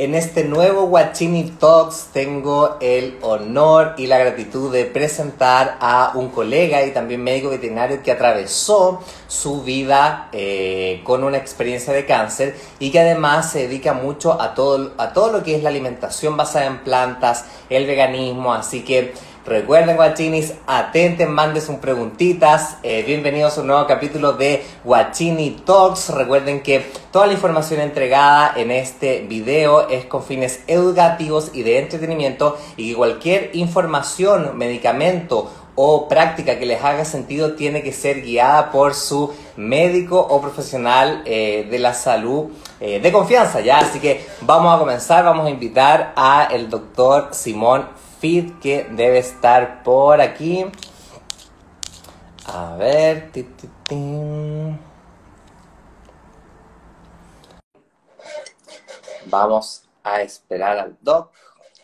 [0.00, 6.30] En este nuevo Guachini Talks tengo el honor y la gratitud de presentar a un
[6.30, 12.56] colega y también médico veterinario que atravesó su vida eh, con una experiencia de cáncer
[12.78, 16.34] y que además se dedica mucho a todo, a todo lo que es la alimentación
[16.34, 19.12] basada en plantas, el veganismo, así que
[19.46, 22.76] Recuerden, guachinis, atenten, manden sus preguntitas.
[22.82, 26.10] Eh, bienvenidos a un nuevo capítulo de Guachini Talks.
[26.10, 31.78] Recuerden que toda la información entregada en este video es con fines educativos y de
[31.78, 38.20] entretenimiento y que cualquier información, medicamento o práctica que les haga sentido tiene que ser
[38.20, 43.78] guiada por su médico o profesional eh, de la salud eh, de confianza, ¿ya?
[43.78, 47.86] Así que vamos a comenzar, vamos a invitar a el doctor Simón
[48.20, 50.66] feed que debe estar por aquí.
[52.44, 53.30] A ver.
[59.26, 61.32] Vamos a esperar al doc.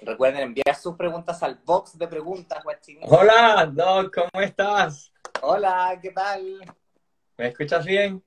[0.03, 2.63] Recuerden enviar sus preguntas al box de preguntas,
[3.03, 5.11] Hola, Doc, ¿cómo estás?
[5.41, 6.61] Hola, ¿qué tal?
[7.39, 8.23] ¿Me escuchas bien?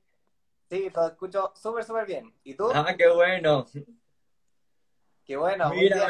[0.70, 2.34] Sí, te escucho súper, súper bien.
[2.44, 2.72] ¿Y tú?
[2.74, 3.68] Ah, qué bueno.
[5.24, 5.70] Qué bueno.
[5.70, 6.08] Mira,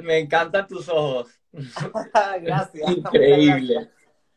[0.00, 1.41] me encantan tus ojos.
[2.40, 2.90] gracias.
[2.90, 3.90] Increíble.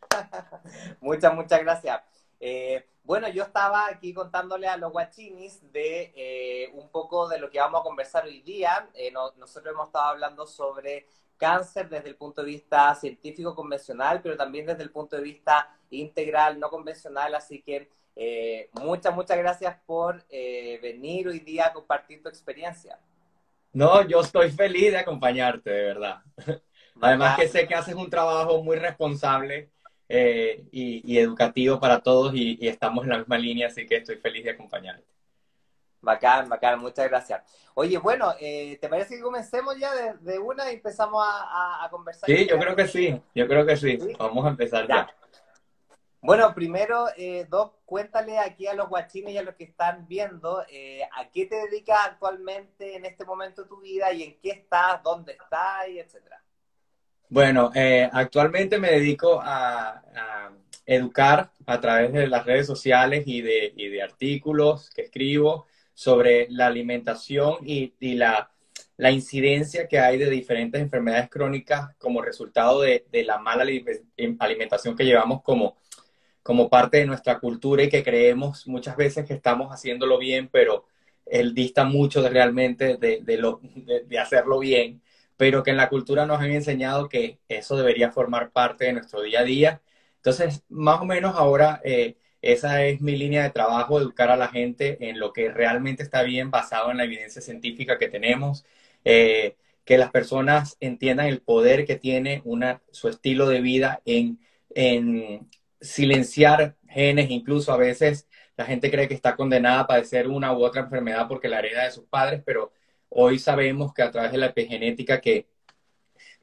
[1.01, 2.01] Muchas, muchas gracias.
[2.39, 7.49] Eh, bueno, yo estaba aquí contándole a los guachinis de eh, un poco de lo
[7.49, 8.89] que vamos a conversar hoy día.
[8.93, 11.07] Eh, nosotros hemos estado hablando sobre
[11.37, 15.69] cáncer desde el punto de vista científico convencional, pero también desde el punto de vista
[15.89, 17.35] integral, no convencional.
[17.35, 17.89] Así que
[18.73, 22.99] muchas, muchas gracias por venir hoy día a compartir tu experiencia.
[23.73, 26.21] No, yo estoy feliz de acompañarte, de verdad.
[27.01, 29.69] Además que sé que haces un trabajo muy responsable
[30.07, 34.43] eh, y, educativo para todos y, estamos en la misma línea, así que estoy feliz
[34.43, 35.05] de acompañarte.
[36.01, 37.41] Bacán, bacán, muchas gracias.
[37.73, 42.29] Oye, bueno, eh, ¿te parece que comencemos ya de, una y empezamos a, conversar?
[42.29, 43.97] Sí, yo creo que sí, yo creo que sí.
[44.19, 45.09] Vamos a empezar ya.
[46.21, 50.63] Bueno, primero, eh, Doc, cuéntale aquí a los guachines y a los que están viendo,
[50.69, 54.49] eh, ¿a qué te dedicas actualmente en este momento de tu vida y en qué
[54.49, 56.44] estás, dónde estás, y etcétera?
[57.29, 60.01] Bueno, eh, actualmente me dedico a,
[60.85, 67.57] educar a través de las redes sociales y de, artículos que escribo sobre la alimentación
[67.65, 68.51] y, la,
[69.11, 73.65] incidencia que hay de diferentes enfermedades crónicas como resultado de, la mala
[74.39, 75.77] alimentación que llevamos como,
[76.43, 80.85] como parte de nuestra cultura y que creemos muchas veces que estamos haciéndolo bien, pero
[81.25, 85.01] él dista mucho de realmente de, lo, de hacerlo bien
[85.37, 89.21] pero que en la cultura nos han enseñado que eso debería formar parte de nuestro
[89.21, 89.81] día a día.
[90.17, 94.47] Entonces, más o menos ahora eh, esa es mi línea de trabajo, educar a la
[94.49, 98.65] gente en lo que realmente está bien basado en la evidencia científica que tenemos,
[99.03, 104.39] eh, que las personas entiendan el poder que tiene una, su estilo de vida en,
[104.75, 105.49] en
[105.81, 110.63] silenciar genes, incluso a veces la gente cree que está condenada a padecer una u
[110.63, 112.71] otra enfermedad porque la hereda de sus padres, pero
[113.17, 115.47] Hoy sabemos que a través de la epigenética que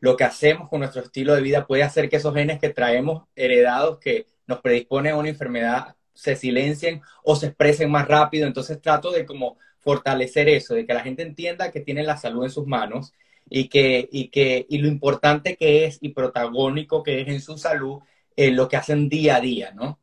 [0.00, 3.24] lo que hacemos con nuestro estilo de vida puede hacer que esos genes que traemos
[3.36, 8.46] heredados que nos predisponen a una enfermedad se silencien o se expresen más rápido.
[8.46, 12.44] Entonces trato de como fortalecer eso, de que la gente entienda que tiene la salud
[12.44, 13.12] en sus manos
[13.50, 17.58] y que, y que, y lo importante que es y protagónico que es en su
[17.58, 18.00] salud
[18.34, 20.00] eh, lo que hacen día a día, ¿no?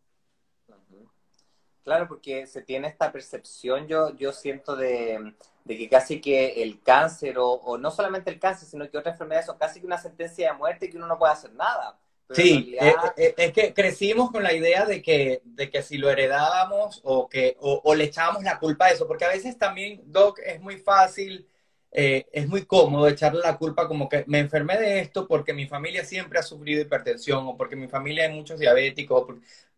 [1.90, 5.34] Claro, porque se tiene esta percepción, yo, yo siento de,
[5.68, 9.58] que casi que el cáncer, o, no solamente el cáncer, sino que otras enfermedades son
[9.58, 11.98] casi que una sentencia de muerte y que uno no puede hacer nada.
[12.30, 16.12] sí, eh, eh, es, que crecimos con la idea de que, de que si lo
[16.12, 20.38] heredábamos o, que, o, le echábamos la culpa a eso, porque a veces también, Doc,
[20.46, 21.48] es muy fácil
[21.92, 25.66] eh, es muy cómodo echarle la culpa como que me enfermé de esto porque mi
[25.68, 29.28] familia siempre ha sufrido hipertensión o porque mi familia hay muchos diabéticos.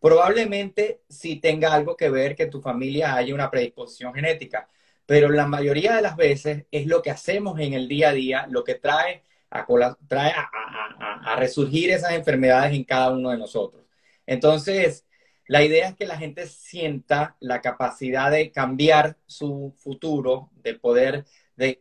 [0.00, 4.68] Probablemente sí tenga algo que ver que tu familia haya una predisposición genética,
[5.06, 8.46] pero la mayoría de las veces es lo que hacemos en el día a día
[8.48, 9.66] lo que trae a,
[10.08, 13.82] trae a resurgir esas enfermedades en cada uno de nosotros.
[14.26, 15.06] Entonces,
[15.46, 21.26] la idea es que la gente sienta la capacidad de cambiar su futuro, de poder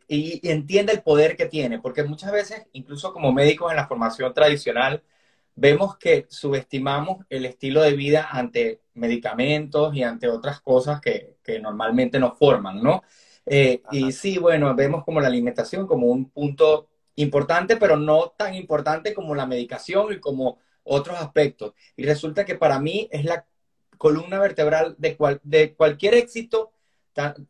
[0.07, 4.33] y, entienda el poder que tiene, porque muchas veces, incluso como médicos en la formación
[4.33, 5.03] tradicional,
[5.55, 12.17] vemos que subestimamos el estilo de vida ante medicamentos y ante otras cosas que, normalmente
[12.17, 13.03] nos forman, ¿no?
[13.45, 18.55] Eh, y sí, bueno, vemos como la alimentación como un punto importante, pero no tan
[18.55, 21.73] importante como la medicación y como otros aspectos.
[21.97, 23.45] Y resulta que para mí es la
[23.97, 26.71] columna vertebral de, cual, de cualquier éxito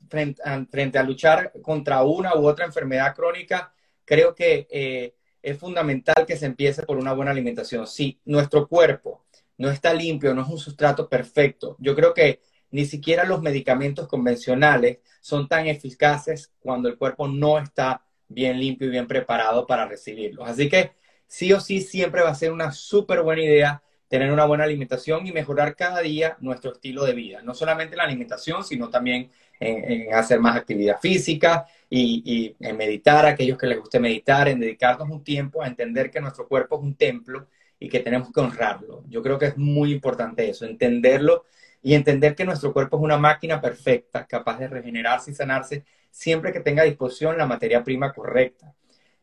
[0.09, 3.73] frente, a luchar contra una u otra enfermedad crónica,
[4.05, 7.87] creo que eh, es fundamental que se empiece por una buena alimentación.
[7.87, 9.25] Si nuestro cuerpo
[9.57, 12.41] no está limpio, no es un sustrato perfecto, yo creo que
[12.71, 18.87] ni siquiera los medicamentos convencionales son tan eficaces cuando el cuerpo no está bien limpio
[18.87, 20.47] y bien preparado para recibirlos.
[20.47, 20.91] Así que
[21.27, 25.25] sí o sí siempre va a ser una súper buena idea tener una buena alimentación
[25.25, 27.41] y mejorar cada día nuestro estilo de vida.
[27.43, 29.31] No solamente la alimentación, sino también
[29.61, 34.59] en, hacer más actividad física y, en meditar, a aquellos que les guste meditar, en
[34.59, 37.47] dedicarnos un tiempo a entender que nuestro cuerpo es un templo
[37.79, 39.03] y que tenemos que honrarlo.
[39.07, 41.45] Yo creo que es muy importante eso, entenderlo
[41.81, 46.51] y entender que nuestro cuerpo es una máquina perfecta, capaz de regenerarse y sanarse siempre
[46.51, 48.73] que tenga a disposición la materia prima correcta.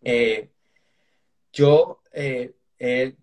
[0.02, 0.49] Eh,
[1.52, 2.55] yo, eh,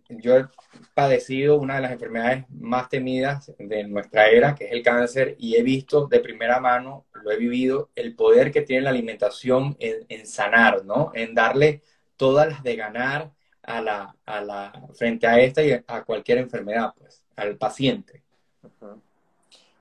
[0.09, 0.45] yo he
[0.93, 5.55] padecido una de las enfermedades más temidas de nuestra era, que es el cáncer, y
[5.55, 10.27] he visto de primera mano, lo he vivido, el poder que tiene la alimentación en,
[10.27, 11.11] sanar, ¿no?
[11.13, 11.81] En darle
[12.17, 13.31] todas las de ganar
[13.63, 18.23] a la, a la, frente a esta y a cualquier enfermedad, pues, al paciente.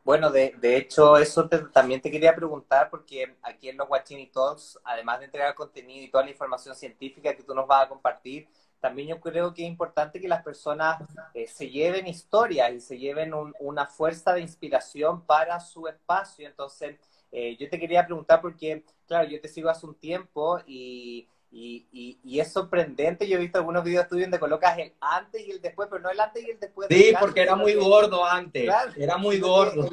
[0.04, 4.78] Bueno, de, de hecho, eso también te quería preguntar, porque aquí en los Watching Talks,
[4.84, 8.46] además de entregar contenido y toda la información científica que tú nos vas a compartir,
[8.84, 11.02] también yo creo que es importante que las personas
[11.32, 16.46] eh, se lleven historias y se lleven una fuerza de inspiración para su espacio.
[16.46, 16.96] Entonces,
[17.32, 21.26] eh, yo te quería preguntar porque, claro, yo te sigo hace un tiempo y
[21.56, 25.52] y, y, es sorprendente, yo he visto algunos videos tuyos donde colocas el antes y
[25.52, 26.88] el después, pero no el antes y el después.
[26.90, 29.88] Sí, porque era muy gordo antes, era muy gordo.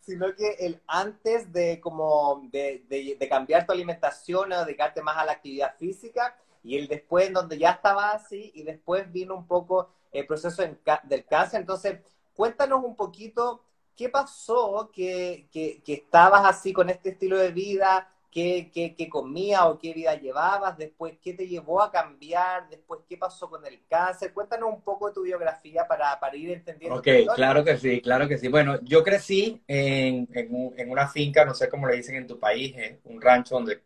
[0.00, 5.24] sino que el antes de como de, de, cambiar tu alimentación o dedicarte más a
[5.24, 9.90] la actividad física y el después donde ya estaba así y después vino un poco
[10.10, 11.60] el proceso del cáncer.
[11.60, 12.00] Entonces,
[12.34, 13.62] cuéntanos un poquito
[13.94, 19.08] qué pasó que, que, que estabas así con este estilo de vida, qué, qué, qué
[19.10, 23.64] comías o qué vida llevabas, después qué te llevó a cambiar, después qué pasó con
[23.66, 24.32] el cáncer.
[24.32, 26.98] Cuéntanos un poco de tu biografía para, para ir entendiendo.
[26.98, 28.48] Ok, claro que sí, claro que sí.
[28.48, 32.74] Bueno, yo crecí en, en, una finca, no sé cómo le dicen en tu país,
[33.04, 33.82] un rancho donde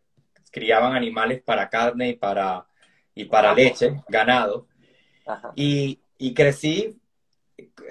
[0.49, 2.65] criaban animales para carne y para,
[3.19, 4.65] y para leche, ganado.
[5.53, 6.97] Y, y crecí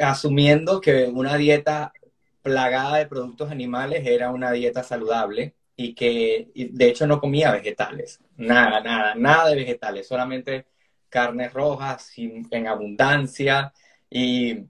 [0.00, 1.92] asumiendo que una dieta
[2.40, 8.20] plagada de productos animales era una dieta saludable y que de hecho no comía vegetales,
[8.36, 10.66] nada, nada, nada de vegetales, solamente
[11.10, 13.70] carnes rojas en abundancia
[14.08, 14.64] y,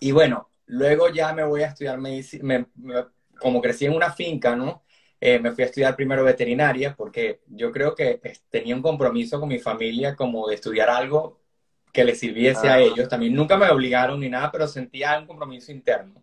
[0.00, 2.66] y bueno, luego ya me voy a estudiar medicina,
[3.38, 4.82] como crecí en una finca, ¿no?
[5.20, 9.48] Eh, me fui a estudiar primero veterinaria porque yo creo que tenía un compromiso con
[9.50, 11.40] mi familia como de estudiar algo
[11.92, 13.08] que les sirviese a ellos.
[13.08, 16.22] También nunca me obligaron ni nada, pero sentía un compromiso interno.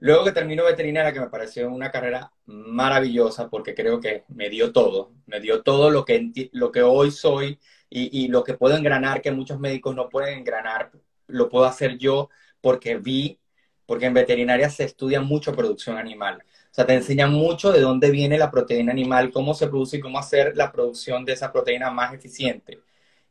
[0.00, 4.72] Luego que termino veterinaria, que me pareció una carrera maravillosa porque creo que me dio
[4.72, 7.58] todo, me dio todo lo que, lo que hoy soy
[7.90, 10.92] y, y lo que puedo engranar, que muchos médicos no pueden engranar,
[11.26, 13.40] lo puedo hacer yo porque vi,
[13.86, 16.44] porque en veterinaria se estudia mucho producción animal.
[16.70, 20.00] O sea, te enseñan mucho de dónde viene la proteína animal, cómo se produce y
[20.00, 22.80] cómo hacer la producción de esa proteína más eficiente.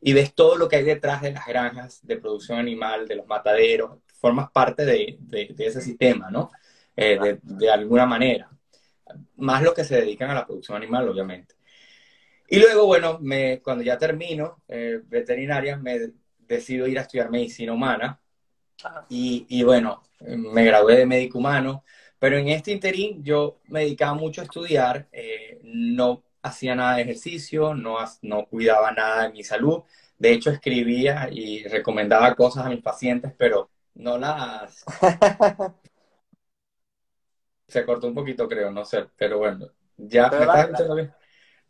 [0.00, 3.26] Y ves todo lo que hay detrás de las granjas de producción animal, de los
[3.26, 6.50] mataderos, formas parte de, de, ese sistema, ¿no?
[6.96, 8.50] Eh, de, de, alguna manera.
[9.36, 11.54] Más los que se dedican a la producción animal, obviamente.
[12.48, 17.72] Y luego, bueno, me, cuando ya termino eh, veterinaria, me decido ir a estudiar medicina
[17.72, 18.20] humana.
[19.08, 21.84] Y, y, bueno, me gradué de médico humano,
[22.18, 27.02] pero en este interín yo me dedicaba mucho a estudiar, eh, no hacía nada de
[27.02, 29.82] ejercicio, no, no cuidaba nada de mi salud.
[30.18, 34.84] De hecho, escribía y recomendaba cosas a mis pacientes, pero no las...
[37.68, 41.12] Se cortó un poquito, creo, no sé, pero bueno, ya pero, me estás bien.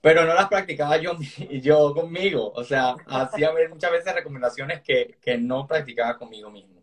[0.01, 1.17] Pero no las practicaba yo,
[1.61, 6.78] yo conmigo, o sea, hacía muchas veces recomendaciones que, que no practicaba conmigo mismo.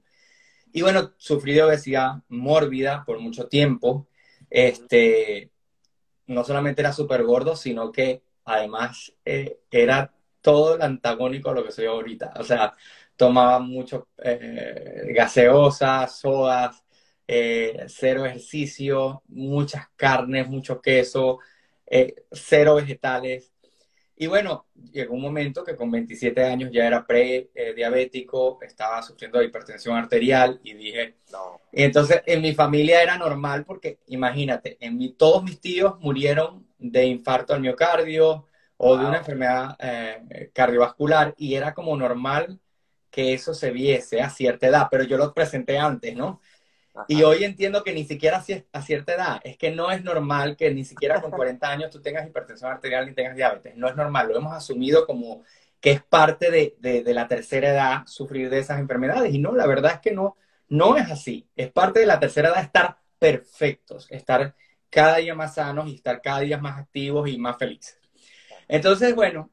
[0.75, 4.07] Y bueno, sufrí de obesidad mórbida por mucho tiempo.
[4.49, 5.51] Este,
[6.27, 11.63] no solamente era súper gordo, sino que además eh, era todo el antagónico a lo
[11.63, 12.33] que soy ahorita.
[12.39, 12.75] O sea,
[13.15, 16.83] tomaba mucho eh, gaseosas, sodas,
[17.27, 21.39] eh, cero ejercicio, muchas carnes, mucho queso,
[21.85, 23.53] eh, cero vegetales.
[24.17, 29.45] Y bueno, llegó un momento que con 27 años ya era pre-diabético, estaba sufriendo de
[29.45, 31.59] hipertensión arterial y dije, no.
[31.71, 36.65] Y entonces en mi familia era normal porque imagínate, en mi, todos mis tíos murieron
[36.77, 38.45] de infarto al miocardio
[38.77, 39.77] o de una enfermedad
[40.53, 42.59] cardiovascular y era como normal
[43.09, 46.41] que eso se viese a cierta edad, pero yo lo presenté antes, ¿no?
[47.07, 50.73] Y hoy entiendo que ni siquiera a cierta edad, es que no es normal que
[50.73, 53.75] ni siquiera con 40 años tú tengas hipertensión arterial ni tengas diabetes.
[53.75, 55.43] No es normal, lo hemos asumido como
[55.79, 59.33] que es parte de, de, la tercera edad sufrir de esas enfermedades.
[59.33, 60.35] Y no, la verdad es que no,
[60.69, 61.47] no es así.
[61.55, 64.55] Es parte de la tercera edad estar perfectos, estar
[64.89, 67.99] cada día más sanos y estar cada día más activos y más felices.
[68.67, 69.51] Entonces, bueno,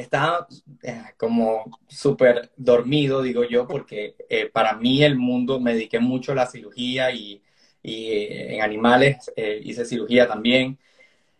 [0.00, 0.46] estaba
[0.82, 6.32] eh, como súper dormido, digo yo, porque eh, para mí el mundo me dediqué mucho
[6.32, 7.42] a la cirugía y,
[7.82, 10.78] eh, en animales hice cirugía también.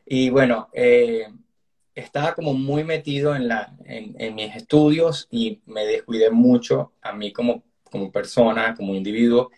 [0.06, 0.68] Y bueno,
[1.94, 7.32] estaba como muy metido en, la, en, mis estudios y me descuidé mucho a mí
[7.32, 9.50] como, como persona, como individuo.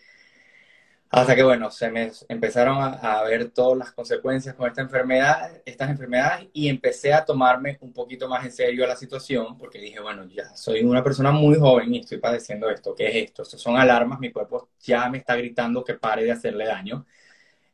[1.09, 5.89] Hasta que, bueno, se me empezaron a, ver todas las consecuencias con esta enfermedad, estas
[5.89, 10.25] enfermedades y empecé a tomarme un poquito más en serio la situación porque dije, bueno,
[10.25, 12.93] ya soy una persona muy joven y estoy padeciendo esto.
[12.93, 13.43] ¿Qué es esto?
[13.43, 17.05] Estos son alarmas, mi cuerpo ya me está gritando que pare de hacerle daño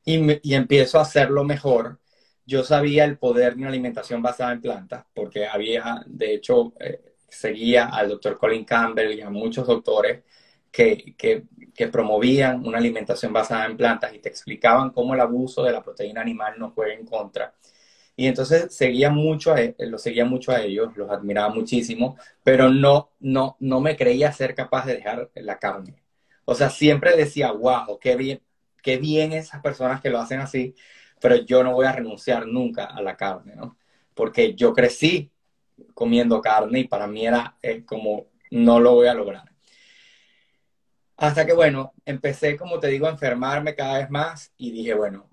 [0.06, 2.00] y, y empiezo a hacerlo mejor.
[2.46, 7.16] Yo sabía el poder de una alimentación basada en plantas porque había, de hecho, eh,
[7.28, 10.24] seguía al doctor Colin Campbell y a muchos doctores
[10.74, 11.16] que,
[11.74, 15.84] que promovían una alimentación basada en plantas y te explicaban cómo el abuso de la
[15.84, 17.54] proteína animal nos juega en contra.
[18.16, 22.70] Y entonces seguía mucho a, e, lo seguía mucho a ellos, los admiraba muchísimo, pero
[22.70, 26.04] no, no, no me creía ser capaz de dejar la carne.
[26.46, 28.42] O sea, siempre decía, wow, qué bien,
[28.84, 30.76] qué bien esas personas que lo hacen así,
[31.22, 33.78] pero yo no voy a renunciar nunca a la carne, ¿no?
[34.14, 35.32] Porque yo crecí
[35.94, 39.53] comiendo carne y para mí era eh, como, no lo voy a lograr.
[41.24, 45.30] Hasta que, bueno, empecé, como te digo, a enfermarme cada vez más y dije, bueno,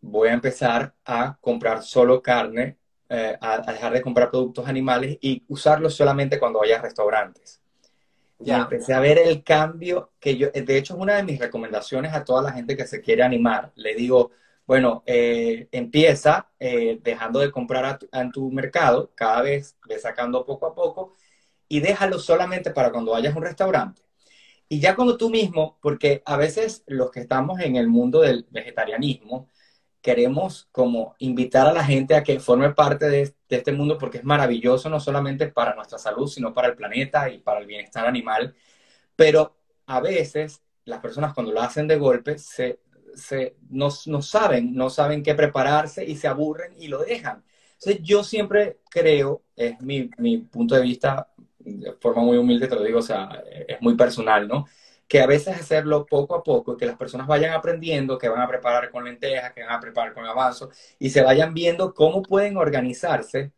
[0.00, 2.78] voy a empezar a comprar solo carne,
[3.10, 7.60] eh, a, dejar de comprar productos animales y usarlos solamente cuando vaya a restaurantes.
[8.40, 12.14] Y empecé a ver el cambio que yo, de hecho, es una de mis recomendaciones
[12.14, 13.70] a toda la gente que se quiere animar.
[13.74, 14.30] Le digo,
[14.66, 20.66] bueno, eh, empieza eh, dejando de comprar en tu mercado, cada vez ve sacando poco
[20.68, 21.12] a poco
[21.68, 24.03] y déjalo solamente para cuando vayas a un restaurante
[24.68, 28.46] y ya cuando tú mismo, porque a veces los que estamos en el mundo del
[28.50, 29.48] vegetarianismo,
[30.00, 34.24] queremos como invitar a la gente a que forme parte de, este mundo porque es
[34.24, 38.54] maravilloso no solamente para nuestra salud, sino para el planeta y para el bienestar animal.
[39.16, 39.56] Pero
[39.86, 42.80] a veces las personas cuando lo hacen de golpe se,
[43.14, 47.44] se, no, no saben, no saben qué prepararse y se aburren y lo dejan.
[47.74, 51.32] Entonces yo siempre creo, es mi, mi punto de vista
[51.64, 54.66] de forma muy humilde te lo digo, o sea, es muy personal, ¿no?
[55.08, 58.48] Que a veces hacerlo poco a poco, que las personas vayan aprendiendo, que van a
[58.48, 62.56] preparar con lentejas, que van a preparar con avanzo, y se vayan viendo cómo pueden
[62.56, 63.52] organizarse,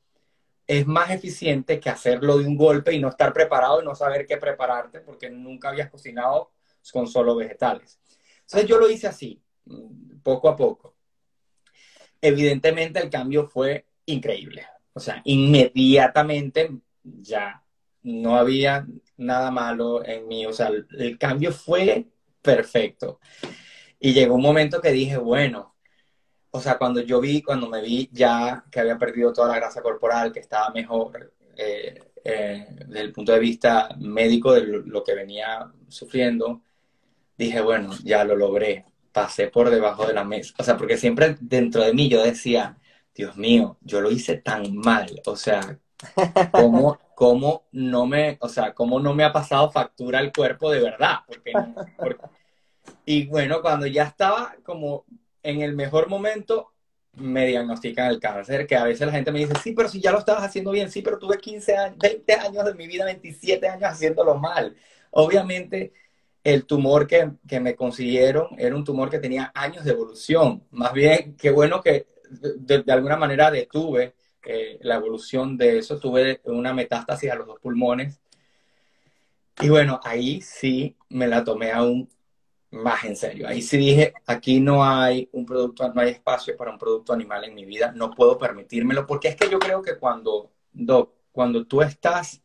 [0.66, 4.26] es más eficiente que hacerlo de un golpe y no estar preparado y no saber
[4.26, 6.50] qué prepararte porque nunca habías cocinado
[6.92, 8.00] con solo vegetales.
[8.42, 9.40] Entonces yo lo hice así,
[10.22, 10.96] poco a poco.
[12.20, 14.66] Evidentemente el cambio fue increíble.
[14.92, 16.70] O sea, inmediatamente
[17.04, 17.62] ya
[18.06, 18.86] no había
[19.16, 22.06] nada malo en mí, o sea, el, cambio fue
[22.40, 23.18] perfecto.
[23.98, 25.74] Y llegó un momento que dije, bueno,
[26.52, 29.82] o sea, cuando yo vi, cuando me vi ya que había perdido toda la grasa
[29.82, 35.14] corporal, que estaba mejor eh, eh, desde el punto de vista médico de lo, que
[35.14, 36.62] venía sufriendo,
[37.36, 40.54] dije, bueno, ya lo logré, pasé por debajo de la mesa.
[40.58, 42.78] O sea, porque siempre dentro de mí yo decía,
[43.12, 45.80] Dios mío, yo lo hice tan mal, o sea,
[46.52, 50.80] ¿cómo, cómo no me, o sea, cómo no me ha pasado factura el cuerpo de
[50.80, 51.20] verdad.
[53.06, 55.06] Y bueno, cuando ya estaba como
[55.42, 56.74] en el mejor momento,
[57.14, 60.12] me diagnostican el cáncer, que a veces la gente me dice, sí, pero si ya
[60.12, 63.66] lo estabas haciendo bien, sí, pero tuve 15 años, 20 años de mi vida, 27
[63.66, 64.76] años haciéndolo mal.
[65.12, 65.94] Obviamente,
[66.44, 70.64] el tumor que, que me consiguieron era un tumor que tenía años de evolución.
[70.70, 74.15] Más bien, qué bueno que de alguna manera detuve
[74.46, 75.98] eh, la evolución de eso.
[75.98, 78.20] Tuve una metástasis a los dos pulmones.
[79.60, 82.08] Y bueno, ahí sí me la tomé aún
[82.70, 83.48] más en serio.
[83.48, 87.44] Ahí sí dije, aquí no hay un producto, no hay espacio para un producto animal
[87.44, 90.52] en mi vida, no puedo permitírmelo, porque es que yo creo que cuando,
[91.32, 92.42] cuando tú estás,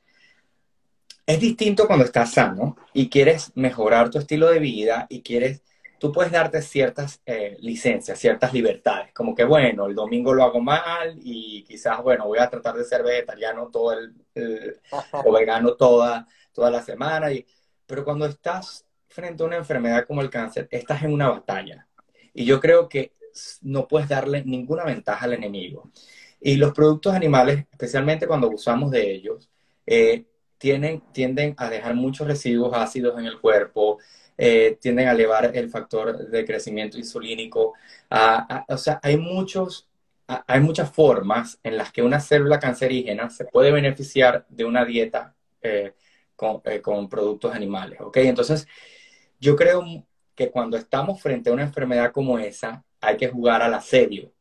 [1.25, 5.61] es distinto cuando estás sano y quieres mejorar tu estilo de vida y quieres
[6.01, 10.59] tú puedes darte ciertas eh, licencias, ciertas libertades, como que bueno, el domingo lo hago
[10.59, 14.81] mal y quizás, bueno, voy a tratar de ser vegetariano todo el,
[15.11, 17.45] o vegano toda, toda la semana, y,
[17.85, 21.87] pero cuando estás frente a una enfermedad como el cáncer, estás en una batalla.
[22.33, 23.13] Y yo creo que
[23.61, 25.91] no puedes darle ninguna ventaja al enemigo.
[26.39, 29.51] Y los productos animales, especialmente cuando usamos de ellos,
[29.85, 30.25] eh,
[30.57, 33.99] tienen, tienden a dejar muchos residuos ácidos en el cuerpo,
[34.43, 37.75] eh, tienden a elevar el factor de crecimiento insulínico.
[38.69, 39.87] o sea, hay, muchos,
[40.25, 45.35] hay muchas formas en las que una célula cancerígena se puede beneficiar de una dieta
[45.61, 45.93] eh,
[46.35, 47.99] con, eh, con, productos animales.
[48.15, 48.67] Entonces,
[49.39, 49.83] yo creo
[50.33, 54.33] que cuando estamos frente a una enfermedad como esa, hay que jugar al asedio.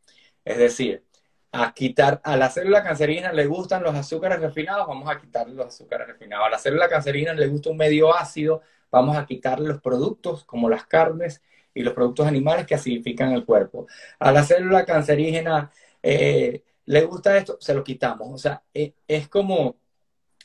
[0.46, 1.04] Es decir,
[1.52, 5.66] a quitar a la célula cancerígena le gustan los azúcares refinados, vamos a quitarle los
[5.66, 6.46] azúcares refinados.
[6.46, 10.68] A la célula cancerígena le gusta un medio ácido, vamos a quitarle los productos como
[10.68, 11.42] las carnes
[11.74, 13.86] y los productos animales que acidifican el cuerpo.
[14.18, 15.70] A la célula cancerígena
[16.02, 18.28] eh, le gusta esto, se lo quitamos.
[18.32, 19.76] O sea, eh, es como,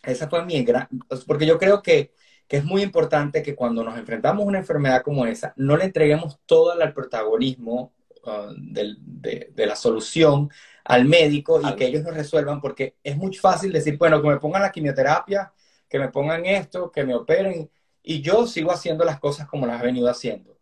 [0.03, 0.87] esa fue mi gran,
[1.27, 2.13] porque yo creo que,
[2.47, 5.85] que, es muy importante que cuando nos enfrentamos a una enfermedad como esa, no le
[5.85, 10.49] entreguemos todo el protagonismo uh, de, de la solución
[10.83, 14.37] al médico y que ellos lo resuelvan, porque es muy fácil decir, bueno, que me
[14.37, 15.51] pongan la quimioterapia,
[15.89, 17.69] que me pongan esto, que me operen,
[18.05, 20.55] y yo sigo haciendo las cosas como las he venido haciendo.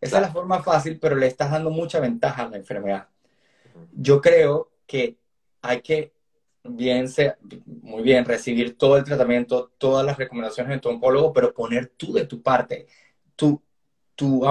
[0.00, 3.08] Esa es la forma fácil, pero le estás dando mucha ventaja a la enfermedad.
[3.92, 5.18] Yo creo que
[5.60, 6.14] hay que,
[6.64, 7.06] bien
[7.82, 12.14] muy bien, recibir todo el tratamiento, todas las recomendaciones de tu oncólogo, pero poner tú
[12.14, 12.86] de tu parte,
[13.36, 13.62] tu,
[14.14, 14.42] tu,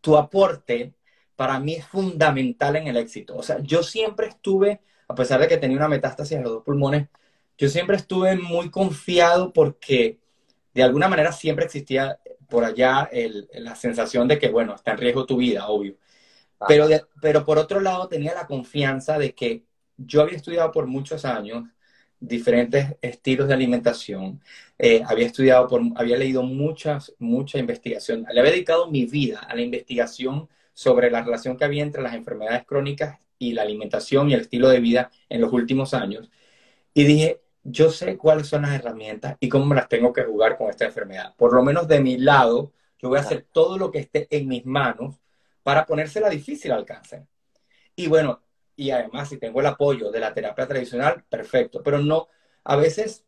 [0.00, 0.94] tu aporte
[1.36, 3.36] para mí es fundamental en el éxito.
[3.36, 6.64] O sea, yo siempre estuve, a pesar de que tenía una metástasis en los dos
[6.64, 7.08] pulmones,
[7.58, 10.18] yo siempre estuve muy confiado porque
[10.76, 12.18] de alguna manera siempre existía
[12.48, 13.08] por allá
[13.54, 15.96] la sensación de que, bueno, está en riesgo tu vida, obvio.
[16.68, 16.86] Pero,
[17.20, 19.64] pero por otro lado tenía la confianza de que
[19.96, 21.64] yo había estudiado por muchos años
[22.20, 24.42] diferentes estilos de alimentación,
[24.78, 29.54] eh, había estudiado, por, había leído muchas, mucha investigación, le había dedicado mi vida a
[29.54, 34.34] la investigación sobre la relación que había entre las enfermedades crónicas y la alimentación y
[34.34, 36.30] el estilo de vida en los últimos años.
[36.94, 40.56] Y dije, yo sé cuáles son las herramientas y cómo me las tengo que jugar
[40.56, 41.34] con esta enfermedad.
[41.36, 44.48] Por lo menos de mi lado, yo voy a hacer todo lo que esté en
[44.48, 45.16] mis manos
[45.62, 47.26] para ponérsela difícil al cáncer.
[47.96, 48.40] Y bueno,
[48.76, 51.82] y además si tengo el apoyo de la terapia tradicional, perfecto.
[51.82, 52.28] Pero no,
[52.62, 53.24] a veces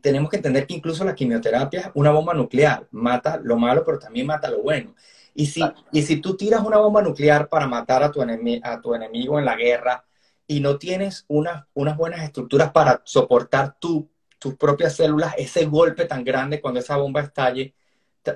[0.00, 2.88] tenemos que entender que incluso la quimioterapia es una bomba nuclear.
[2.92, 4.94] Mata lo malo, pero también mata lo bueno.
[5.34, 5.62] Y si,
[5.92, 9.44] y si tú tiras una bomba nuclear para matar a tu, a tu enemigo en
[9.44, 10.04] la guerra
[10.48, 14.08] y no tienes unas, unas buenas estructuras para soportar tu,
[14.38, 17.74] tus propias células, ese golpe tan grande cuando esa bomba estalle,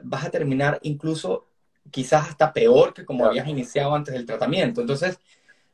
[0.05, 1.49] vas a terminar incluso
[1.91, 4.83] quizás hasta peor que como habías iniciado antes del tratamiento.
[4.83, 5.19] Entonces,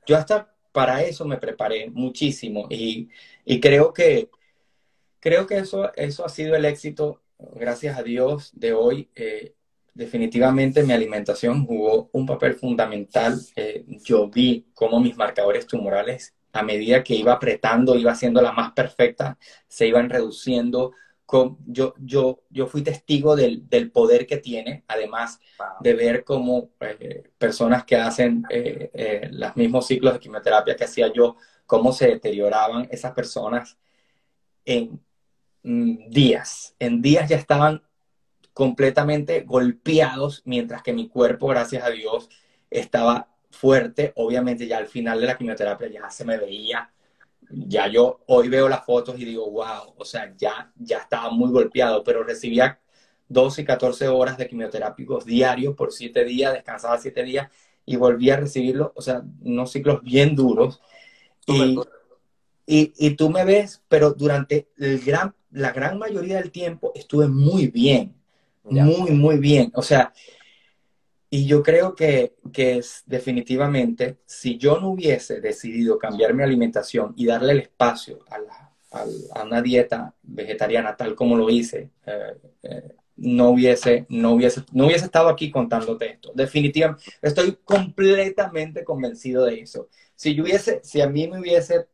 [0.07, 3.09] yo hasta para eso me preparé muchísimo y,
[3.45, 4.31] y creo que
[5.21, 9.09] creo que eso, eso ha sido el éxito, gracias a Dios, de hoy.
[9.15, 9.55] Eh,
[9.99, 13.37] definitivamente mi alimentación jugó un papel fundamental.
[13.57, 18.53] Eh, yo vi cómo mis marcadores tumorales, a medida que iba apretando, iba haciendo la
[18.53, 20.93] más perfecta, se iban reduciendo.
[21.27, 25.41] Con, yo, yo, yo fui testigo del, del poder que tiene, además
[25.81, 31.13] de ver cómo eh, personas que hacen eh, los mismos ciclos de quimioterapia que hacía
[31.13, 33.77] yo, cómo se deterioraban esas personas
[34.65, 35.01] en
[35.65, 36.77] mm, días.
[36.79, 37.83] En días ya estaban
[38.59, 42.29] completamente golpeados, mientras que mi cuerpo, gracias a Dios,
[42.69, 44.13] estaba fuerte.
[44.17, 46.93] Obviamente ya al final de la quimioterapia ya se me veía,
[47.51, 51.53] ya yo hoy veo las fotos y digo, wow, o sea, ya, ya estaba muy
[51.53, 52.81] golpeado, pero recibía
[53.29, 57.49] 12 y 14 horas de quimioterápicos diarios por 7 días, descansaba 7 días
[57.87, 60.83] y volví a recibirlo, o sea, unos ciclos bien duros.
[61.47, 61.79] Y,
[62.67, 67.29] y, y, tú me ves, pero durante el gran, la gran mayoría del tiempo estuve
[67.29, 68.18] muy bien.
[68.71, 69.71] Muy, muy bien.
[69.75, 70.13] O sea,
[71.31, 77.13] y yo creo que, que, es definitivamente, si yo no hubiese decidido cambiar mi alimentación
[77.17, 78.73] y darle el espacio a, la,
[79.35, 84.87] a, una dieta vegetariana tal como lo hice, eh, eh, no, hubiese, no, hubiese, no
[84.87, 86.33] hubiese estado aquí contándote esto.
[86.35, 89.89] Definitivamente, estoy completamente convencido de eso.
[90.15, 91.89] Si yo hubiese, si a mí me hubiese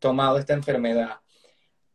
[0.00, 1.20] tomado esta enfermedad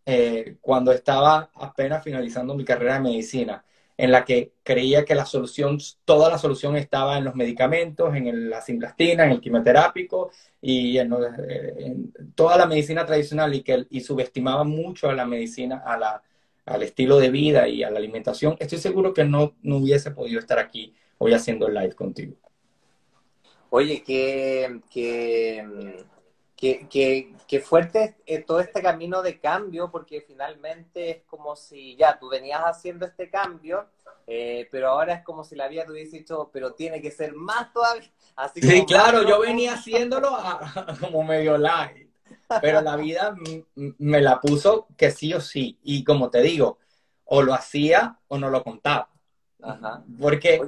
[0.06, 3.65] eh, cuando estaba apenas finalizando mi carrera de medicina,
[3.97, 8.49] en la que creía que la solución, toda la solución estaba en los medicamentos, en
[8.49, 10.31] la simplastina, en el quimioterápico
[10.62, 11.13] y en,
[12.36, 16.21] toda la medicina tradicional y que y subestimaba mucho a la medicina, a la,
[16.65, 20.39] al estilo de vida y a la alimentación, estoy seguro que no, no hubiese podido
[20.39, 22.36] estar aquí hoy haciendo el live contigo.
[23.69, 26.05] Oye, que, que
[26.56, 32.30] Qué, fuerte es todo este camino de cambio, porque finalmente es como si ya tú
[32.30, 33.88] venías haciendo este cambio,
[34.26, 37.34] eh, pero ahora es como si la vida te hubiese dicho, pero tiene que ser
[37.34, 38.10] más todavía.
[38.38, 40.30] Así sí, claro, yo venía haciéndolo
[41.02, 42.10] como medio light,
[42.62, 43.36] pero la vida
[43.76, 45.78] me la puso que sí o sí.
[45.84, 46.80] Y como te digo,
[47.26, 49.10] o lo hacía o no lo contaba.
[49.62, 50.04] Ajá.
[50.20, 50.62] Porque,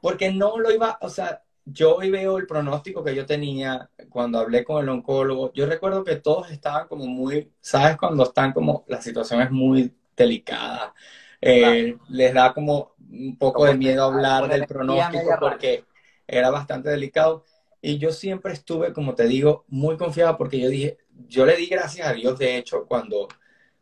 [0.00, 4.38] porque no lo iba, o sea, yo hoy veo el pronóstico que yo tenía cuando
[4.38, 5.52] hablé con el oncólogo.
[5.54, 7.96] Yo recuerdo que todos estaban como muy, ¿sabes?
[7.96, 10.94] Cuando están como, la situación es muy delicada.
[11.40, 15.84] Eh, les da como un poco de miedo hablar del pronóstico porque
[16.26, 17.44] era bastante delicado.
[17.80, 20.98] Y yo siempre estuve, como te digo, muy confiado porque yo dije,
[21.28, 23.28] yo le di gracias a Dios, de hecho, cuando,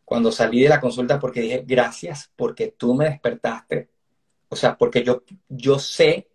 [0.03, 3.89] cuando salí de la consulta, porque dije, gracias porque tú me despertaste.
[4.49, 6.29] O sea, porque yo, yo sé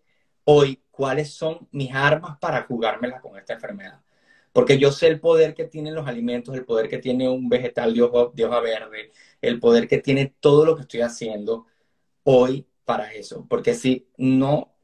[0.44, 4.00] hoy cuáles son mis armas para jugármela con esta enfermedad.
[4.52, 7.94] Porque yo sé el poder que tienen los alimentos, el poder que tiene un vegetal
[7.94, 11.66] de hoja, verde, el poder que tiene todo lo que estoy haciendo
[12.24, 13.46] hoy para eso.
[13.48, 14.74] Porque si no,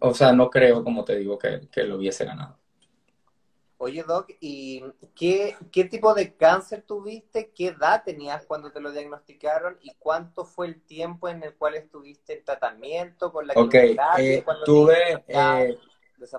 [0.00, 2.58] o sea, no creo, como te digo, que, que lo hubiese ganado.
[3.78, 4.82] Oye, Doc, ¿y
[5.14, 7.50] qué, qué, tipo de cáncer tuviste?
[7.54, 9.76] ¿Qué edad tenías cuando te lo diagnosticaron?
[9.82, 14.42] ¿Y cuánto fue el tiempo en el cual estuviste en tratamiento con la Ok, eh,
[14.64, 15.78] tuve, eh,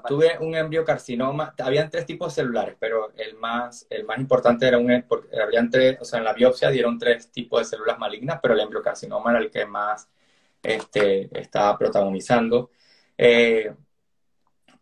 [0.07, 1.53] tuve un embriocarcinoma.
[1.59, 5.05] Habían tres tipos de celulares, pero el más, el más importante era un...
[5.07, 8.55] Porque habían tres, o sea, en la biopsia dieron tres tipos de células malignas, pero
[8.55, 10.09] el embriocarcinoma era el que más
[10.63, 12.71] este, estaba protagonizando.
[13.15, 13.71] Eh,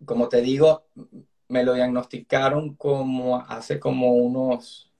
[0.05, 0.85] como te digo,
[1.47, 4.91] me lo diagnosticaron como hace como unos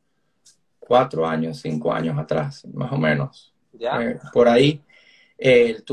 [0.80, 3.54] cuatro años, cinco años atrás, más o menos.
[3.80, 4.82] Eh, por ahí.
[5.38, 5.84] el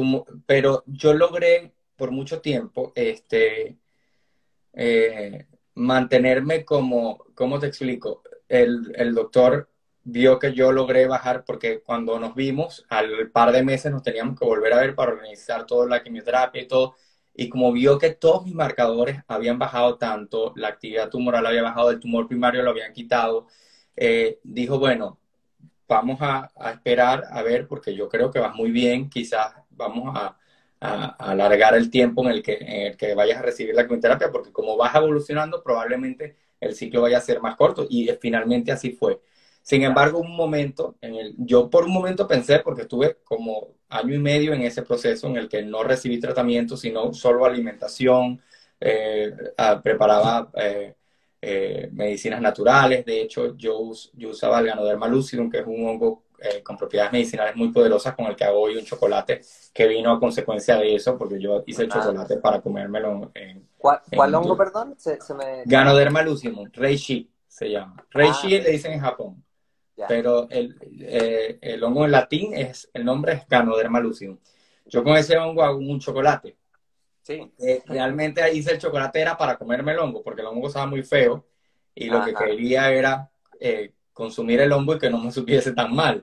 [0.47, 3.77] pero yo logré por mucho tiempo este,
[4.73, 8.23] eh, mantenerme como, ¿cómo te explico?
[8.49, 9.69] El, el, doctor
[10.05, 14.39] vio que yo logré bajar porque cuando nos vimos, al par de meses nos teníamos
[14.39, 16.95] que volver a ver para organizar toda la quimioterapia y todo
[17.35, 21.91] y como vio que todos mis marcadores habían bajado tanto, la actividad tumoral había bajado,
[21.91, 23.47] el tumor primario lo habían quitado,
[23.97, 25.19] eh, dijo, bueno,
[25.89, 30.39] vamos a, esperar a ver, porque yo creo que vas muy bien, quizás vamos a,
[30.81, 34.51] alargar el tiempo en el, que, en el que vayas a recibir la quimioterapia, porque
[34.51, 39.21] como vas evolucionando, probablemente el ciclo vaya a ser más corto, y finalmente así fue.
[39.63, 44.15] Sin embargo, un momento, en el, yo por un momento pensé, porque estuve como año
[44.15, 48.41] y medio en ese proceso en el que no recibí tratamiento, sino solo alimentación,
[48.81, 49.33] eh,
[49.83, 50.95] preparaba eh,
[51.41, 53.05] eh, medicinas naturales.
[53.05, 56.25] De hecho, yo, yo usaba el Ganoderma lucidum, que es un hongo
[56.65, 60.19] con propiedades medicinales muy poderosas, con el que hago hoy un chocolate que vino a
[60.19, 63.31] consecuencia de eso, porque yo hice el chocolate para comérmelo.
[63.33, 64.97] En, ¿Cuál, hongo, perdón?
[65.65, 68.05] Ganoderma lucidum, Reishi se llama.
[68.11, 69.45] Reishi ah, le dicen en Japón.
[70.09, 74.39] Pero el, eh, el, hongo en latín es, el nombre es Ganoderma lucidum.
[74.87, 76.57] Yo con ese hongo hago un chocolate.
[77.23, 77.53] Sí.
[77.59, 81.03] Eh, realmente hice el chocolate era para comerme el hongo, porque el hongo estaba muy
[81.03, 81.47] feo
[81.95, 85.95] y lo que quería era eh, consumir el hongo y que no me supiese tan
[85.95, 86.23] mal.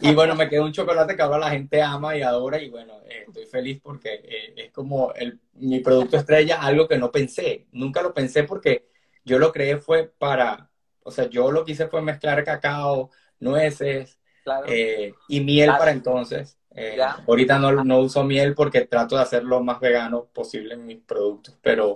[0.00, 3.00] Y bueno, me quedó un chocolate que ahora la gente ama y adora y bueno,
[3.08, 7.66] estoy feliz porque es como el, mi producto estrella, algo que no pensé.
[7.72, 8.88] Nunca lo pensé porque
[9.24, 10.67] yo lo creé fue para,
[11.08, 14.18] o sea, yo lo que hice fue mezclar cacao, nueces
[14.66, 16.58] eh, y miel para entonces.
[16.70, 20.86] Eh, ahorita no, no, uso miel porque trato de hacer lo más vegano posible en
[20.86, 21.94] mis productos, pero,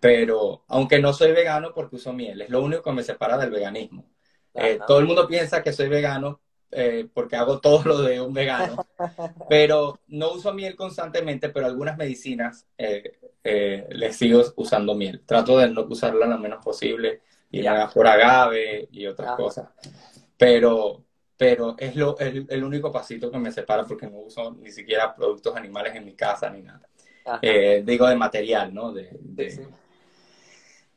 [0.00, 3.50] pero aunque no soy vegano porque uso miel, es lo único que me separa del
[3.50, 4.04] veganismo.
[4.54, 6.40] Eh, todo el mundo piensa que soy vegano
[7.12, 8.86] porque hago todo lo de un vegano,
[9.48, 15.22] pero no uso miel constantemente, pero algunas medicinas les sigo usando miel.
[15.26, 19.68] Trato de no usarla lo menos posible y por agave y otras cosas.
[20.36, 21.04] Pero,
[21.36, 25.14] pero es, lo, el, el, único pasito que me separa porque no uso ni siquiera
[25.14, 26.82] productos animales en mi casa ni nada.
[27.42, 28.92] Eh, digo de material, ¿no?
[28.92, 29.10] De,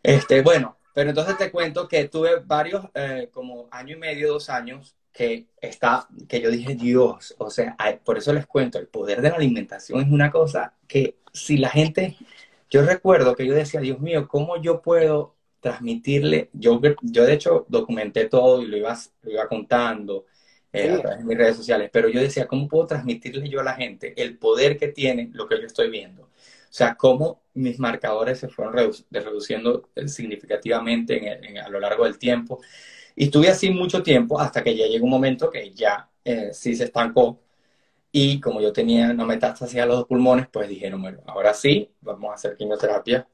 [0.02, 4.50] Este, bueno, pero entonces te cuento que tuve varios, eh, como año y medio, dos
[4.50, 9.22] años, que está, que yo dije, Dios, o sea, por eso les cuento, el poder
[9.22, 12.18] de la alimentación es una cosa que si la gente,
[12.70, 15.33] yo recuerdo que yo decía, Dios mío, ¿cómo yo puedo
[15.63, 20.26] transmitirle, yo, yo de hecho documenté todo y lo iba, lo iba contando
[20.73, 23.63] eh, a través de mis redes sociales, pero yo decía, ¿cómo puedo transmitirle yo a
[23.63, 26.23] la gente el poder que tiene lo que yo estoy viendo?
[26.23, 28.73] O sea, cómo mis marcadores se fueron
[29.12, 32.62] reduciendo eh, significativamente a lo largo del tiempo.
[33.15, 36.76] Y estuve así mucho tiempo hasta que ya llegó un momento que ya eh, sí
[36.76, 37.39] se estancó.
[38.12, 41.91] Y como yo tenía una metástasis a los dos pulmones, pues dijeron, bueno, ahora sí,
[42.02, 43.28] vamos a hacer quimioterapia.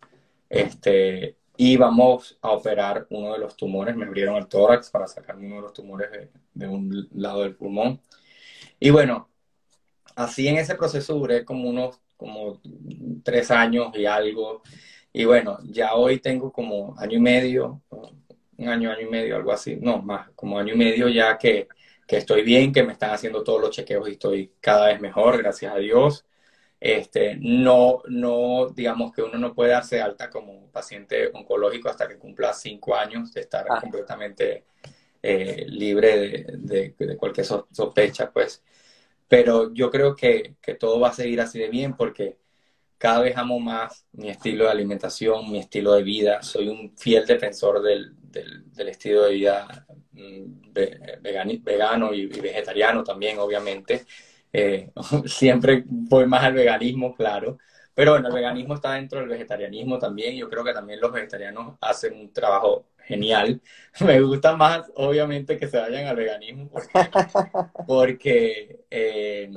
[0.50, 3.94] Este, y vamos a operar uno de los tumores.
[3.94, 6.10] Me abrieron el tórax para sacar uno de los tumores
[6.54, 8.00] de, un lado del pulmón.
[8.80, 9.28] Y bueno,
[10.16, 12.62] así en ese proceso duré como unos como
[13.24, 14.62] tres años y algo.
[15.12, 19.52] Y bueno, ya hoy tengo como año y medio, un año, año y medio, algo
[19.52, 21.68] así, no, más, como año y medio ya que,
[22.08, 25.38] que estoy bien, que me están haciendo todos los chequeos y estoy cada vez mejor,
[25.38, 26.26] gracias a Dios.
[26.80, 32.18] Este, no, no, digamos que uno no puede darse alta como paciente oncológico hasta que
[32.18, 33.80] cumpla cinco años de estar ah.
[33.82, 34.64] completamente
[35.22, 36.18] eh, libre
[36.58, 38.64] de, de, cualquier sospecha, pues.
[39.28, 42.38] Pero yo creo que, que, todo va a seguir así de bien porque
[42.98, 46.42] cada vez amo más mi estilo de alimentación, mi estilo de vida.
[46.42, 50.74] Soy un fiel defensor del, del, estilo de vida mm,
[51.64, 54.06] vegano y, vegetariano también, obviamente.
[54.52, 54.92] Eh,
[55.26, 57.58] siempre voy más al veganismo, claro.
[57.94, 60.36] Pero bueno, el veganismo está dentro del vegetarianismo también.
[60.38, 63.62] Yo creo que también los vegetarianos hacen un trabajo genial.
[64.06, 66.72] Me gusta más, obviamente, que se vayan al veganismo
[67.88, 69.52] porque, eh,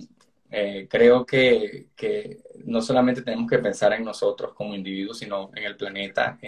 [0.50, 5.64] eh, creo que, que, no solamente tenemos que pensar en nosotros como individuos, sino en
[5.64, 6.38] el planeta,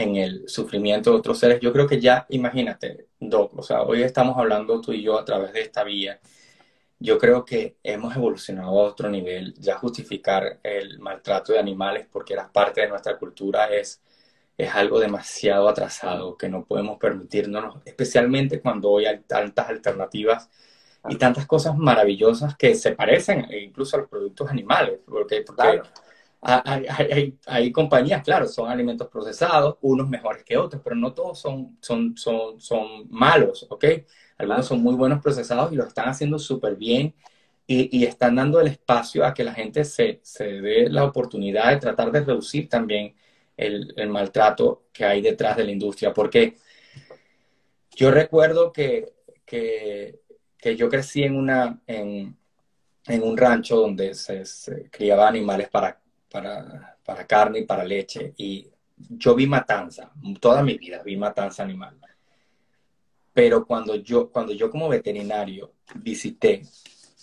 [0.00, 1.60] en el sufrimiento de otros seres.
[1.60, 5.24] Yo creo que ya, imagínate, Doc, o sea, hoy estamos hablando tú y yo a
[5.24, 6.20] través de esta vía
[7.00, 9.54] yo creo que hemos evolucionado a otro nivel.
[9.58, 14.02] Ya justificar el maltrato de animales porque era parte de nuestra cultura es,
[14.56, 20.50] es algo demasiado atrasado que no podemos permitirnos, especialmente cuando hoy hay tantas alternativas
[21.08, 25.00] y tantas cosas maravillosas que se parecen incluso a los productos animales.
[25.06, 25.80] Porque, porque
[26.42, 31.38] hay, hay, hay, compañías, claro, son alimentos procesados, unos mejores que otros, pero no todos
[31.38, 33.84] son, son, son, son malos, ¿ok?
[34.40, 37.14] Algunos son muy buenos procesados y lo están haciendo súper bien
[37.66, 42.10] y, están dando el espacio a que la gente se, dé la oportunidad de tratar
[42.10, 43.14] de reducir también
[43.56, 46.12] el, maltrato que hay detrás de la industria.
[46.12, 46.56] Porque
[47.94, 49.12] yo recuerdo que,
[49.44, 50.18] que,
[50.76, 52.36] yo crecí en, una, en,
[53.06, 56.00] en un rancho donde se, se criaban animales para,
[56.30, 61.62] para, para carne y para leche y yo vi matanza, toda mi vida vi matanza
[61.62, 61.96] animal.
[63.32, 66.62] Pero cuando yo, cuando yo como veterinario visité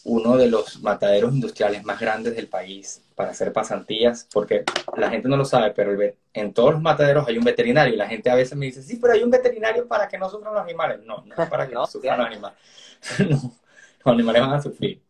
[0.08, 4.63] uno de los mataderos industriales más grandes del país para hacer pasantías, porque
[4.96, 5.98] la gente no lo sabe, pero
[6.34, 9.00] en todos los mataderos hay un veterinario y la gente a veces me dice, sí,
[9.02, 11.02] pero hay un veterinario para que no sufran los animales.
[11.04, 12.58] No, no es para que no, sufran los animales.
[13.20, 13.54] no,
[14.06, 15.02] los animales van a sufrir.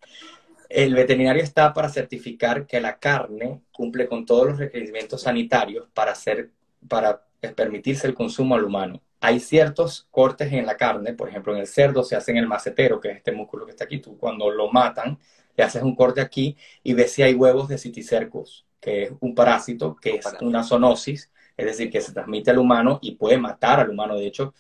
[0.68, 6.12] El veterinario está para certificar que la carne cumple con todos los requerimientos sanitarios para,
[6.14, 6.50] hacer,
[6.88, 7.24] para
[7.56, 11.68] permitirse el consumo al humano hay ciertos cortes en la carne, por ejemplo, en el
[11.68, 14.00] cerdo se hace en el macetero, que es este músculo que está aquí.
[14.00, 15.20] Tú cuando lo matan,
[15.56, 19.34] le haces un corte aquí y ves si hay huevos de citicercos, que es un
[19.34, 23.80] parásito, que es una zoonosis, es decir, que se transmite al humano y puede matar
[23.80, 24.16] al humano.
[24.16, 24.54] De hecho,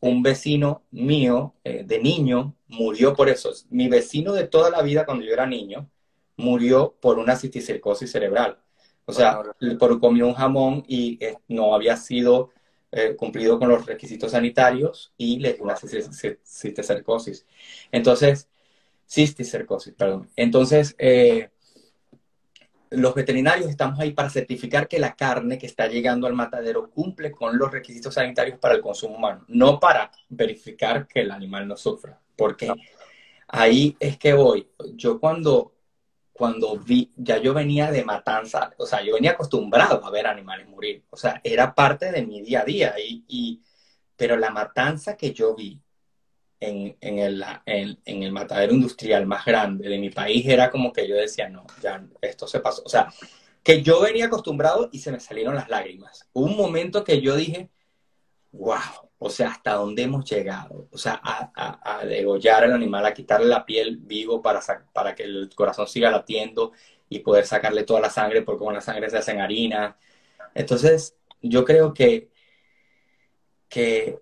[0.00, 3.50] un vecino mío eh, de niño murió por eso.
[3.70, 5.90] Mi vecino de toda la vida cuando yo era niño
[6.36, 8.58] murió por una citicercosis cerebral.
[9.06, 9.40] O sea,
[9.78, 12.50] por comió un jamón y eh, no había sido
[12.96, 17.44] eh, cumplido con los requisitos sanitarios y le dio una cisticercosis.
[17.90, 18.48] Entonces,
[19.08, 20.30] cisticercosis, perdón.
[20.36, 21.50] Entonces, eh,
[22.90, 27.32] los veterinarios estamos ahí para certificar que la carne que está llegando al matadero cumple
[27.32, 31.76] con los requisitos sanitarios para el consumo humano, no para verificar que el animal no
[31.76, 32.72] sufra, porque
[33.48, 34.68] ahí es que voy.
[34.94, 35.73] Yo cuando
[36.34, 40.68] cuando vi, ya yo venía de matanza, o sea, yo venía acostumbrado a ver animales
[40.68, 43.62] morir, o sea, era parte de mi día a día, y,
[44.16, 45.80] pero la matanza que yo vi
[46.58, 51.06] en, en, el, en, el matadero industrial más grande de mi país era como que
[51.06, 53.08] yo decía, no, ya esto se pasó, o sea,
[53.62, 56.28] que yo venía acostumbrado y se me salieron las lágrimas.
[56.32, 57.70] Hubo un momento que yo dije,
[58.50, 60.88] wow, o sea, hasta dónde hemos llegado.
[60.92, 64.60] O sea, a, degollar al animal, a quitarle la piel vivo para,
[64.92, 66.72] para que el corazón siga latiendo
[67.08, 69.96] y poder sacarle toda la sangre, porque con la sangre se hacen harina.
[70.54, 72.30] Entonces, yo creo que,
[73.68, 74.18] que,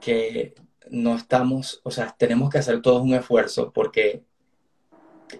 [0.00, 0.54] que
[0.90, 4.22] no estamos, o sea, tenemos que hacer todos un esfuerzo porque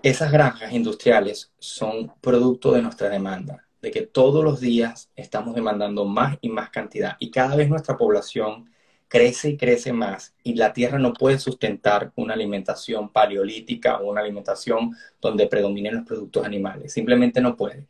[0.02, 6.04] esas granjas industriales son producto de nuestra demanda, de que todos los días estamos demandando
[6.04, 8.70] más y más cantidad y cada vez nuestra población
[9.08, 14.20] crece y crece más y la tierra no puede sustentar una alimentación paleolítica o una
[14.20, 16.92] alimentación donde predominen los productos animales.
[16.92, 17.86] Simplemente no puede.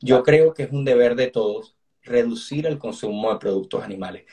[0.00, 4.24] Yo creo que es un deber de todos reducir el consumo de productos animales.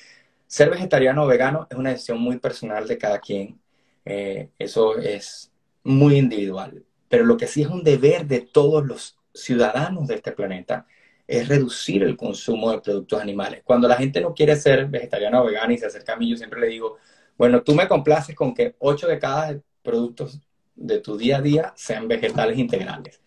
[0.48, 3.60] Ser vegetariano o vegano es una decisión muy personal de cada quien.
[4.06, 5.52] Eh, eso es
[5.84, 6.84] muy individual.
[7.10, 10.88] Pero lo que sí es un deber de todos los ciudadanos de este planeta
[11.27, 13.62] es reducir el consumo de productos animales.
[13.63, 16.38] Cuando la gente no quiere ser vegetariana o vegana y se acerca a mí, yo
[16.38, 16.97] siempre le digo,
[17.38, 20.39] bueno, tú me complaces con que 8 de cada productos
[20.75, 23.21] de tu día a día sean vegetales integrales.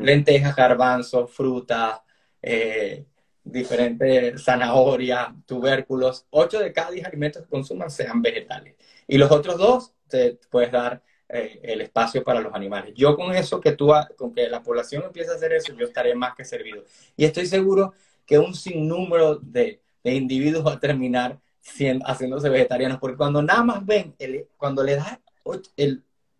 [0.00, 2.00] Lentejas, garbanzos, frutas,
[2.42, 3.04] eh,
[3.42, 6.26] diferentes zanahorias, tubérculos.
[6.30, 8.74] 8 de cada 10 alimentos que consuman sean vegetales.
[9.06, 11.02] Y los otros dos te puedes dar
[11.34, 12.94] eh, el espacio para los animales.
[12.94, 16.14] Yo con eso que tú, con que la población empiece a hacer eso, yo estaré
[16.14, 16.84] más que servido.
[17.16, 17.92] Y estoy seguro
[18.24, 23.64] que un sinnúmero de, de individuos va a terminar siendo, haciéndose vegetarianos, porque cuando nada
[23.64, 24.14] más ven,
[24.56, 25.18] cuando le das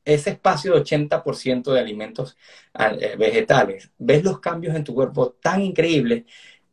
[0.04, 2.37] ese espacio de 80% de alimentos
[2.78, 6.24] eh, vegetales, ves los cambios en tu cuerpo tan increíbles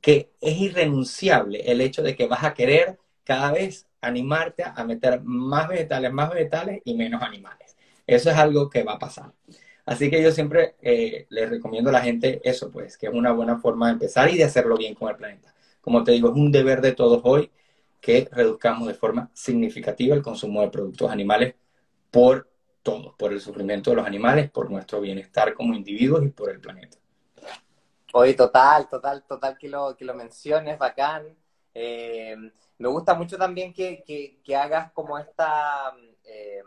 [0.01, 5.21] que es irrenunciable el hecho de que vas a querer cada vez animarte a meter
[5.23, 7.70] más vegetales, más vegetales y menos animales.
[8.07, 9.31] Eso es algo que va a pasar.
[9.85, 13.31] Así que yo siempre eh, les recomiendo a la gente eso, pues, que es una
[13.31, 15.53] buena forma de empezar y de hacerlo bien con el planeta.
[15.81, 17.51] Como te digo, es un deber de todos hoy
[17.99, 21.55] que reduzcamos de forma significativa el consumo de productos animales
[22.09, 22.49] por
[22.83, 26.59] todos, por el sufrimiento de los animales, por nuestro bienestar como individuos y por el
[26.59, 26.97] planeta.
[28.13, 31.35] Hoy total, total, total que lo, que lo menciones, bacán.
[31.73, 32.35] Eh,
[32.77, 34.03] me gusta mucho también que,
[34.43, 36.61] que, hagas como esta eh,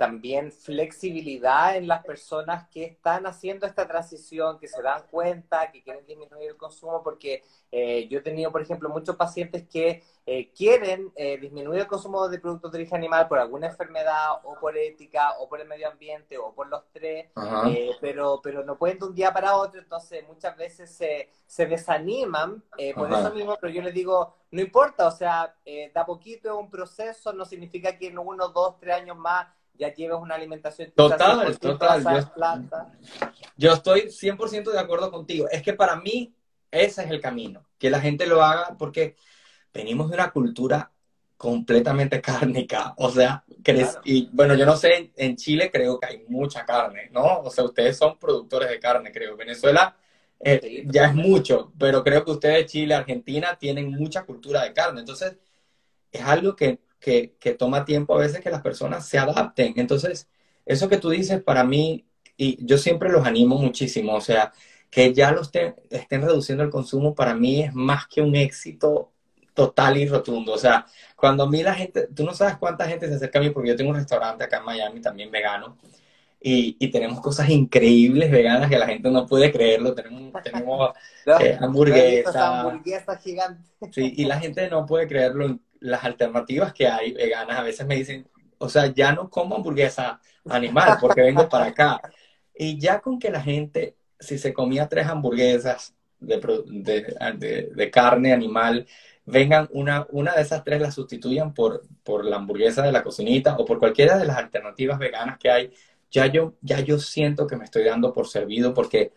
[0.00, 5.82] también flexibilidad en las personas que están haciendo esta transición, que se dan cuenta, que
[5.82, 10.50] quieren disminuir el consumo, porque eh, yo he tenido, por ejemplo, muchos pacientes que eh,
[10.54, 14.74] quieren eh, disminuir el consumo de productos de origen animal por alguna enfermedad o por
[14.78, 17.30] ética o por el medio ambiente o por los tres,
[18.00, 22.64] pero, pero no pueden de un día para otro, entonces muchas veces se, se desaniman
[22.94, 25.54] por eso mismo, pero yo les digo, no importa, o sea,
[25.92, 29.46] da poquito, es un proceso, no significa que en uno, dos, tres años más
[29.80, 32.04] ya llevas una alimentación total, total.
[32.04, 32.86] Yo,
[33.56, 35.48] yo, estoy 100% de acuerdo contigo.
[35.50, 36.34] Es que para mí
[36.70, 39.16] ese es el camino, que la gente lo haga porque
[39.72, 40.92] venimos de una cultura
[41.36, 43.42] completamente cárnica, o sea,
[44.04, 47.40] y bueno, yo no sé, en Chile creo que hay mucha carne, ¿no?
[47.40, 49.36] O sea, ustedes son productores de carne, creo.
[49.36, 49.96] Venezuela
[50.38, 55.00] eh, ya es mucho, pero creo que ustedes, Chile, Argentina, tienen mucha cultura de carne.
[55.00, 55.36] Entonces,
[56.12, 59.74] es algo que que, toma tiempo a veces que las personas se adapten.
[59.76, 60.28] Entonces,
[60.66, 64.52] eso que tú dices para mí, y yo siempre los animo muchísimo, o sea,
[64.90, 65.50] que ya los
[65.90, 69.12] estén reduciendo el consumo para mí es más que un éxito
[69.54, 70.52] total y rotundo.
[70.52, 70.86] O sea,
[71.16, 73.70] cuando a mí la gente, tú no sabes cuánta gente se acerca a mí, porque
[73.70, 75.76] yo tengo un restaurante acá en Miami también vegano,
[76.42, 79.94] y, y tenemos cosas increíbles veganas que la gente no puede creerlo.
[79.94, 80.90] Tenemos, tenemos
[81.40, 82.34] eh, hamburguesas.
[82.34, 83.66] hamburguesas gigantes.
[83.92, 87.96] Sí, y la gente no puede creerlo las alternativas que hay veganas a veces me
[87.96, 92.00] dicen, o sea, ya no como hamburguesa animal porque vengo para acá.
[92.54, 98.86] Y ya con que la gente, si se comía tres hamburguesas de, de, carne animal,
[99.24, 103.56] vengan una, una de esas tres la sustituyan por, por la hamburguesa de la cocinita
[103.56, 105.72] o por cualquiera de las alternativas veganas que hay,
[106.10, 109.12] ya yo, ya yo siento que me estoy dando por servido porque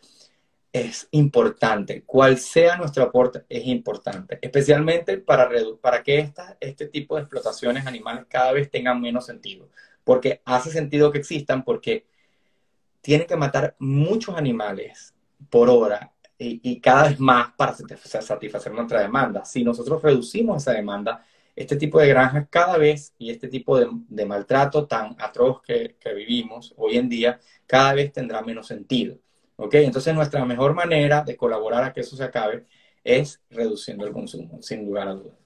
[0.74, 2.04] es importante.
[2.04, 4.40] Cual sea nuestro aporte, es importante.
[4.42, 9.70] Especialmente para, para que esta, este tipo de explotaciones animales cada vez tengan menos sentido.
[10.04, 12.08] Porque hace sentido que existan porque
[13.02, 15.14] tienen que matar muchos animales
[15.50, 19.46] por hora y, cada vez más para satisfacer nuestra demanda.
[19.46, 21.24] Si nosotros reducimos esa demanda,
[21.56, 26.74] este tipo de granjas cada vez y este tipo de, maltrato tan atroz que vivimos
[26.78, 29.23] hoy en día, cada vez tendrá menos sentido.
[29.56, 29.76] ¿Ok?
[29.76, 32.66] Entonces nuestra mejor manera de colaborar a que eso se acabe
[33.04, 35.44] es reduciendo el consumo, sin lugar a dudas.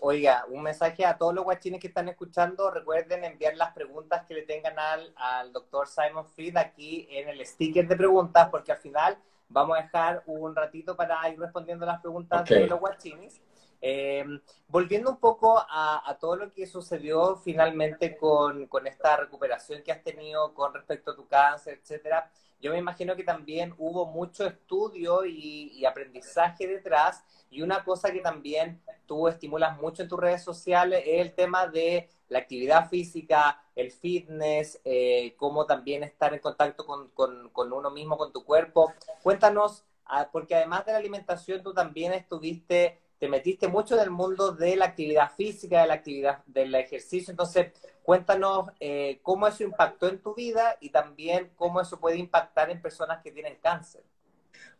[0.00, 2.70] Oiga, un mensaje a todos los guachines que están escuchando.
[2.70, 7.44] Recuerden enviar las preguntas que le tengan al, al doctor Simon Fried aquí en el
[7.44, 9.18] sticker de preguntas, porque al final
[9.48, 13.40] vamos a dejar un ratito para ir respondiendo las preguntas de los guachines.
[13.80, 14.24] Eh,
[14.66, 19.92] volviendo un poco a, a, todo lo que sucedió finalmente con, con, esta recuperación que
[19.92, 22.28] has tenido con respecto a tu cáncer, etcétera,
[22.60, 27.24] yo me imagino que también hubo mucho estudio y, aprendizaje detrás.
[27.50, 31.66] Y una cosa que también tú estimulas mucho en tus redes sociales es el tema
[31.66, 37.90] de la actividad física, el fitness, eh, cómo también estar en contacto con, con, uno
[37.90, 38.92] mismo, con tu cuerpo.
[39.22, 44.10] Cuéntanos, ah, porque además de la alimentación, tú también estuviste, te metiste mucho en el
[44.10, 47.30] mundo de la actividad física, de la actividad, del ejercicio.
[47.30, 47.72] Entonces,
[48.08, 52.80] Cuéntanos eh, cómo eso impactó en tu vida y también cómo eso puede impactar en
[52.80, 54.02] personas que tienen cáncer.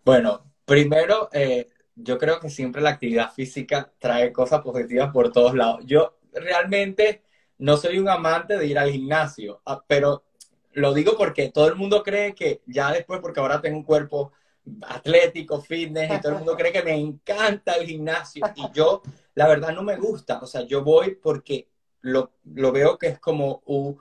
[0.02, 5.54] Bueno, primero, eh, yo creo que siempre la actividad física trae cosas positivas por todos
[5.54, 5.84] lados.
[5.84, 7.22] Yo realmente
[7.58, 10.24] no soy un amante de ir al gimnasio, ah, pero
[10.72, 14.32] lo digo porque todo el mundo cree que ya después, porque ahora tengo un cuerpo
[14.80, 18.46] atlético, fitness, y todo el mundo cree que me encanta el gimnasio.
[18.54, 19.02] Y yo,
[19.34, 20.38] la verdad, no me gusta.
[20.38, 21.68] O sea, yo voy porque
[22.00, 24.00] lo, veo que es como un,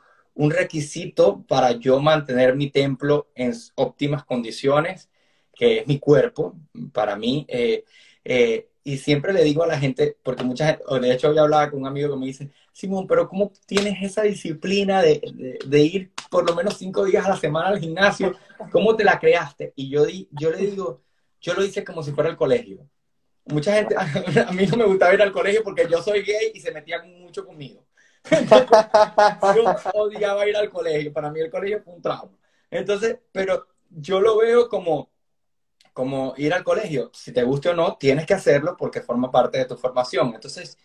[0.52, 5.10] requisito para yo mantener mi templo en óptimas condiciones,
[5.54, 6.56] que es mi cuerpo,
[6.93, 7.45] para mí.
[7.50, 7.84] Eh,
[8.24, 11.70] eh, y siempre le digo a la gente, porque mucha gente, de hecho hoy hablaba
[11.70, 16.12] con un amigo que me dice, Simón, pero ¿cómo tienes esa disciplina de, de, ir
[16.30, 18.36] por lo menos cinco días a la semana al gimnasio?
[18.72, 19.74] ¿Cómo te la creaste?
[19.76, 21.02] Y yo, di, yo le digo,
[21.41, 22.88] yo lo hice como si fuera el colegio.
[23.45, 23.95] Mucha gente,
[24.48, 27.20] a mí no me gustaba ir al colegio porque yo soy gay y se metían
[27.20, 27.87] mucho conmigo.
[29.56, 32.38] Yo odiaba ir al colegio, para mí el colegio fue un trauma.
[32.70, 35.10] Entonces, pero yo lo veo como,
[35.94, 37.12] como ir al colegio.
[37.14, 40.34] Si te guste o no, tienes que hacerlo porque forma parte de tu formación.
[40.34, 40.78] Entonces,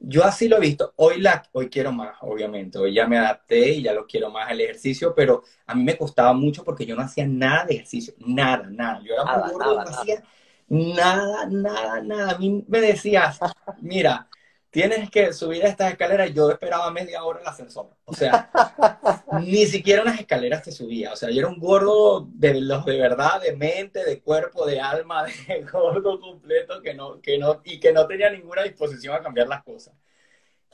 [0.00, 0.92] yo así lo he visto.
[0.96, 2.78] Hoy, la, hoy quiero más, obviamente.
[2.78, 5.96] Hoy ya me adapté y ya lo quiero más el ejercicio, pero a mí me
[5.96, 8.14] costaba mucho porque yo no hacía nada de ejercicio.
[8.18, 9.00] Nada, nada.
[9.02, 10.22] Yo era muy gordo, no hacía
[10.68, 12.32] nada, nada, nada.
[12.32, 13.40] A mí me decías,
[13.80, 14.27] mira,
[14.70, 16.32] tienes que subir estas escaleras.
[16.32, 17.90] Yo esperaba media hora el ascensor.
[18.04, 18.50] O sea,
[19.40, 21.12] ni siquiera unas escaleras te subía.
[21.12, 24.80] O sea, yo era un gordo de los de verdad, de mente, de cuerpo, de
[24.80, 29.22] alma, de gordo completo que no, que no, y que no tenía ninguna disposición a
[29.22, 29.94] cambiar las cosas.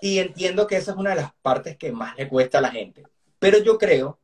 [0.00, 2.70] Y entiendo que esa es una de las partes que más le cuesta a la
[2.70, 3.04] gente.
[3.38, 4.18] Pero yo creo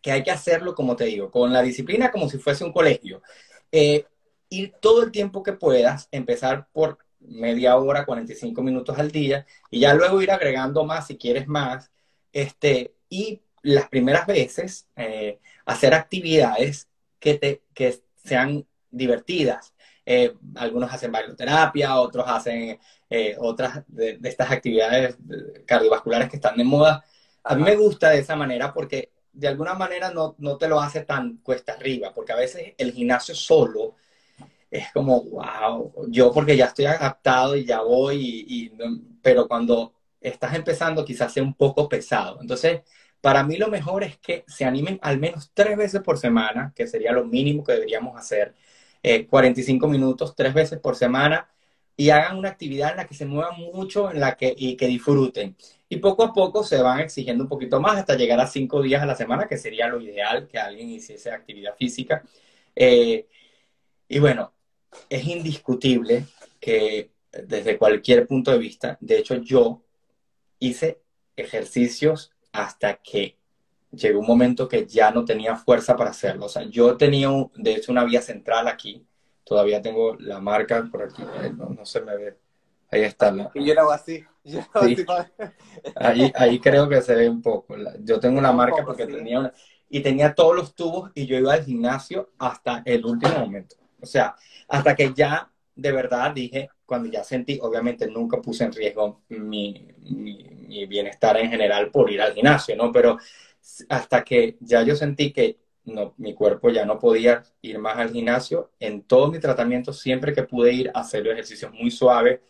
[0.00, 3.22] que hay que hacerlo, como te digo, con la disciplina como si fuese un colegio.
[3.70, 4.04] Eh,
[4.48, 6.98] ir todo el tiempo que puedas, empezar por
[7.28, 11.90] media hora, 45 minutos al día, y ya luego ir agregando más si quieres más.
[12.32, 19.74] Este, y las primeras veces, eh, hacer actividades que, te, que sean divertidas.
[20.04, 25.16] Eh, algunos hacen bailoterapia, otros hacen eh, otras de, estas actividades
[25.66, 27.04] cardiovasculares que están de moda.
[27.44, 30.80] A mí me gusta de esa manera porque de alguna manera no, no te lo
[30.80, 33.96] hace tan cuesta arriba, porque a veces el gimnasio solo
[34.72, 38.72] es como, wow, yo porque ya estoy adaptado y ya voy, y,
[39.22, 42.38] pero cuando estás empezando quizás sea un poco pesado.
[42.40, 42.80] Entonces,
[43.20, 46.86] para mí lo mejor es que se animen al menos tres veces por semana, que
[46.86, 48.54] sería lo mínimo que deberíamos hacer,
[49.28, 51.48] 45 eh, minutos, tres veces por semana,
[51.96, 54.86] y hagan una actividad en la que se muevan mucho en la que, y que
[54.86, 55.56] disfruten.
[55.88, 59.02] Y poco a poco se van exigiendo un poquito más hasta llegar a cinco días
[59.02, 62.22] a la semana, que sería lo ideal que alguien hiciese actividad física.
[62.74, 63.28] Eh,
[64.08, 64.52] y bueno,
[65.08, 66.26] es indiscutible
[66.60, 69.82] que desde cualquier punto de vista, de hecho yo
[70.58, 71.00] hice
[71.36, 73.36] ejercicios hasta que
[73.90, 76.46] llegó un momento que ya no tenía fuerza para hacerlo.
[76.46, 79.06] O sea, yo tenía, de hecho, una vía central aquí.
[79.44, 81.22] Todavía tengo la marca por aquí.
[81.56, 82.38] No, se me ve.
[82.90, 83.34] Ahí está.
[83.54, 84.24] Y yo lo hago así.
[85.96, 87.74] ahí, ahí creo que se ve un poco.
[88.00, 89.52] Yo tengo una marca porque tenía una...
[89.88, 93.76] Y tenía todos los tubos y yo iba al gimnasio hasta el último momento.
[94.02, 94.34] O sea,
[94.68, 99.88] hasta que ya de verdad dije, cuando ya sentí, obviamente nunca puse en riesgo mi,
[100.88, 102.92] bienestar en general por ir al gimnasio, ¿no?
[102.92, 103.18] Pero
[103.88, 108.12] hasta que ya yo sentí que no, mi cuerpo ya no podía ir más al
[108.12, 112.40] gimnasio, en todo mi tratamiento, siempre que pude ir a hacer ejercicios muy suaves,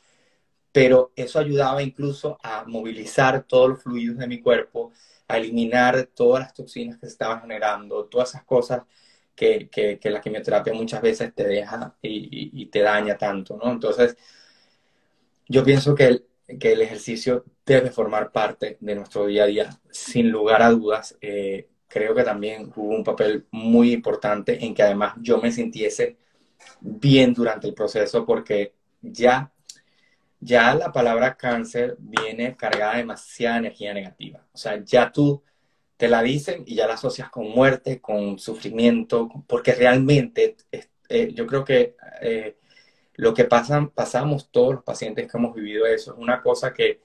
[0.72, 4.92] pero eso ayudaba incluso a movilizar todos los fluidos de mi cuerpo,
[5.28, 8.82] a eliminar todas las toxinas que se estaban generando, todas esas cosas
[9.34, 13.72] que, que, la quimioterapia muchas veces te deja y, te daña tanto, ¿no?
[13.72, 14.16] Entonces,
[15.48, 16.26] yo pienso que el,
[16.58, 21.16] que el ejercicio debe formar parte de nuestro día a día, sin lugar a dudas.
[21.20, 26.16] Eh, creo que también jugó un papel muy importante en que además yo me sintiese
[26.80, 29.52] bien durante el proceso porque ya,
[30.40, 34.46] ya la palabra cáncer viene cargada de demasiada energía negativa.
[34.52, 35.42] O sea, ya tú
[36.02, 40.56] te la dicen y ya la asocias con muerte, con sufrimiento, porque realmente
[41.08, 42.56] eh, yo creo que eh,
[43.14, 46.98] lo que pasan, pasamos todos los pacientes que hemos vivido eso, es una cosa que,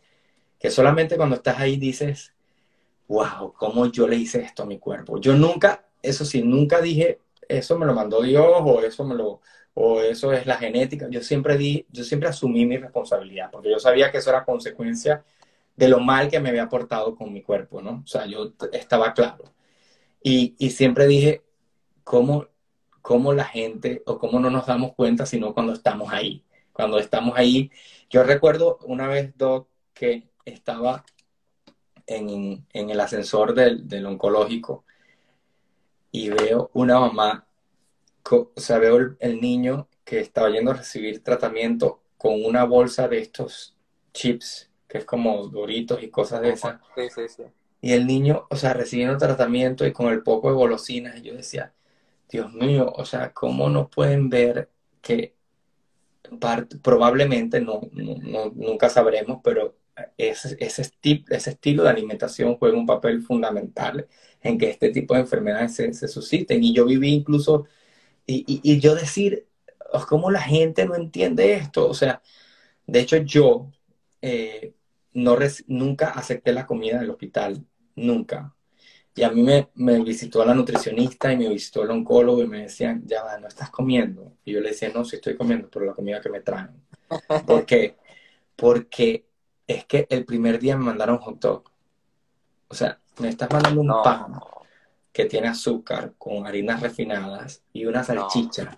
[0.59, 2.33] que solamente cuando estás ahí dices,
[3.07, 5.19] wow, ¿cómo yo le hice esto a mi cuerpo?
[5.21, 9.41] Yo nunca, eso sí, nunca dije, eso me lo mandó Dios o eso me lo
[9.75, 11.07] o eso es la genética.
[11.07, 15.23] Yo siempre di, yo siempre asumí mi responsabilidad, porque yo sabía que eso era consecuencia
[15.77, 18.01] de lo mal que me había portado con mi cuerpo, ¿no?
[18.03, 19.45] O sea, yo estaba claro.
[20.23, 21.43] Y, y siempre dije,
[22.03, 22.47] ¿cómo,
[23.01, 26.43] ¿cómo la gente o cómo no nos damos cuenta sino cuando estamos ahí?
[26.73, 27.71] Cuando estamos ahí,
[28.09, 31.05] yo recuerdo una vez, Doc, que estaba
[32.07, 34.85] en, en el ascensor del, del, oncológico
[36.11, 37.47] y veo una mamá,
[38.31, 43.07] o sea, veo el, el niño que estaba yendo a recibir tratamiento con una bolsa
[43.07, 43.75] de estos
[44.13, 46.79] chips que es como duritos y cosas de esas.
[46.95, 47.43] Sí, sí, sí.
[47.81, 51.35] Y el niño, o sea, recibiendo tratamiento y con el poco de golosinas, y yo
[51.35, 51.73] decía,
[52.29, 54.69] Dios mío, o sea, ¿cómo no pueden ver
[55.01, 55.35] que
[56.81, 59.77] probablemente, no, no, nunca sabremos, pero
[60.17, 60.91] ese, ese,
[61.29, 64.07] ese estilo de alimentación juega un papel fundamental
[64.41, 66.63] en que este tipo de enfermedades se, se susciten.
[66.63, 67.65] Y yo viví incluso,
[68.25, 69.47] y, y, y yo decir,
[70.09, 71.89] ¿cómo la gente no entiende esto?
[71.89, 72.21] O sea,
[72.87, 73.71] de hecho yo
[74.21, 74.73] eh,
[75.17, 77.65] no nunca acepté la comida del hospital,
[77.95, 78.53] nunca.
[79.15, 82.61] Y a mí me, me, visitó la nutricionista y me visitó el oncólogo y me
[82.61, 84.33] decían, ya va, no estás comiendo.
[84.45, 86.69] Y yo le decía, no, sí estoy comiendo, por la comida que me traen.
[87.47, 87.97] ¿Por qué?
[88.55, 89.25] Porque
[89.65, 91.63] es que el primer día me mandaron hot dog.
[92.67, 94.39] O sea, me estás mandando un pan
[95.11, 98.77] que tiene azúcar con harinas refinadas y una salchicha,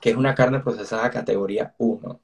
[0.00, 2.20] que es una carne procesada categoría 1.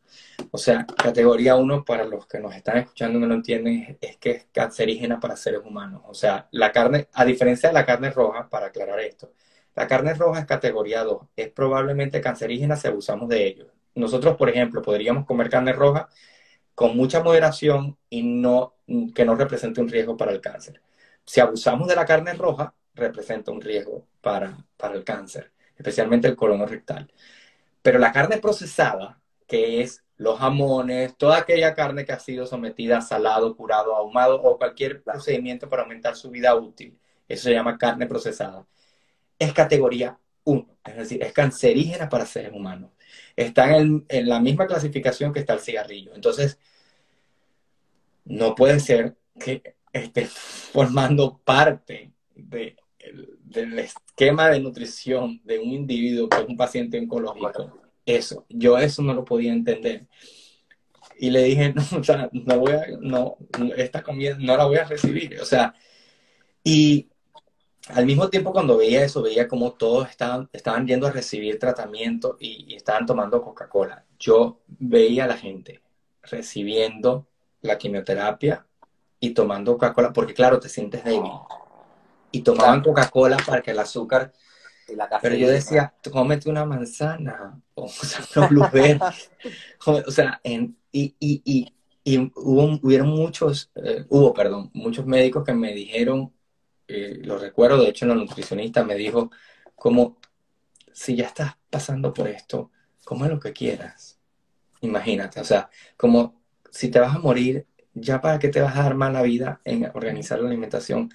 [0.50, 4.16] O sea, categoría 1 para los que nos están escuchando y no lo entienden es,
[4.16, 6.02] que es cancerígena para seres humanos.
[6.06, 9.32] O sea, la carne, a diferencia de la carne roja, para aclarar esto,
[9.74, 13.66] la carne roja es categoría 2, es probablemente cancerígena si abusamos de ello.
[13.94, 16.08] Nosotros, por ejemplo, podríamos comer carne roja
[16.74, 18.76] con mucha moderación y no,
[19.14, 20.82] que no represente un riesgo para el cáncer.
[21.24, 26.36] Si abusamos de la carne roja, representa un riesgo para, para el cáncer, especialmente el
[26.36, 27.10] colono rectal.
[27.86, 32.98] Pero la carne procesada, que es los jamones, toda aquella carne que ha sido sometida
[32.98, 36.98] a salado, curado, ahumado o cualquier procedimiento para aumentar su vida útil.
[37.28, 38.66] Eso se llama carne procesada.
[39.38, 42.90] Es categoría 1, es decir, es cancerígena para seres humanos.
[43.36, 46.12] Está en, en, la misma clasificación que está el cigarrillo.
[46.12, 46.58] Entonces,
[48.24, 52.76] no puede ser que esté formando parte de,
[53.44, 58.46] del esquema de nutrición de un individuo que es un paciente oncológico eso.
[58.48, 60.06] Yo eso no lo podía entender.
[61.18, 63.36] Y le dije, no, o sea, no voy a, no,
[63.76, 65.40] esta comida no la voy a recibir.
[65.40, 65.74] O sea,
[66.62, 67.08] y
[67.88, 72.36] al mismo tiempo cuando veía eso, veía como todos estaban, estaban yendo a recibir tratamiento
[72.40, 74.04] y, estaban tomando Coca-Cola.
[74.18, 75.82] Yo veía a la gente
[76.22, 77.26] recibiendo
[77.62, 78.66] la quimioterapia
[79.20, 81.30] y tomando Coca-Cola, porque claro, te sientes débil.
[82.30, 84.32] Y tomaban Coca-Cola para que el azúcar
[85.20, 88.98] pero yo decía, cómete una manzana, o sea, una blueberry.
[89.86, 91.74] o sea, en, y, y, y,
[92.04, 96.32] y, hubo, hubieron muchos, eh, hubo, perdón, muchos médicos que me dijeron,
[96.88, 99.30] eh, lo recuerdo, de hecho la nutricionista me dijo,
[99.74, 100.18] como,
[100.92, 102.70] si ya estás pasando por esto,
[103.04, 104.18] come lo que quieras.
[104.80, 108.82] Imagínate, o sea, como si te vas a morir, ya para qué te vas a
[108.84, 111.10] dar mala vida en organizar la alimentación.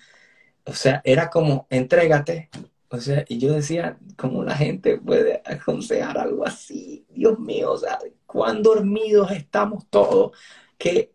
[0.66, 2.50] O sea, era como, entrégate,
[2.90, 7.06] o sea, y yo decía, ¿cómo la gente puede aconsejar algo así?
[7.10, 10.38] Dios mío, o sea, cuán dormidos estamos todos
[10.78, 11.14] que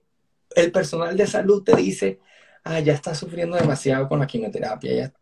[0.55, 2.21] el personal de salud te dice,
[2.65, 5.15] ah, ya estás sufriendo demasiado con la quimioterapia, ya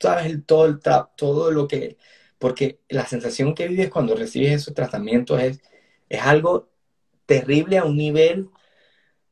[0.00, 0.80] sabes el, todo, el
[1.16, 1.98] todo lo que...
[2.38, 5.60] Porque la sensación que vives cuando recibes esos tratamientos es,
[6.08, 6.70] es algo
[7.26, 8.50] terrible a un nivel,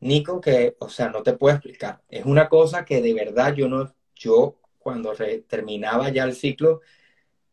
[0.00, 2.02] Nico, que, o sea, no te puedo explicar.
[2.08, 5.14] Es una cosa que de verdad yo no, yo cuando
[5.48, 6.80] terminaba ya el ciclo,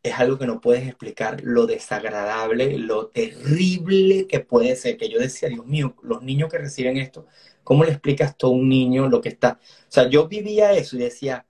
[0.04, 4.98] es algo que no puedes explicar lo desagradable, lo terrible que puede ser.
[4.98, 7.26] Que yo decía, Dios mío, los niños que reciben esto,
[7.64, 9.60] ¿cómo le explicas a un niño lo que está?
[9.62, 11.46] O sea, yo vivía eso y decía,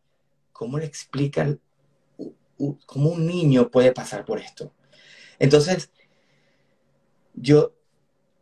[0.51, 1.57] ¿cómo le explica
[2.85, 4.71] cómo un niño puede pasar por esto?
[5.39, 5.91] Entonces,
[7.33, 7.73] yo,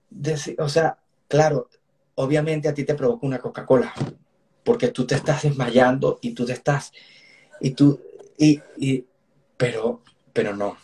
[0.10, 1.70] decía, o sea, claro,
[2.16, 3.94] obviamente a ti te provoca una Coca-Cola,
[4.64, 6.92] porque tú te estás desmayando y tú te estás
[7.60, 8.02] y tú,
[8.38, 9.06] y, y,
[9.56, 10.02] pero,
[10.34, 10.78] pero no,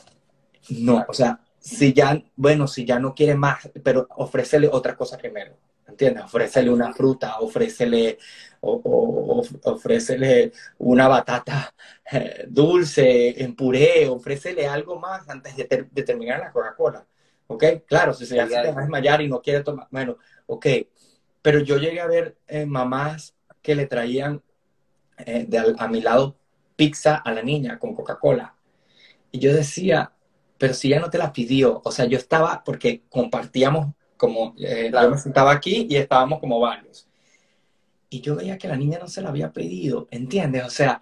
[0.69, 5.17] no, o sea, si ya, bueno, si ya no quiere más, pero ofrécele otra cosa
[5.17, 5.57] primero,
[5.87, 6.23] ¿entiendes?
[6.25, 8.19] Ofrécele una fruta, ofrécele,
[8.61, 11.73] o, ofrécele una batata
[12.11, 15.65] eh, dulce en puré, ofrécele algo más antes de,
[16.03, 17.05] terminar la Coca-Cola,
[17.47, 17.63] ¿ok?
[17.85, 20.67] Claro, si se ya se va a desmayar y no quiere tomar, bueno, ok,
[21.41, 23.36] pero yo llegué a ver eh, mamás
[23.67, 24.41] que le traían
[25.17, 26.37] eh, de, a mi lado
[26.77, 28.55] pizza a la niña con Coca-Cola.
[29.29, 30.13] Y yo decía,
[30.57, 34.89] pero si ya no te la pidió, o sea, yo estaba, porque compartíamos como, eh,
[34.89, 37.09] yo me sentaba aquí y estábamos como varios.
[38.09, 40.63] Y yo veía que la niña no se la había pedido, ¿entiendes?
[40.63, 41.01] O sea,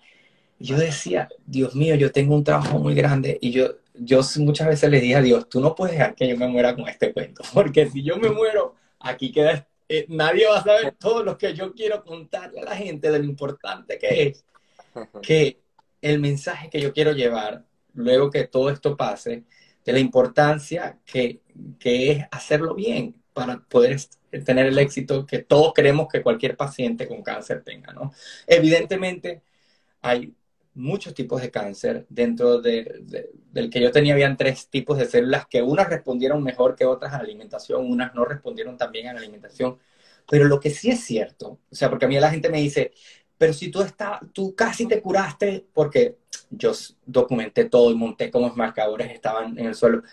[0.58, 4.90] yo decía, Dios mío, yo tengo un trabajo muy grande y yo, yo muchas veces
[4.90, 7.44] le dije a Dios, tú no puedes dejar que yo me muera con este cuento,
[7.54, 11.54] porque si yo me muero, aquí queda, eh, nadie va a saber todo lo que
[11.54, 14.46] yo quiero contarle a la gente de lo importante que es
[15.22, 15.60] que
[16.02, 19.46] el mensaje que yo quiero llevar luego que todo esto pase,
[19.84, 21.42] de la importancia que,
[21.80, 24.00] es hacerlo bien para poder
[24.44, 28.12] tener el éxito que todos queremos que cualquier paciente con cáncer tenga, ¿no?
[28.48, 29.44] Evidentemente,
[30.02, 30.34] hay
[30.76, 32.06] muchos tipos de cáncer.
[32.10, 36.86] Dentro del que yo tenía, habían tres tipos de células que unas respondieron mejor que
[36.86, 39.78] otras a la alimentación, unas no respondieron tan bien a la alimentación.
[40.30, 42.94] Pero lo que sí es cierto, o sea, porque a mí la gente me dice,
[43.38, 46.18] pero si tú, está, tú casi te curaste, porque
[46.50, 46.72] yo
[47.06, 50.04] documenté todo y monté como los marcadores estaban en el suelo,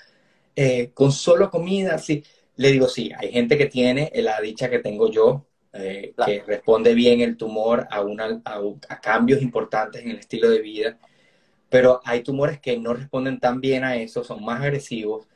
[0.57, 2.25] eh, con solo comida, sí.
[2.57, 6.95] Le digo, sí, hay gente que tiene la dicha que tengo yo, eh, que responde
[6.95, 10.99] bien el tumor a, una, a, cambios importantes en el estilo de vida,
[11.71, 15.27] pero hay tumores que no responden tan bien a eso, son más agresivos,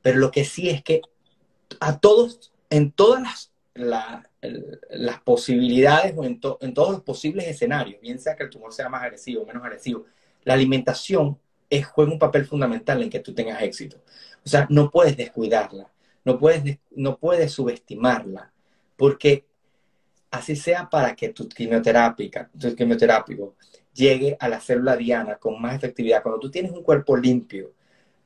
[0.00, 1.02] pero lo que sí es que
[1.80, 4.30] a todos, en todas las,
[4.90, 8.88] las posibilidades o en, en, todos los posibles escenarios, bien sea que el tumor sea
[8.88, 10.06] más agresivo o menos agresivo,
[10.44, 11.38] la alimentación
[11.68, 14.02] es, juega un papel fundamental en que tú tengas éxito.
[14.44, 15.92] O sea, no puedes descuidarla,
[16.24, 18.52] no puedes, no puedes subestimarla,
[18.96, 19.46] porque
[20.32, 23.54] así sea para que tu quimioterápica, tu quimioterápico
[23.92, 26.22] llegue a la célula diana con más efectividad.
[26.22, 27.72] Cuando tú tienes un cuerpo limpio,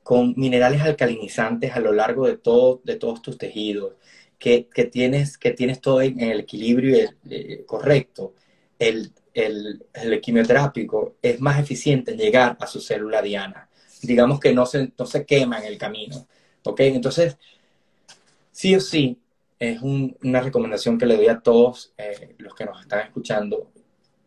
[0.03, 3.95] con minerales alcalinizantes a lo largo de, todo, de todos tus tejidos,
[4.39, 8.35] que, tienes, que tienes todo en el equilibrio eh, correcto,
[8.79, 13.69] el, el, el, quimioterápico es más eficiente en llegar a su célula diana.
[14.03, 16.27] Digamos que no se, no se quema en el camino.
[16.63, 16.81] ¿Ok?
[16.81, 17.37] Entonces,
[18.53, 19.19] sí o sí,
[19.59, 23.71] es una recomendación que le doy a todos eh, los que nos están escuchando.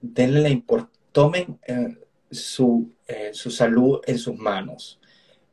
[0.02, 1.98] Denle la tomen eh,
[2.32, 5.00] su, eh, su, salud en sus manos.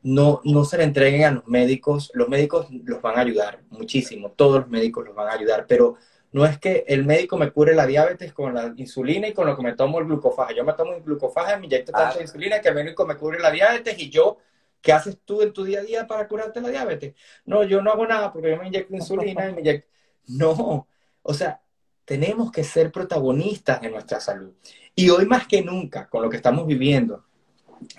[0.03, 2.11] No, no se le entreguen a los médicos.
[2.13, 4.31] Los médicos los van a ayudar muchísimo.
[4.31, 5.65] Todos los médicos los van a ayudar.
[5.67, 5.95] Pero
[6.31, 9.55] no es que el médico me cure la diabetes con la insulina y con lo
[9.55, 10.55] que me tomo el glucofaje.
[10.55, 13.51] Yo me tomo el glucofaje, me inyecto tanta insulina que el médico me cure la
[13.51, 14.37] diabetes y yo
[14.87, 17.13] ¿Qué haces tú en tu día a día para curarte la diabetes?
[17.43, 19.89] No, yo no hago nada porque yo me inyecto insulina y me inyecto...
[20.27, 20.87] No,
[21.23, 21.61] o sea,
[22.05, 24.53] tenemos que ser protagonistas de nuestra salud.
[24.95, 27.25] Y hoy más que nunca, con lo que estamos viviendo,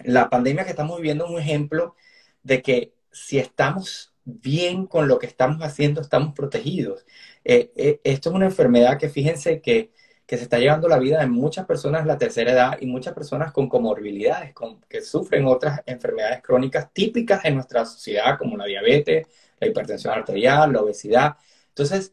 [0.03, 1.95] la pandemia que estamos viviendo es un ejemplo
[2.43, 7.05] de que si estamos bien con lo que estamos haciendo, estamos protegidos.
[7.45, 9.93] Eh, eh, esto es una enfermedad que fíjense que
[10.29, 13.15] que se está llevando la vida de muchas personas de la tercera edad y muchas
[13.15, 18.67] personas con comorbilidades, con, que sufren otras enfermedades crónicas típicas en nuestra sociedad, como la
[18.67, 19.27] diabetes,
[19.59, 21.37] la hipertensión arterial, la obesidad.
[21.69, 22.13] Entonces,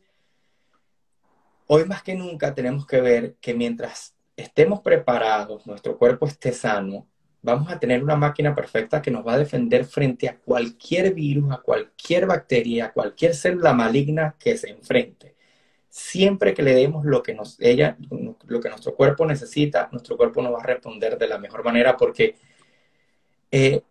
[1.67, 7.09] hoy más que nunca tenemos que ver que mientras estemos preparados, nuestro cuerpo esté sano,
[7.41, 11.51] vamos a tener una máquina perfecta que nos va a defender frente a cualquier virus,
[11.51, 15.34] a cualquier bacteria, a cualquier célula maligna que se enfrente
[15.95, 17.95] siempre que le demos lo que, nos, ella,
[18.47, 21.95] lo que nuestro cuerpo necesita, nuestro cuerpo nos va a responder de la mejor manera
[21.95, 22.35] porque
[23.49, 23.81] eh,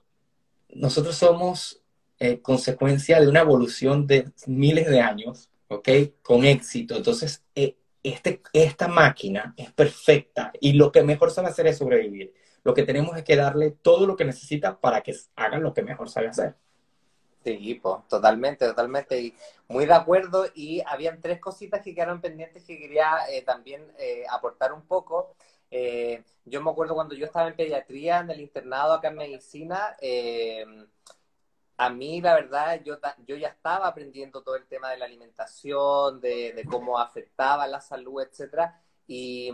[0.74, 1.80] nosotros somos
[2.18, 5.88] eh, consecuencia de una evolución de miles de años, ¿ok?
[6.20, 6.94] Con éxito.
[6.94, 12.34] Entonces, eh, este, esta máquina es perfecta y lo que mejor sabe hacer es sobrevivir.
[12.64, 15.82] Lo que tenemos es que darle todo lo que necesita para que haga lo que
[15.82, 16.54] mejor sabe hacer.
[17.44, 19.20] Sí, pues, totalmente, totalmente.
[19.20, 19.34] Y
[19.68, 20.46] muy de acuerdo.
[20.54, 25.34] Y habían tres cositas que quedaron pendientes que quería eh, también eh, aportar un poco.
[25.70, 29.96] Eh, yo me acuerdo cuando yo estaba en pediatría, en el internado acá en medicina,
[31.76, 36.20] a mí la verdad, yo, yo ya estaba aprendiendo todo el tema de la alimentación,
[36.20, 39.50] de, de cómo afectaba la salud, etcétera, y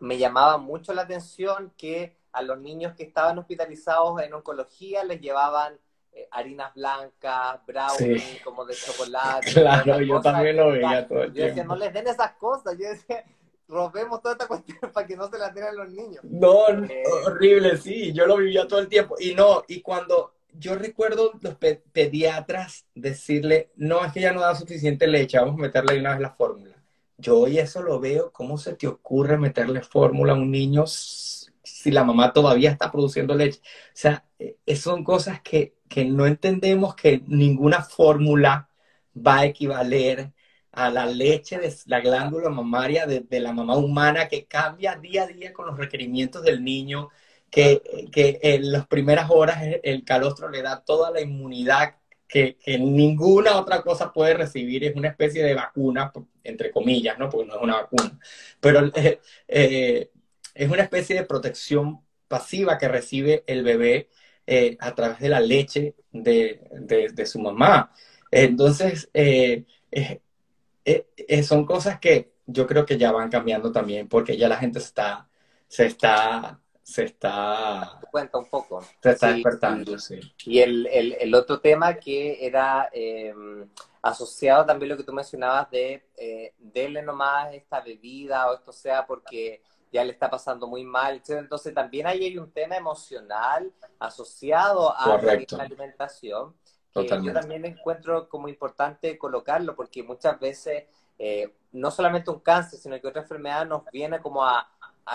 [0.00, 5.20] me llamaba mucho la atención que a los niños que estaban hospitalizados en oncología les
[5.20, 5.80] llevaban
[6.20, 9.52] eh, harinas blancas, brownie, como de chocolate.
[9.52, 12.76] Claro, yo también lo veía todo el Yo decía, no les den esas cosas.
[12.78, 13.24] Yo decía,
[13.68, 16.22] robemos toda esta cuestión para que no se la den a los niños.
[16.24, 19.16] No, eh, horrible, sí, yo lo vivía todo el tiempo.
[19.18, 24.54] Y no, y cuando yo recuerdo los pediatras decirle, no, es que ya no da
[24.54, 26.74] suficiente leche, vamos a meterle una vez la fórmula.
[27.16, 30.84] Yo hoy eso lo veo, ¿cómo se te ocurre meterle fórmula a un niño
[31.70, 33.60] si la mamá todavía está produciendo leche?
[33.60, 38.70] O sea, eh, son cosas que que no entendemos que ninguna fórmula
[39.14, 40.32] va a equivaler
[40.72, 45.26] a la leche de la glándula mamaria de, la mamá humana que cambia día a
[45.26, 47.08] día con los requerimientos del niño,
[47.50, 47.82] que,
[48.14, 51.96] en las primeras horas el calostro le da toda la inmunidad
[52.28, 56.12] que, ninguna otra cosa puede recibir, es una especie de vacuna,
[56.44, 57.28] entre comillas, ¿no?
[57.28, 58.16] Porque no es una vacuna,
[58.60, 60.10] pero eh, eh,
[60.64, 64.10] es una especie de protección pasiva que recibe el bebé
[64.46, 67.92] eh, a través de la leche de, su mamá.
[68.30, 74.48] Entonces, eh, eh, son cosas que yo creo que ya van cambiando también, porque ya
[74.48, 75.28] la gente está,
[75.66, 78.00] se está, se está...
[78.10, 78.84] Cuenta un poco.
[79.02, 80.20] Se está despertando, sí.
[80.44, 82.90] Y el, otro tema que era
[84.02, 89.06] asociado también lo que tú mencionabas de eh, denle nomás esta bebida o esto sea
[89.06, 94.96] porque ya le está pasando muy mal, Entonces también ahí hay un tema emocional asociado
[94.96, 96.54] a la alimentación
[96.92, 100.84] que yo también encuentro como importante colocarlo porque muchas veces
[101.18, 104.68] eh, no solamente un cáncer, sino que otra enfermedad nos viene como a,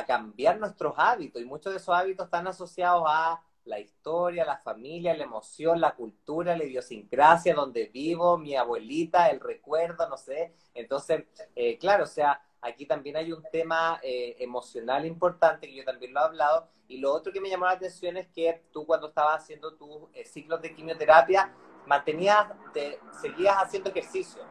[0.07, 5.15] cambiar nuestros hábitos y muchos de esos hábitos están asociados a la historia, la familia,
[5.15, 10.53] la emoción, la cultura, la idiosincrasia, donde vivo, mi abuelita, el recuerdo, no sé.
[10.73, 11.23] Entonces,
[11.55, 16.13] eh, claro, o sea, aquí también hay un tema eh, emocional importante, que yo también
[16.13, 19.07] lo he hablado, y lo otro que me llamó la atención es que tú cuando
[19.07, 21.51] estabas haciendo tus eh, ciclos de quimioterapia,
[21.85, 24.41] mantenías, te, seguías haciendo ejercicio.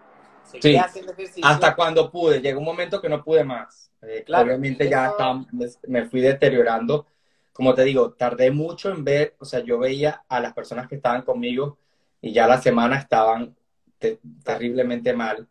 [0.44, 1.44] Seguías haciendo ejercicio.
[1.46, 3.90] Hasta cuando pude, llegó un momento que no pude más.
[4.26, 5.12] claro, Obviamente ya
[5.86, 7.06] me fui deteriorando
[7.54, 10.96] como te digo, tardé mucho en ver, o sea, yo veía a las personas que
[10.96, 11.78] estaban conmigo
[12.20, 13.54] y ya la semana estaban
[14.42, 15.48] terriblemente mal.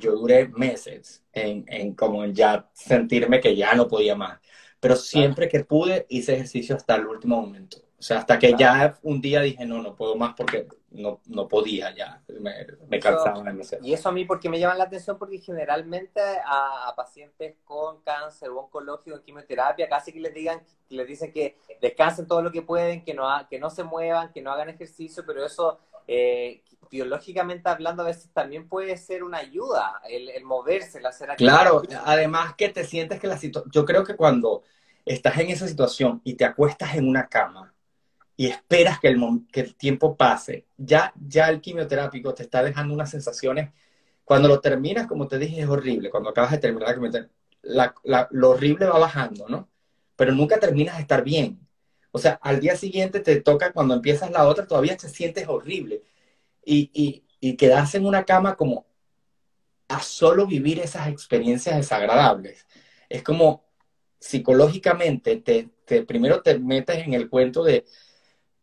[0.00, 4.40] Yo duré meses en, en como en ya sentirme que ya no podía más.
[4.80, 7.78] Pero siempre que pude, hice ejercicio hasta el último momento.
[7.98, 11.48] O sea, hasta que ya un día dije, no, no puedo más porque no, no
[11.48, 12.52] podía ya, me,
[12.88, 13.86] me cansaba demasiado.
[13.86, 18.50] Y eso a mí porque me llama la atención porque generalmente a, pacientes con cáncer
[18.50, 20.60] o oncológico en quimioterapia casi que les digan,
[20.90, 24.42] les dicen que descansen todo lo que pueden, que no, que no se muevan, que
[24.42, 30.00] no hagan ejercicio, pero eso eh, biológicamente hablando a veces también puede ser una ayuda,
[30.08, 34.04] el, el moverse, el hacer Claro, además que te sientes que la situación, yo creo
[34.04, 34.62] que cuando
[35.04, 37.72] estás en esa situación y te acuestas en una cama,
[38.36, 39.18] y esperas que el,
[39.50, 43.72] que el tiempo pase, ya, ya el quimioterápico te está dejando unas sensaciones.
[44.24, 46.10] Cuando lo terminas, como te dije, es horrible.
[46.10, 46.98] Cuando acabas de terminar
[47.62, 49.68] la, la, lo horrible va bajando, ¿no?
[50.16, 51.65] Pero nunca terminas de estar bien.
[52.16, 56.02] O sea, al día siguiente te toca, cuando empiezas la otra, todavía te sientes horrible.
[56.64, 58.86] Y, y, y quedarse en una cama como
[59.88, 62.66] a solo vivir esas experiencias desagradables.
[63.10, 63.64] Es como
[64.18, 67.84] psicológicamente, te, te, primero te metes en el cuento de,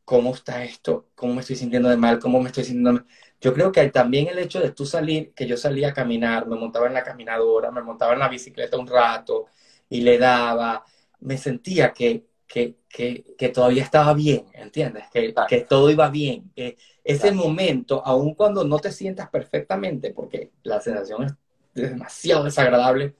[0.06, 3.06] cómo está esto, cómo me estoy sintiendo de mal, cómo me estoy sintiendo.
[3.40, 6.56] Yo creo que también el hecho de tú salir, que yo salía a caminar, me
[6.56, 9.46] montaba en la caminadora, me montaba en la bicicleta un rato
[9.90, 10.84] y le daba,
[11.20, 15.06] me sentía que, que, que, todavía estaba bien, ¿entiendes?
[15.12, 16.52] Que, que todo iba bien.
[16.56, 21.34] Eh, ese momento, aun cuando no te sientas perfectamente, porque la sensación es
[21.74, 23.16] demasiado desagradable,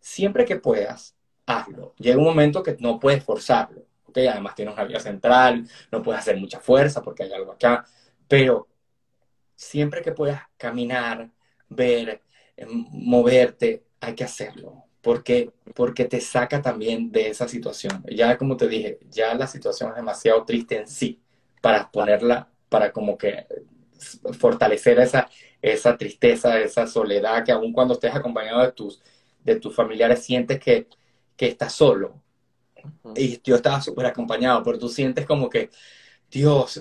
[0.00, 1.14] siempre que puedas,
[1.46, 1.94] hazlo.
[1.98, 3.86] Llega un momento que no puedes forzarlo
[4.22, 7.84] además tienes una vía central, no puedes hacer mucha fuerza porque hay algo acá,
[8.28, 8.68] pero
[9.54, 11.30] siempre que puedas caminar,
[11.68, 12.22] ver,
[12.56, 18.02] em, moverte, hay que hacerlo, porque, porque te saca también de esa situación.
[18.10, 21.20] Ya como te dije, ya la situación es demasiado triste en sí
[21.60, 23.46] para ponerla, para como que
[24.38, 25.28] fortalecer esa,
[25.60, 29.02] esa tristeza, esa soledad, que aun cuando estés acompañado de tus,
[29.44, 30.88] de tus familiares sientes que,
[31.36, 32.22] que estás solo,
[33.14, 35.70] y yo estaba súper acompañado, pero tú sientes como que,
[36.30, 36.80] Dios,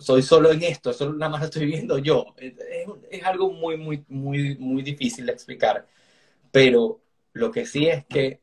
[0.00, 2.34] soy solo en esto, solo nada más lo estoy viendo yo.
[2.38, 2.54] Es,
[3.10, 5.86] es, algo muy, muy, muy, muy difícil de explicar,
[6.50, 7.03] pero
[7.34, 8.40] lo que sí es que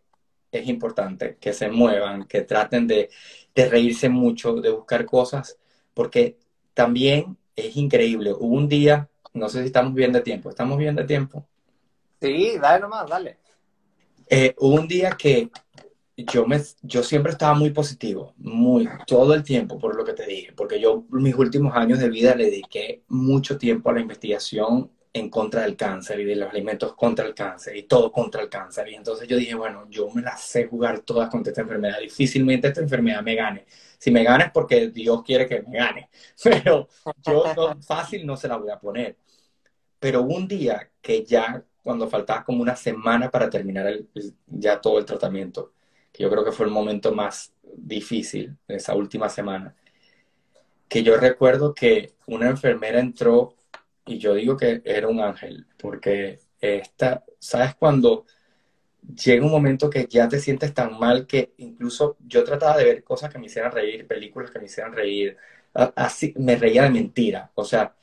[0.52, 3.10] es importante que se muevan, que traten de,
[3.56, 5.58] de reírse mucho, de buscar cosas,
[5.94, 6.38] porque
[6.74, 8.34] también es increíble.
[8.34, 11.48] Hubo un día, no sé si estamos bien de tiempo, ¿estamos bien de tiempo?
[12.22, 13.38] Sí, dale nomás, dale.
[14.30, 15.50] Eh, hubo un día que
[16.18, 20.26] yo, me, yo siempre estaba muy positivo, muy, todo el tiempo, por lo que te
[20.26, 24.92] dije, porque yo mis últimos años de vida le dediqué mucho tiempo a la investigación
[25.14, 28.50] en contra del cáncer y de los alimentos contra el cáncer y todo contra el
[28.50, 28.88] cáncer.
[28.90, 32.00] Y entonces yo dije, bueno, yo me las sé jugar todas contra esta enfermedad.
[32.00, 33.66] Difícilmente esta enfermedad me gane.
[33.98, 36.10] Si me gane es porque Dios quiere que me gane,
[36.44, 36.88] pero
[37.26, 37.44] yo
[37.86, 39.18] fácil no se la voy a poner.
[40.00, 44.00] Pero un día que ya, cuando faltaba como una semana para terminar
[44.48, 45.74] ya todo el tratamiento,
[46.12, 49.76] que yo creo que fue el momento más difícil esa última semana,
[50.88, 53.56] que yo recuerdo que una enfermera entró
[54.06, 58.26] y yo digo que era un ángel, porque esta, ¿sabes cuando
[59.24, 63.04] llega un momento que ya te sientes tan mal que incluso yo trataba de ver
[63.04, 65.38] cosas que me hicieran reír, películas que me hicieran reír,
[65.74, 67.96] así me reía de mentira, o sea,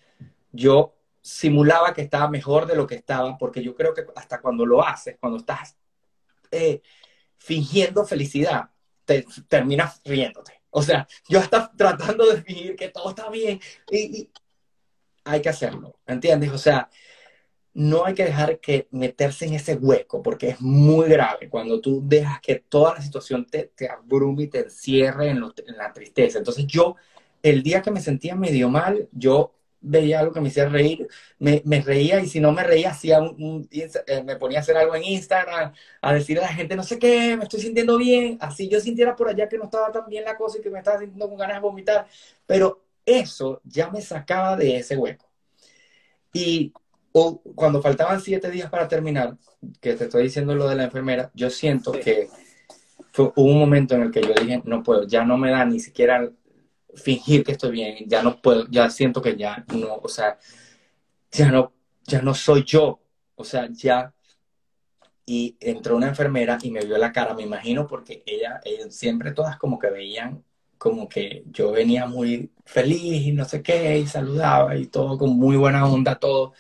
[0.53, 4.65] yo simulaba que estaba mejor de lo que estaba, porque yo creo que hasta cuando
[4.65, 5.77] lo haces, cuando estás
[6.51, 6.81] eh,
[7.37, 8.71] fingiendo felicidad,
[9.05, 10.63] te terminas riéndote.
[10.71, 14.31] O sea, yo estaba tratando de fingir que todo está bien y,
[15.25, 16.51] hay que hacerlo, ¿entiendes?
[16.51, 16.89] O sea,
[17.79, 22.03] no hay que dejar que meterse en ese hueco porque es muy grave cuando tú
[22.05, 25.41] dejas que toda la situación te, te abrume y te encierre en,
[25.77, 26.39] la tristeza.
[26.39, 26.97] Entonces yo,
[27.41, 31.07] el día que me sentía medio mal, yo veía algo que me hacía reír,
[31.39, 33.21] me, reía y si no me reía, hacía
[33.71, 36.99] eh, me ponía a hacer algo en Instagram, a decirle a la gente, no sé
[36.99, 40.25] qué, me estoy sintiendo bien, así yo sintiera por allá que no estaba tan bien
[40.25, 42.09] la cosa y que me estaba sintiendo con ganas de vomitar,
[42.45, 45.29] pero eso ya me sacaba de ese hueco.
[46.33, 46.73] Y
[47.13, 49.37] o, cuando faltaban siete días para terminar,
[49.81, 52.29] que te estoy diciendo lo de la enfermera, yo siento que
[53.13, 55.65] fue, hubo un momento en el que yo dije, no puedo, ya no me da
[55.65, 56.31] ni siquiera
[56.95, 60.39] fingir que estoy bien, ya no puedo, ya siento que ya no, o sea,
[61.31, 61.73] ya no,
[62.05, 63.01] ya no soy yo,
[63.35, 64.13] o sea, ya
[65.29, 69.59] y entró una enfermera y me vio la cara, me imagino, porque ella, siempre todas
[69.59, 70.43] como que veían
[70.79, 75.31] como que yo venía muy feliz y no sé qué, y saludaba y todo con
[75.37, 76.55] muy buena onda, todo.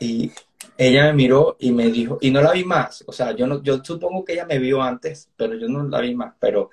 [0.00, 0.30] Y
[0.76, 3.62] ella me miró y me dijo, y no la vi más, o sea, yo, no,
[3.62, 6.70] yo supongo que ella me vio antes, pero yo no la vi más, pero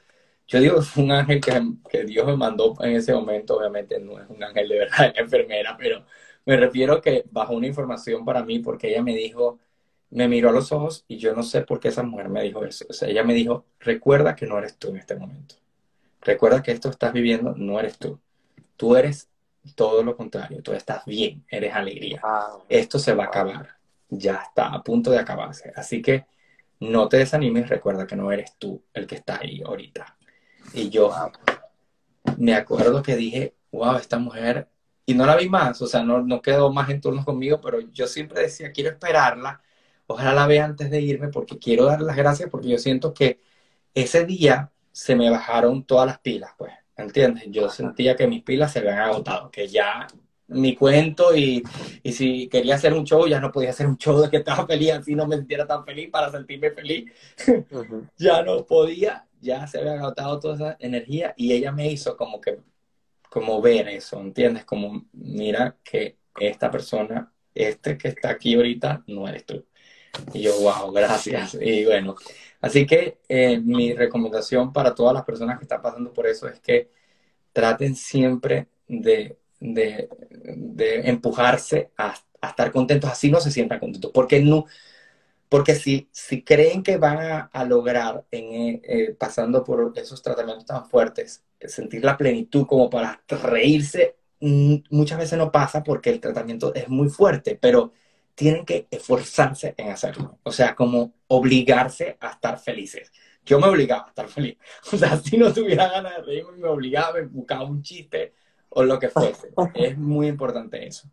[0.47, 4.19] yo digo, fue un ángel que, que Dios me mandó en ese momento, obviamente no
[4.19, 6.05] es un ángel de verdad, enfermera, pero
[6.45, 9.59] me refiero que bajo una información para mí, porque ella me dijo,
[10.13, 12.63] me miró a los ojos y yo no sé por qué esa mujer me dijo
[12.65, 12.85] eso.
[12.89, 15.55] O sea, ella me dijo, recuerda que no eres tú en este momento.
[16.23, 18.19] Recuerda que esto estás viviendo no eres tú.
[18.77, 19.29] Tú eres
[19.75, 20.61] todo lo contrario.
[20.61, 22.21] Tú estás bien, eres alegría.
[22.69, 23.77] Esto se va a acabar.
[24.09, 25.71] Ya está a punto de acabarse.
[25.75, 26.25] Así que
[26.79, 27.69] no te desanimes.
[27.69, 30.17] Recuerda que no eres tú el que está ahí ahorita.
[30.73, 31.11] Y yo
[32.37, 34.69] me acuerdo que dije, wow, esta mujer,
[35.05, 37.81] y no la vi más, o sea, no, no quedó más en turnos conmigo, pero
[37.81, 39.61] yo siempre decía, quiero esperarla
[40.07, 43.39] ojalá la vea antes de irme porque quiero dar las gracias porque yo siento que
[43.93, 47.45] ese día se me bajaron todas las pilas, pues, ¿entiendes?
[47.47, 50.07] Yo sentía que mis pilas se habían agotado, que ya
[50.47, 51.63] mi cuento y,
[52.03, 54.67] y, si quería hacer un show, ya no podía hacer un show de que estaba
[54.67, 57.11] feliz, así no me sintiera tan feliz para sentirme feliz.
[58.17, 62.39] ya no podía, ya se había agotado toda esa energía y ella me hizo como
[62.39, 62.59] que,
[63.29, 64.63] como ver eso, ¿entiendes?
[64.63, 69.65] Como, mira que esta persona, este que está aquí ahorita, no eres tú.
[70.33, 71.57] Y yo, wow, gracias.
[71.59, 72.15] Y bueno,
[72.61, 76.59] así que eh, mi recomendación para todas las personas que están pasando por eso es
[76.59, 76.89] que
[77.51, 80.09] traten siempre de, de,
[81.05, 84.65] empujarse a, estar contentos, así no se sientan contentos, porque no,
[85.47, 90.21] porque si, si creen que van a, a lograr, en, eh, eh, pasando por esos
[90.21, 96.09] tratamientos tan fuertes, sentir la plenitud como para reírse, mm, muchas veces no pasa porque
[96.09, 97.93] el tratamiento es muy fuerte, pero
[98.35, 100.39] tienen que esforzarse en hacerlo.
[100.43, 103.11] O sea, como obligarse a estar felices.
[103.45, 104.57] Yo me obligaba a estar feliz.
[104.93, 108.33] O sea, si no tuviera ganas de reírme, me obligaba, me buscaba un chiste
[108.69, 109.49] o lo que fuese.
[109.75, 111.07] es muy importante eso.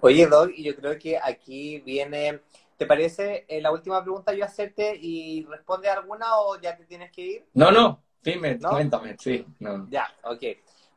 [0.00, 2.40] Oye, Doc, y yo creo que aquí viene,
[2.76, 7.10] ¿te parece eh, la última pregunta yo hacerte y responde alguna o ya te tienes
[7.10, 7.44] que ir?
[7.54, 9.44] No, no, dime, cuéntame, sí.
[9.58, 9.88] No.
[9.90, 10.42] Ya, ok.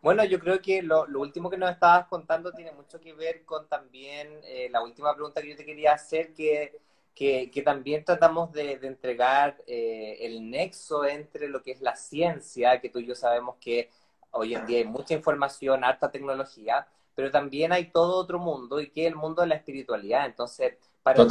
[0.01, 3.67] Bueno, yo creo que lo, último que nos estabas contando tiene mucho que ver con
[3.67, 6.79] también eh, la última pregunta que yo te quería hacer, que,
[7.13, 12.89] que, también tratamos de, entregar eh, el nexo entre lo que es la ciencia, que
[12.89, 13.89] tú y yo sabemos que
[14.31, 18.89] hoy en día hay mucha información, harta tecnología, pero también hay todo otro mundo y
[18.89, 20.25] que es el mundo de la espiritualidad.
[20.25, 21.27] Entonces, para,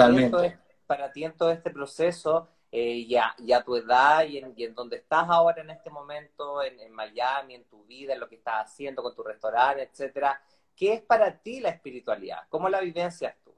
[0.87, 4.75] para ti en todo este proceso, eh, ya, ya tu edad y en, y en,
[4.75, 8.37] donde estás ahora en este momento, en, en, Miami, en tu vida, en lo que
[8.37, 10.41] estás haciendo con tu restaurante, etcétera.
[10.77, 12.41] ¿Qué es para ti la espiritualidad?
[12.49, 13.55] ¿Cómo la vivencias tú?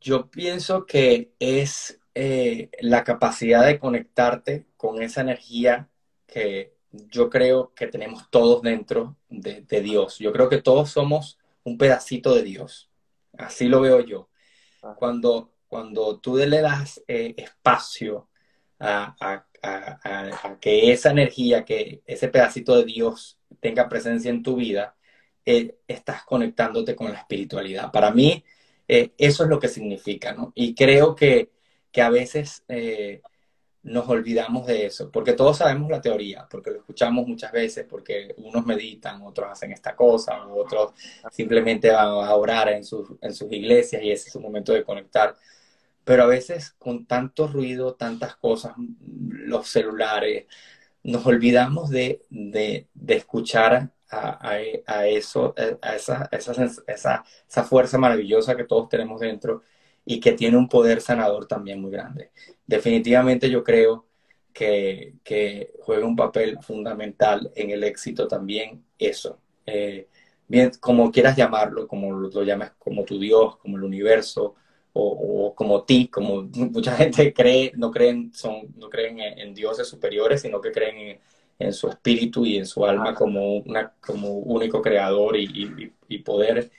[0.00, 5.88] Yo pienso que es eh, la capacidad de conectarte con esa energía
[6.26, 10.18] que yo creo que tenemos todos dentro de, de Dios.
[10.18, 12.90] Yo creo que todos somos un pedacito de Dios.
[13.36, 14.28] Así lo veo yo.
[14.96, 18.28] Cuando cuando tú le das eh, espacio
[18.78, 19.44] a,
[20.60, 24.94] que esa energía, que ese pedacito de Dios tenga presencia en tu vida,
[25.44, 27.90] eh, estás conectándote con la espiritualidad.
[27.90, 28.44] Para mí,
[28.86, 30.52] eh, eso es lo que significa, ¿no?
[30.54, 31.50] Y creo que,
[31.90, 32.62] que a veces
[33.82, 38.32] nos olvidamos de eso, porque todos sabemos la teoría, porque lo escuchamos muchas veces, porque
[38.38, 40.92] unos meditan, otros hacen esta cosa, otros
[41.32, 44.84] simplemente van a orar en sus, en sus iglesias y ese es su momento de
[44.84, 45.34] conectar
[46.04, 50.46] pero a veces con tanto ruido, tantas cosas, los celulares,
[51.02, 54.48] nos olvidamos de, de, de escuchar a,
[54.86, 56.52] a, eso, a esa, esa,
[56.86, 59.62] esa, esa, fuerza maravillosa que todos tenemos dentro
[60.04, 62.30] y que tiene un poder sanador también muy grande.
[62.66, 64.06] Definitivamente yo creo
[64.52, 69.40] que, que juega un papel fundamental en el éxito también eso.
[69.66, 70.08] Eh,
[70.48, 74.54] bien, como quieras llamarlo, como lo, lo llames, como tu Dios, como el universo,
[74.94, 76.42] o, como ti, como
[76.72, 81.20] mucha gente cree, no creen, son, no creen en, dioses superiores, sino que creen
[81.58, 86.70] en, su espíritu y en su alma como, una, como único creador y, y, poder.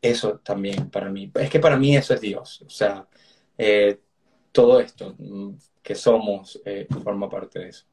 [0.00, 3.08] Eso también para mí, es que para mí eso es Dios, o sea,
[3.58, 3.98] eh,
[4.52, 7.84] todo esto mm, que somos eh, forma parte de eso.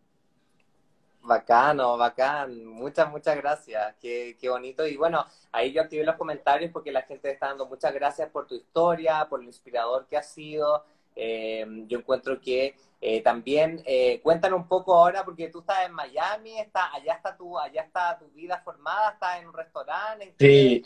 [1.26, 2.66] Bacano, bacán.
[2.66, 3.96] Muchas, muchas gracias.
[4.00, 4.86] Qué, qué, bonito.
[4.86, 8.48] Y bueno, ahí yo activé los comentarios porque la gente está dando muchas gracias por
[8.48, 10.86] tu historia, por lo inspirador que ha sido.
[11.16, 12.76] eh, yo encuentro que
[13.08, 17.38] eh, también eh, cuéntanos un poco ahora, porque tú estás en Miami, está, allá está
[17.38, 20.34] tu, allá está tu vida formada, estás en un restaurante.
[20.40, 20.84] sí,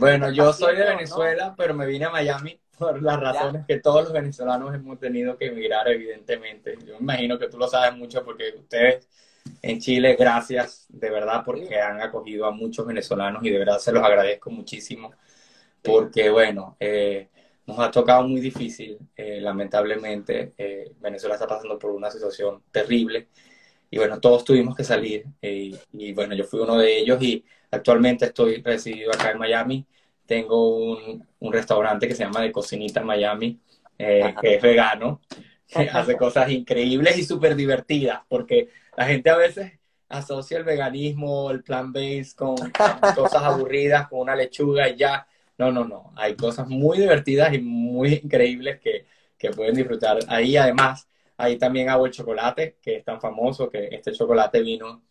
[0.00, 4.04] bueno, yo soy de Venezuela, pero me vine a Miami por las razones que todos
[4.04, 6.76] los venezolanos hemos tenido que emigrar, evidentemente.
[6.84, 9.06] Yo me imagino que tú lo sabes mucho porque ustedes
[9.62, 13.92] en Chile, gracias de verdad porque han acogido a muchos venezolanos y de verdad se
[13.92, 15.12] los agradezco muchísimo
[15.82, 17.28] porque, bueno, eh,
[17.66, 20.52] nos ha tocado muy difícil, eh, lamentablemente.
[20.58, 23.28] Eh, Venezuela está pasando por una situación terrible
[23.90, 28.26] y bueno, todos tuvimos que salir y bueno, yo fui uno de ellos y actualmente
[28.26, 29.86] estoy residido acá en Miami.
[30.26, 33.58] Tengo un, un restaurante que se llama De Cocinita Miami,
[33.98, 35.20] que es vegano,
[35.92, 39.72] hace cosas increíbles y súper divertidas, porque la gente a veces
[40.08, 42.70] asocia el veganismo, el plant-based con, con
[43.14, 45.26] cosas aburridas, con una lechuga y ya.
[45.58, 46.12] No, no, no.
[46.16, 49.06] Hay cosas muy divertidas y muy increíbles que,
[49.38, 50.18] que pueden disfrutar.
[50.28, 55.02] Ahí además, ahí también hago el chocolate, que es tan famoso, que este chocolate vino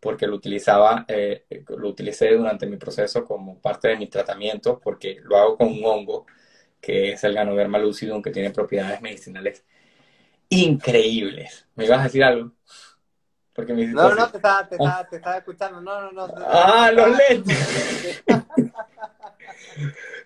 [0.00, 5.18] porque lo utilizaba, eh, lo utilicé durante mi proceso como parte de mi tratamiento, porque
[5.22, 6.26] lo hago con un hongo,
[6.80, 9.64] que es el Ganoderma lucidum, que tiene propiedades medicinales
[10.48, 11.66] increíbles.
[11.74, 12.52] ¿Me ibas a decir algo?
[13.52, 15.80] Porque me no, no, te estaba, te, estaba, te estaba escuchando.
[15.80, 16.34] No, no, no.
[16.46, 18.22] Ah, los lentes.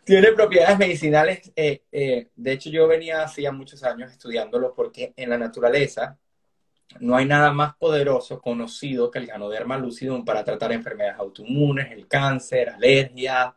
[0.04, 1.52] Tiene propiedades medicinales.
[1.54, 6.18] Eh, eh, de hecho, yo venía hacía muchos años estudiándolo porque en la naturaleza
[6.98, 12.08] no hay nada más poderoso conocido que el Ganoderma lucidum para tratar enfermedades autoinmunes, el
[12.08, 13.52] cáncer, alergias,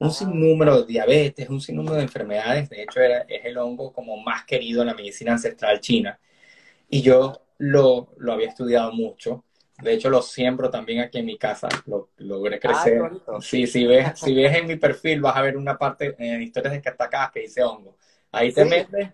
[0.00, 0.12] un ah.
[0.12, 2.68] sinnúmero de diabetes, un sinnúmero de enfermedades.
[2.68, 6.18] De hecho, era, es el hongo como más querido en la medicina ancestral china.
[6.88, 9.44] Y yo lo, lo había estudiado mucho.
[9.82, 11.68] De hecho, lo siembro también aquí en mi casa.
[11.86, 13.02] Lo, logré ah, crecer.
[13.40, 16.82] sí, si ves, si ves en mi perfil, vas a ver una parte en historias
[16.82, 17.96] de acá que dice hongo.
[18.32, 19.10] Ahí te metes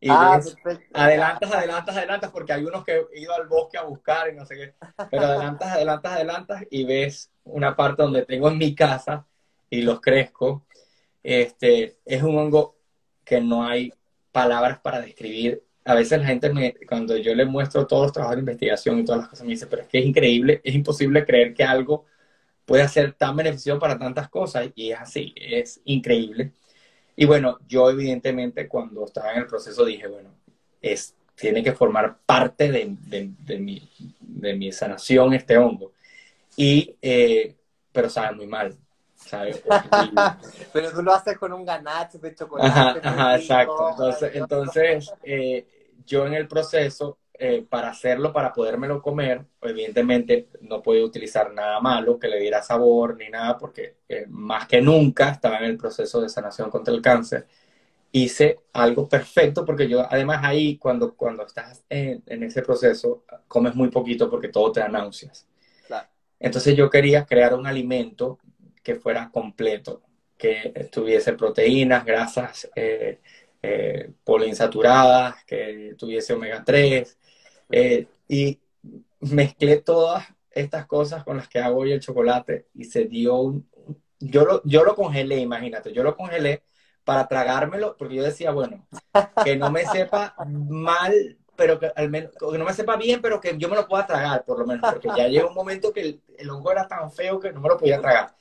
[0.00, 0.56] y ah, ves,
[0.92, 4.46] adelantas, adelantas, adelantas, porque hay unos que he ido al bosque a buscar y no
[4.46, 4.74] sé qué.
[5.10, 9.26] Pero adelantas, adelantas, adelantas y ves una parte donde tengo en mi casa
[9.72, 10.66] y los crezco.
[11.22, 12.76] Este, es un hongo
[13.24, 13.92] que no hay
[14.32, 18.36] palabras para describir a veces la gente, me, cuando yo le muestro todos los trabajos
[18.36, 21.24] de investigación y todas las cosas, me dice, pero es que es increíble, es imposible
[21.24, 22.06] creer que algo
[22.64, 26.52] puede ser tan beneficioso para tantas cosas, y es así, es increíble.
[27.16, 30.30] Y bueno, yo evidentemente cuando estaba en el proceso dije, bueno,
[30.80, 35.92] es, tiene que formar parte de, de, mi, de mi, sanación este hongo.
[36.56, 37.56] Y, eh,
[37.92, 38.76] pero sabe muy mal,
[39.26, 39.62] ¿sabes?
[40.72, 43.00] pero tú lo haces con un ganache de chocolate.
[43.02, 43.90] Ajá, exacto.
[43.90, 45.66] Entonces, entonces eh,
[46.06, 51.80] yo en el proceso, eh, para hacerlo, para podérmelo comer, evidentemente no podía utilizar nada
[51.80, 55.76] malo que le diera sabor ni nada, porque eh, más que nunca estaba en el
[55.76, 57.46] proceso de sanación contra el cáncer.
[58.14, 63.74] Hice algo perfecto porque yo, además ahí, cuando, cuando estás en, en ese proceso, comes
[63.74, 65.46] muy poquito porque todo te da náuseas.
[66.42, 68.40] Entonces yo quería crear un alimento
[68.82, 70.02] que fuera completo,
[70.36, 73.20] que tuviese proteínas, grasas eh,
[73.62, 77.18] eh, poliinsaturadas, que tuviese omega 3,
[77.70, 78.58] eh, y
[79.20, 83.68] mezclé todas estas cosas con las que hago hoy el chocolate y se dio un...
[84.18, 86.62] Yo lo, yo lo congelé, imagínate, yo lo congelé
[87.04, 88.86] para tragármelo, porque yo decía, bueno,
[89.44, 93.40] que no me sepa mal, pero que al menos, que no me sepa bien, pero
[93.40, 96.00] que yo me lo pueda tragar, por lo menos, porque ya llegó un momento que
[96.00, 98.34] el, el hongo era tan feo que no me lo podía tragar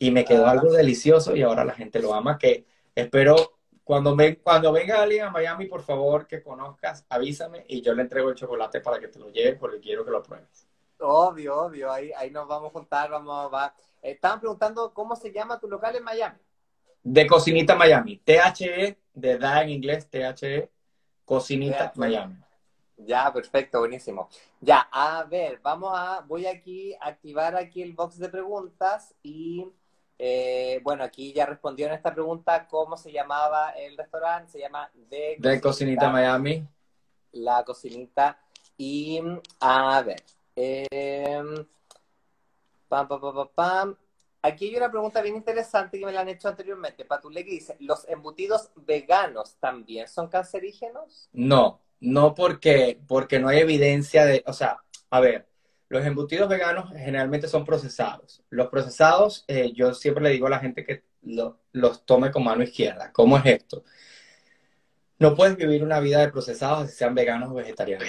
[0.00, 4.38] y me quedó algo delicioso y ahora la gente lo ama, que espero cuando, me,
[4.38, 8.34] cuando venga alguien a Miami, por favor, que conozcas, avísame y yo le entrego el
[8.34, 10.66] chocolate para que te lo lleves porque quiero que lo pruebes.
[11.00, 13.74] Obvio, obvio, ahí, ahí nos vamos a juntar, vamos a...
[14.00, 16.38] Estaban preguntando cómo se llama tu local en Miami.
[17.02, 20.70] De Cocinita Miami, THE, de da en inglés, THE,
[21.26, 22.36] Cocinita Miami.
[22.96, 24.30] Ya, perfecto, buenísimo.
[24.62, 29.66] Ya, a ver, vamos a, voy aquí a activar aquí el box de preguntas y
[30.22, 34.52] eh, bueno, aquí ya respondió en esta pregunta cómo se llamaba el restaurante.
[34.52, 36.62] Se llama The, Cocinita, Miami.
[37.32, 38.38] La Cocinita.
[38.76, 39.18] Y
[39.60, 40.22] a ver.
[40.54, 41.66] Em,
[42.86, 43.96] pam, pam, pam, pam,
[44.42, 47.06] Aquí hay una pregunta bien interesante que me la han hecho anteriormente.
[47.06, 51.30] Patule que dice, ¿los embutidos veganos también son cancerígenos?
[51.32, 55.49] No, no porque, porque no hay evidencia de, o sea, a ver,
[55.90, 58.42] los embutidos veganos generalmente son procesados.
[58.48, 61.02] Los procesados, eh, yo siempre le digo a la gente que
[61.72, 63.10] los tome con mano izquierda.
[63.12, 63.82] ¿Cómo es esto?
[65.18, 68.06] No puedes vivir una vida de procesados si sean veganos o vegetarianos.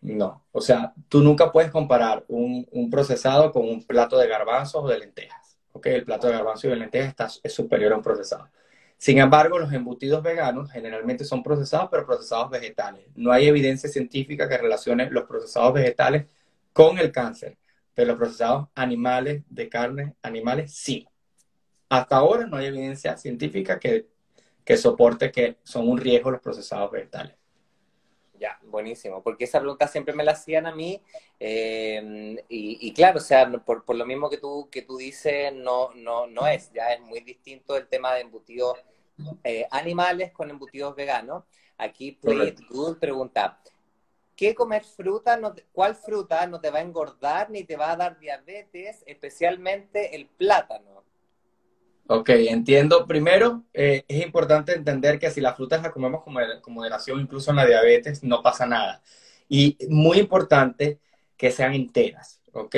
[0.00, 4.88] No, O sea, tú nunca puedes comparar un, procesado con un plato de garbanzos o
[4.88, 5.58] de lentejas.
[5.72, 5.86] ¿ok?
[5.88, 8.48] El plato de garbanzos y de lentejas está, es superior a un procesado.
[8.96, 13.04] Sin embargo, los embutidos veganos generalmente son procesados, pero procesados vegetales.
[13.14, 16.24] No hay evidencia científica que relacione los procesados vegetales
[16.72, 17.58] con el cáncer,
[17.94, 21.06] pero los procesados animales, de carne, animales, sí.
[21.88, 24.08] Hasta ahora no hay evidencia científica que,
[24.64, 27.36] que soporte que son un riesgo los procesados vegetales.
[28.38, 31.00] Ya, buenísimo, porque esa pregunta siempre me la hacían a mí
[31.38, 36.26] eh, y, claro, o sea, por, lo mismo que tú, que tú dices, no, no,
[36.26, 38.78] no es, ya es muy distinto el tema de embutidos
[39.44, 41.44] eh, animales con embutidos veganos.
[41.78, 43.60] Aquí Play Good pregunta,
[44.36, 45.38] ¿qué comer fruta,
[45.72, 50.26] cuál fruta no te va a engordar ni te va a dar diabetes, especialmente el
[50.26, 51.02] plátano?
[52.08, 53.06] Ok, entiendo.
[53.06, 57.56] Primero, eh, es importante entender que si las frutas las comemos con moderación, incluso en
[57.56, 59.02] la diabetes, no pasa nada.
[59.48, 60.98] Y muy importante
[61.36, 62.76] que sean enteras, ¿ok?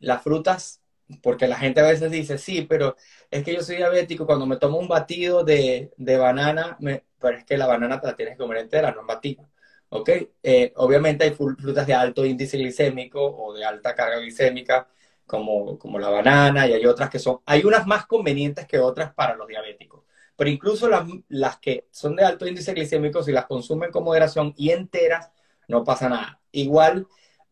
[0.00, 0.82] Las frutas,
[1.22, 2.96] porque la gente a veces dice, sí, pero
[3.30, 7.44] es que yo soy diabético, cuando me tomo un batido de, banana, me, pero es
[7.44, 9.48] que la banana te la tienes que comer entera, no en batido.
[9.90, 10.10] ¿Ok?
[10.42, 14.88] Eh, obviamente hay frutas de alto índice glicémico o de alta carga glicémica,
[15.26, 19.12] como, como la banana, y hay otras que son, hay unas más convenientes que otras
[19.14, 20.04] para los diabéticos.
[20.36, 24.54] Pero incluso las, las que son de alto índice glicémico, si las consumen con moderación
[24.56, 25.30] y enteras,
[25.68, 26.40] no pasa nada.
[26.52, 27.06] Igual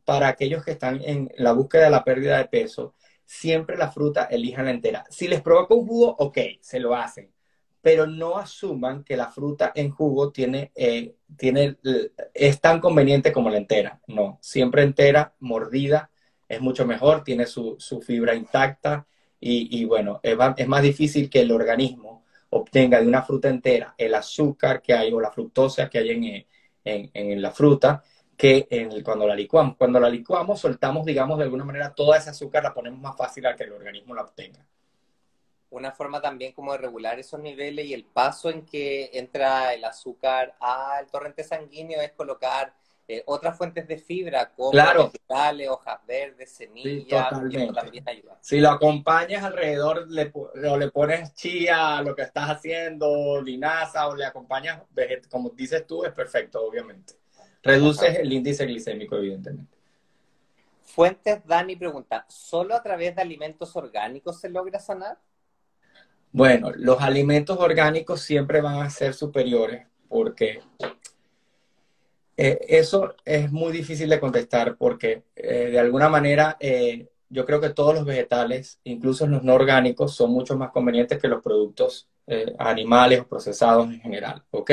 [0.05, 4.24] para aquellos que están en la búsqueda de la pérdida de peso, siempre la fruta
[4.24, 5.05] elijan la entera.
[5.11, 7.34] Si les provoca un jugo, ok, se lo hacen.
[7.85, 11.76] Pero no asuman que la fruta en jugo tiene, eh, tiene,
[12.32, 14.01] es tan conveniente como la entera.
[14.07, 16.11] No, siempre entera, mordida,
[16.49, 19.07] es mucho mejor, tiene su, fibra intacta
[19.39, 24.80] y, bueno, es, más difícil que el organismo obtenga de una fruta entera el azúcar
[24.80, 26.47] que hay o la fructosa que hay
[26.85, 28.03] en, en, la fruta
[28.35, 29.76] que en cuando la licuamos.
[29.76, 33.45] Cuando la licuamos, soltamos, digamos, de alguna manera toda esa azúcar, la ponemos más fácil
[33.45, 34.66] a que el organismo la obtenga.
[35.75, 39.85] Una forma también como de regular esos niveles y el paso en que entra el
[39.85, 42.72] azúcar al torrente sanguíneo es colocar
[43.09, 48.39] eh, otras fuentes de fibra como vegetales, hojas verdes, semillas, también ayuda.
[48.41, 54.07] Si lo acompañas alrededor le, o le pones chía a lo que estás haciendo, linaza,
[54.07, 54.81] o le acompañas,
[55.29, 57.14] como dices tú, es perfecto, obviamente.
[57.64, 59.77] Reduces el índice glicémico, evidentemente.
[60.83, 65.18] Fuentes Dani pregunta, ¿solo a través de alimentos orgánicos se logra sanar?
[66.35, 70.61] Bueno, los alimentos orgánicos siempre van a ser superiores porque
[72.37, 77.61] eh, eso es muy difícil de contestar porque eh, de alguna manera eh, yo creo
[77.61, 82.09] que todos los vegetales, incluso los no orgánicos, son mucho más convenientes que los productos
[82.59, 84.72] animales o procesados en general, ¿ok?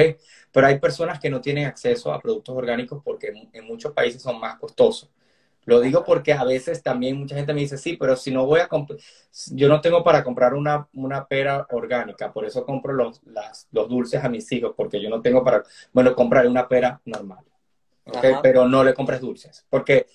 [0.52, 4.40] Pero hay personas que no tienen acceso a productos orgánicos porque en, muchos países son
[4.40, 5.12] más costosos.
[5.66, 8.62] Lo digo porque a veces también mucha gente me dice, sí, pero si no voy
[8.62, 9.00] a comprar,
[9.52, 13.22] yo no tengo para comprar una, una pera orgánica, por eso compro los,
[13.72, 17.46] los dulces a mis hijos, porque yo no tengo para, bueno, comprar una pera normal
[18.42, 20.08] pero no le compres dulces, porque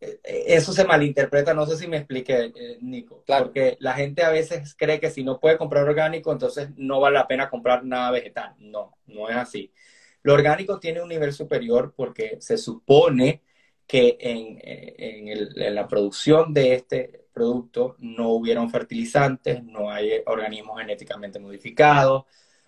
[0.00, 4.30] eh, eso se malinterpreta, no sé si me expliqué, eh, Nico, porque la gente a
[4.30, 8.10] veces cree que si no puede comprar orgánico, entonces no vale la pena comprar nada
[8.10, 8.54] vegetal.
[8.58, 9.72] No, no es así.
[10.22, 13.42] Lo orgánico tiene un nivel superior porque se supone
[13.86, 20.78] que en, eh, en la producción de este producto no hubieron fertilizantes, no hay organismos
[20.80, 22.24] genéticamente modificados,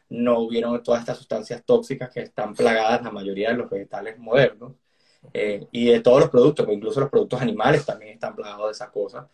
[0.08, 4.74] no hubieron todas estas sustancias tóxicas que están plagadas la mayoría de los vegetales modernos
[5.32, 8.72] eh, y de todos los productos, pues incluso los productos animales también están plagados de
[8.72, 9.26] esas cosas.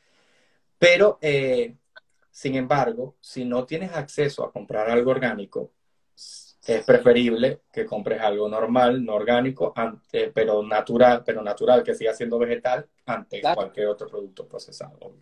[0.78, 1.76] Pero, eh,
[2.30, 5.72] sin embargo, si no tienes acceso a comprar algo orgánico,
[6.66, 9.74] es preferible que compres algo normal, no orgánico,
[10.32, 15.16] pero natural, pero natural, que siga siendo vegetal, ante cualquier otro producto procesado.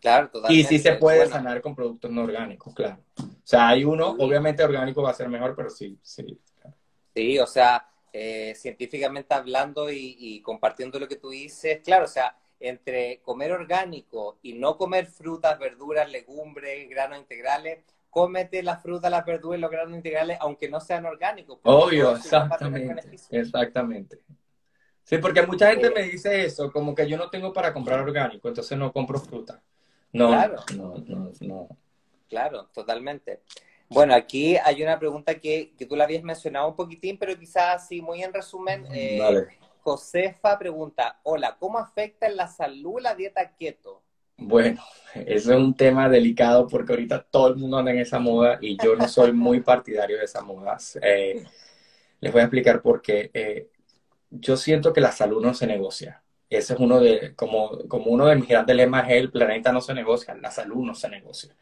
[0.00, 0.60] Claro, totalmente.
[0.60, 2.98] Y sí se puede sanar con productos no orgánicos, claro.
[3.18, 6.38] O sea, hay uno, obviamente orgánico va a ser mejor, pero sí, sí.
[7.14, 12.36] Sí, o sea, eh, científicamente hablando y, compartiendo lo que tú dices, claro, o sea,
[12.60, 17.84] entre comer orgánico y no comer frutas, verduras, legumbres, granos integrales,
[18.14, 21.58] cómete las frutas, las verduras y los granos integrales, aunque no sean orgánicos.
[21.64, 23.10] Obvio, exactamente.
[23.32, 24.20] Exactamente.
[25.02, 28.46] Sí, porque mucha gente me dice eso, como que yo no tengo para comprar orgánico,
[28.46, 29.60] entonces no compro fruta.
[30.12, 30.56] No, claro.
[30.76, 31.68] no, no, no.
[32.28, 33.42] Claro, totalmente.
[33.88, 38.00] Bueno, aquí hay una pregunta que, tú la habías mencionado un poquitín, pero quizás así
[38.00, 38.86] muy en resumen.
[38.92, 39.18] Eh,
[39.80, 44.03] Josefa pregunta, hola, ¿cómo afecta en la salud la dieta keto?
[44.36, 44.82] Bueno,
[45.14, 48.76] eso es un tema delicado porque ahorita todo el mundo anda en esa moda y
[48.82, 50.76] yo no soy muy partidario de esa moda.
[51.02, 51.44] Eh,
[52.20, 53.30] les voy a explicar por qué.
[53.34, 53.68] Eh,
[54.30, 56.22] yo siento que la salud no se negocia.
[56.50, 59.94] Ese es uno de, como, como uno de mis grandes lemas, el planeta no se
[59.94, 61.56] negocia, la salud no se negocia.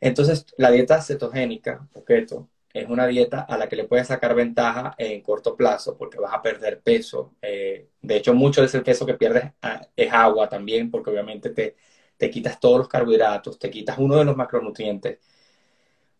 [0.00, 4.34] Entonces, la dieta cetogénica, o keto, es una dieta a la que le puedes sacar
[4.34, 7.34] ventaja en corto plazo porque vas a perder peso.
[7.42, 11.50] Eh, de hecho, mucho de ese peso que pierdes ah, es agua también, porque obviamente
[11.50, 11.76] te,
[12.22, 15.18] te quitas todos los carbohidratos, te quitas uno de los macronutrientes.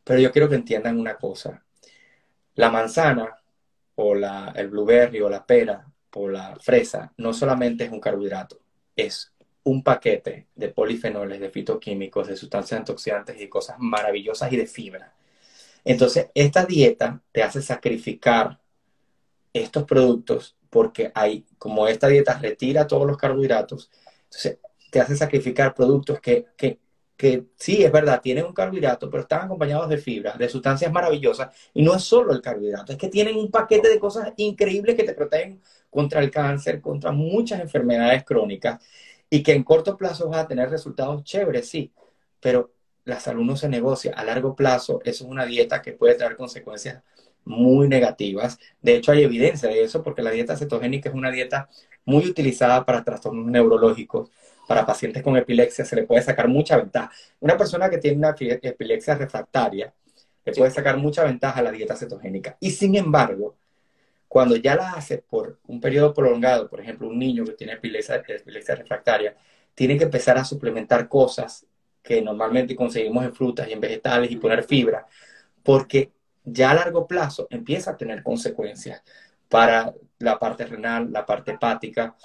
[0.03, 1.65] Pero yo quiero que entiendan una cosa.
[2.57, 3.41] La manzana
[3.95, 8.59] o la, el blueberry o la pera o la fresa no solamente es un carbohidrato,
[8.97, 14.67] es un paquete de polifenoles, de fitoquímicos, de sustancias antioxidantes y cosas maravillosas y de
[14.67, 15.15] fibra.
[15.85, 18.59] Entonces, esta dieta te hace sacrificar
[19.53, 23.89] estos productos porque hay, como esta dieta retira todos los carbohidratos,
[24.25, 24.59] entonces
[24.93, 26.79] te hace sacrificar productos que, que,
[27.17, 31.49] que sí, es verdad, tienen un carbohidrato, pero están acompañados de fibra, de sustancias maravillosas,
[31.73, 35.05] y no es solo el carbohidrato, es que tienen un paquete de cosas increíbles que
[35.05, 38.85] te protegen contra el cáncer, contra muchas enfermedades crónicas,
[39.31, 41.91] y que en corto plazo vas a tener resultados chéveres, sí,
[42.39, 42.75] pero
[43.05, 44.13] la salud no se negocia.
[44.15, 47.03] A largo plazo, eso es una dieta que puede traer consecuencias
[47.47, 48.59] muy negativas.
[48.83, 51.71] De hecho, hay evidencia de eso porque la dieta cetogénica es una dieta
[52.05, 54.31] muy utilizada para trastornos neurológicos.
[54.73, 57.11] Para pacientes con epilepsia se le puede sacar mucha ventaja.
[57.41, 59.93] Una persona que tiene una epilepsia refractaria
[60.47, 62.57] le puede sacar mucha ventaja a la dieta cetogénica.
[62.59, 63.55] Y sin embargo,
[64.29, 68.15] cuando ya la hace por un periodo prolongado, por ejemplo, un niño que tiene epilepsia,
[68.27, 69.37] epilepsia refractaria,
[69.75, 71.67] tiene que empezar a suplementar cosas
[72.03, 75.07] que normalmente conseguimos en frutas y en vegetales y poner fibra,
[75.63, 76.13] porque
[76.45, 79.03] ya a largo plazo empieza a tener consecuencias
[79.51, 82.17] para la parte renal, la parte hepática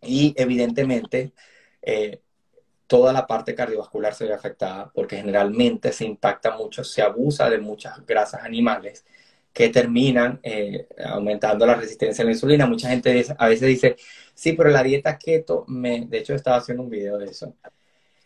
[0.00, 1.34] y evidentemente
[1.86, 2.20] eh,
[2.86, 7.58] toda la parte cardiovascular se ve afectada porque generalmente se impacta mucho, se abusa de
[7.58, 9.04] muchas grasas animales
[9.52, 12.66] que terminan eh, aumentando la resistencia a la insulina.
[12.66, 13.96] Mucha gente a veces dice,
[14.34, 17.54] sí, pero la dieta keto, me, de hecho estaba haciendo un video de eso,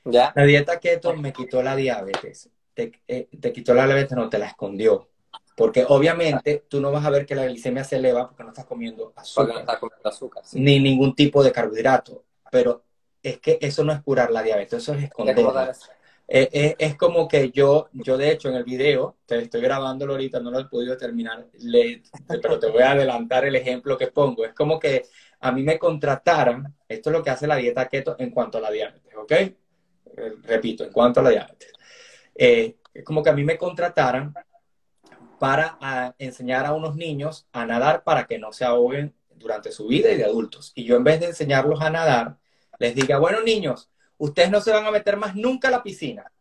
[0.04, 2.50] la dieta keto me quitó la diabetes.
[2.74, 5.08] Eh, te, quitó la diabetes, no, te la escondió.
[5.54, 8.64] Porque obviamente tú no vas a ver que la glicemia se eleva porque no estás
[8.64, 9.64] comiendo azúcar.
[10.04, 12.24] azúcar Ni ningún tipo de carbohidrato.
[12.50, 12.84] Pero
[13.22, 15.38] es que eso no es curar la diabetes, eso es esconder.
[16.32, 20.12] Eh, eh, es, como que yo, yo de hecho en el video, te estoy grabándolo
[20.12, 21.48] ahorita, no lo he podido terminar,
[22.40, 24.44] pero te voy a adelantar el ejemplo que pongo.
[24.44, 25.06] Es como que
[25.40, 28.60] a mí me contrataran, esto es lo que hace la dieta keto en cuanto a
[28.60, 29.32] la diabetes, ¿ok?
[29.32, 29.54] Eh,
[30.44, 31.72] repito, en cuanto a la diabetes.
[32.32, 34.32] Es como que a mí me contrataran
[35.40, 39.88] para ah, enseñar a unos niños a nadar para que no se ahoguen durante su
[39.88, 40.70] vida y de adultos.
[40.76, 42.36] Y yo en vez de enseñarlos a nadar,
[42.80, 43.88] les diga, bueno niños,
[44.18, 46.32] ustedes no se van a meter más nunca a la piscina.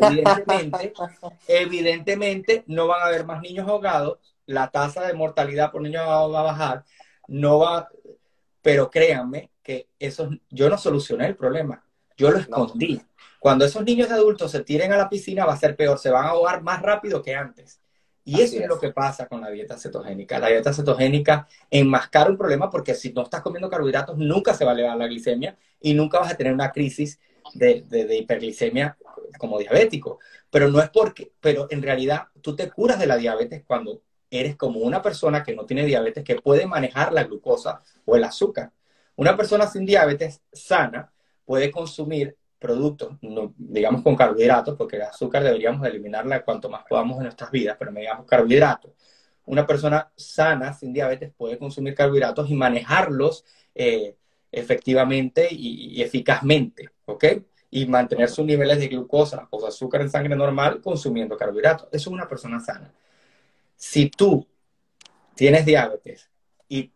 [0.00, 0.92] Evidentemente,
[1.48, 6.32] evidentemente no van a haber más niños ahogados, la tasa de mortalidad por niño ahogado
[6.32, 6.84] va a bajar,
[7.28, 7.88] no va,
[8.60, 11.82] pero créanme que eso, yo no solucioné el problema.
[12.16, 13.00] Yo lo escondí.
[13.38, 16.26] Cuando esos niños adultos se tiren a la piscina va a ser peor, se van
[16.26, 17.79] a ahogar más rápido que antes.
[18.30, 18.68] Y eso es.
[18.68, 20.38] lo que pasa con la dieta cetogénica.
[20.38, 24.70] La dieta cetogénica enmascara un problema porque si no estás comiendo carbohidratos nunca se va
[24.70, 27.18] a elevar la glicemia y nunca vas a tener una crisis
[27.54, 28.96] de, de, hiperglicemia
[29.36, 30.20] como diabético.
[30.48, 34.54] Pero no es porque, pero en realidad tú te curas de la diabetes cuando eres
[34.54, 38.70] como una persona que no tiene diabetes que puede manejar la glucosa o el azúcar.
[39.16, 41.12] Una persona sin diabetes sana
[41.44, 43.16] puede consumir productos,
[43.56, 47.90] digamos con carbohidratos, porque el azúcar deberíamos eliminarla cuanto más podamos en nuestras vidas, pero
[47.90, 48.92] me digamos carbohidratos.
[49.46, 54.14] Una persona sana, sin diabetes, puede consumir carbohidratos y manejarlos eh,
[54.52, 57.24] efectivamente y, eficazmente, ¿ok?
[57.70, 61.88] Y mantener sus niveles de glucosa o azúcar en sangre normal consumiendo carbohidratos.
[61.92, 62.92] Eso es una persona sana.
[63.74, 64.46] Si tú
[65.34, 66.28] tienes diabetes
[66.68, 66.92] y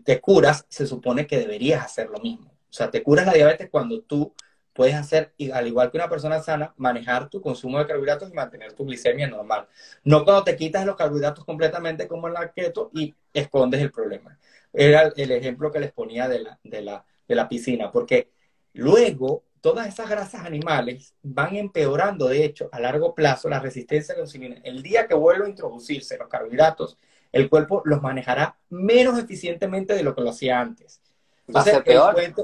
[0.00, 2.54] te curas, se supone que deberías hacer lo mismo.
[2.74, 4.34] O sea, te curas la diabetes cuando tú
[4.74, 8.72] puedes hacer, al igual que una persona sana, manejar tu consumo de carbohidratos y mantener
[8.72, 9.66] tu glicemia normal.
[10.02, 14.36] No cuando te quitas los carbohidratos completamente como en la keto y escondes el problema.
[14.72, 18.30] Era el ejemplo que les ponía de la, de la, de la piscina, porque
[18.72, 24.18] luego todas esas grasas animales van empeorando, de hecho, a largo plazo la resistencia a
[24.18, 24.56] la insulina.
[24.64, 26.98] El día que vuelva a introducirse los carbohidratos,
[27.32, 31.00] el cuerpo los manejará menos eficientemente de lo que lo hacía antes.
[31.46, 32.34] Entonces, peor el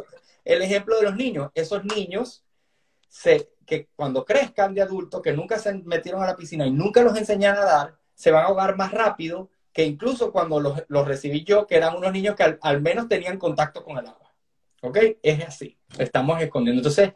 [0.44, 1.50] ejemplo de los niños.
[1.54, 2.44] Esos niños
[3.66, 7.16] que cuando crezcan de adultos, que nunca se metieron a la piscina y nunca los
[7.16, 11.44] enseñan a nadar, se van a ahogar más rápido que incluso cuando los, los recibí
[11.44, 14.32] yo, que eran unos niños que al, menos tenían contacto con el agua.
[14.82, 14.98] ¿Ok?
[15.22, 15.78] Es así.
[15.98, 16.80] Estamos escondiendo.
[16.80, 17.12] Entonces,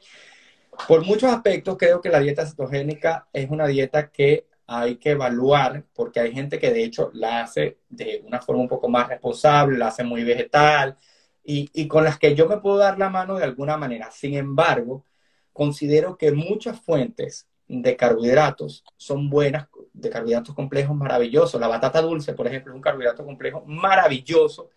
[0.86, 5.84] por muchos aspectos, creo que la dieta cetogénica es una dieta que hay que evaluar,
[5.92, 9.76] porque hay gente que de hecho la hace de una forma un poco más responsable,
[9.76, 10.96] la hace muy vegetal,
[11.45, 14.11] y, con las que yo me puedo dar la mano de alguna manera.
[14.11, 15.05] Sin embargo,
[15.53, 21.59] considero que muchas fuentes de carbohidratos son buenas de carbohidratos complejos maravilloso.
[21.59, 24.71] La batata dulce, por ejemplo, es un carbohidrato complejo maravilloso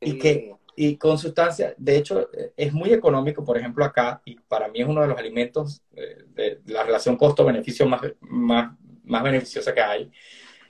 [0.00, 4.68] y que y con sustancias, de hecho, es muy económico, por ejemplo, acá, y para
[4.68, 8.74] mí es uno de los alimentos eh, de, la relación costo-beneficio más, más,
[9.04, 10.10] más beneficiosa que hay,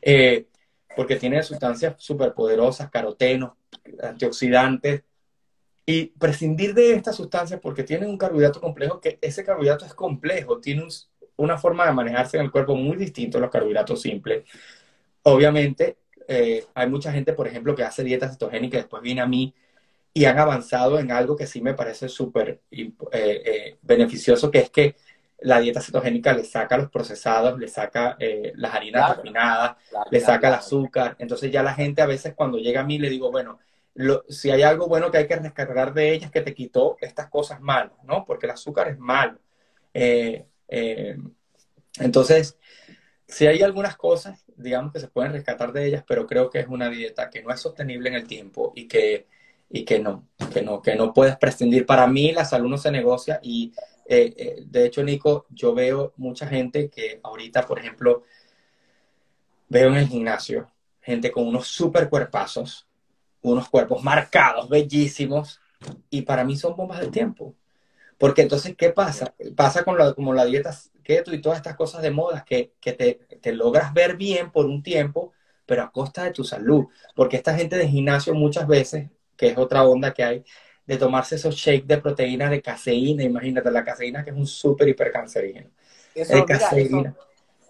[0.01, 0.49] eh,
[0.97, 3.53] porque tiene sustancias súper poderosas, carotenos,
[4.03, 5.05] antioxidantes,
[5.85, 10.61] y prescindir de estas sustancias porque tienen un carbohidrato complejo, que ese carbohidrato es complejo,
[10.61, 10.87] tiene
[11.37, 14.45] una forma de manejarse en el cuerpo muy distinto a los carbohidratos simples.
[15.23, 15.99] Obviamente,
[16.29, 19.55] eh, hay mucha gente, por ejemplo, que hace dieta cetogénica y después viene a mí
[20.15, 24.71] y han avanzado en algo que sí me parece súper eh, eh, beneficioso, que es
[24.71, 24.97] que
[25.41, 28.17] la dieta cetogénica le saca los procesados, le saca
[28.55, 29.77] las harinas refinadas,
[30.09, 31.17] le saca el azúcar.
[31.19, 33.59] Entonces ya la gente a veces cuando llega a mí le digo, bueno,
[34.29, 37.61] si hay algo bueno que hay que rescatar de ellas, que te quitó estas cosas
[37.61, 38.25] malas, ¿no?
[38.25, 39.39] Porque el azúcar es malo.
[39.95, 41.17] Eh, eh,
[42.01, 42.59] entonces,
[43.27, 46.69] si hay algunas cosas, digamos, que se pueden rescatar de ellas, pero creo que es
[46.69, 49.27] una dieta que no es sostenible en el tiempo y que,
[49.69, 51.87] y que no, que no, que no puedes prescindir.
[51.87, 53.73] Para mí, la salud no se negocia y,
[54.07, 58.25] eh, de hecho, Nico, yo veo mucha gente que ahorita, por ejemplo,
[59.69, 62.87] veo en el gimnasio gente con unos super cuerpazos,
[63.43, 65.61] unos cuerpos marcados, bellísimos,
[66.11, 67.55] y para mí son bombas de tiempo.
[68.19, 69.35] Porque entonces, ¿qué pasa?
[69.57, 72.93] Pasa con la, como la dieta keto y todas estas cosas de moda, que, que
[72.93, 75.33] te, te, logras ver bien por un tiempo,
[75.67, 76.87] pero a costa de tu salud.
[77.17, 80.45] Porque esta gente de gimnasio muchas veces, que es otra onda que hay,
[80.87, 84.89] de tomarse esos shakes de proteína de caseína, imagínate, la caseína que es un súper
[84.89, 85.71] hipercancerígeno.
[86.15, 87.17] Eso, caseína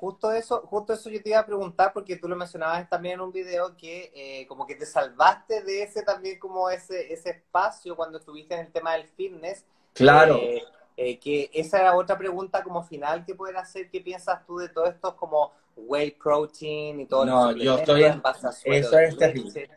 [0.03, 3.21] justo eso, justo eso yo te iba a preguntar porque tú lo mencionabas también en
[3.21, 7.95] un video que eh, como que te salvaste de ese también como ese, ese espacio
[7.95, 9.65] cuando estuviste en el tema del fitness.
[9.93, 10.39] Claro.
[10.39, 10.61] Eh,
[10.97, 13.91] eh, que esa era otra pregunta como final que poder hacer.
[13.91, 17.25] ¿Qué piensas tú de todo esto como whey protein y todo?
[17.25, 18.21] No, yo estoy en...
[18.65, 19.71] Eso es terrible.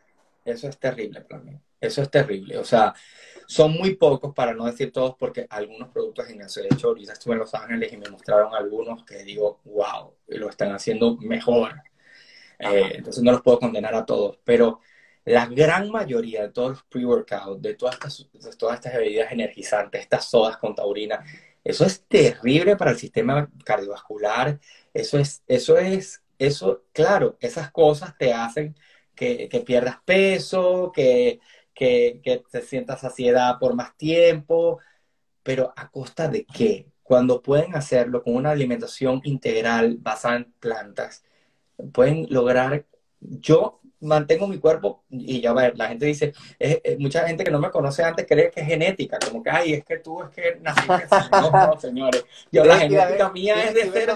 [0.43, 1.59] Eso es terrible para mí.
[1.87, 2.57] Eso es terrible.
[2.57, 2.93] O sea,
[3.47, 7.33] son muy pocos, para no decir todos, porque algunos productos en De hecho, ahorita estuve
[7.33, 11.73] en Los Ángeles y me mostraron algunos que digo, wow, lo están haciendo mejor.
[12.59, 14.79] Eh, entonces no los puedo condenar a todos, pero
[15.25, 20.01] la gran mayoría de todos los pre-workouts, de todas estas, de todas estas bebidas energizantes,
[20.01, 21.23] estas sodas con taurina,
[21.63, 24.59] eso es terrible para el sistema cardiovascular.
[24.93, 28.75] Eso es, eso es, eso, claro, esas cosas te hacen
[29.15, 31.39] que, que pierdas peso, que,
[31.75, 34.79] que, que te sientas saciedad por más tiempo,
[35.43, 36.87] pero ¿a costa de qué?
[37.03, 41.23] Cuando pueden hacerlo con una alimentación integral basada en plantas,
[41.93, 42.85] pueden lograr,
[43.19, 46.33] yo mantengo mi cuerpo y ya ver, la gente dice,
[46.99, 49.85] mucha gente que no me conoce antes cree que es genética, como que, ay, es
[49.85, 54.11] que tú es que naciste no, no, señores, yo la genética mía es de ser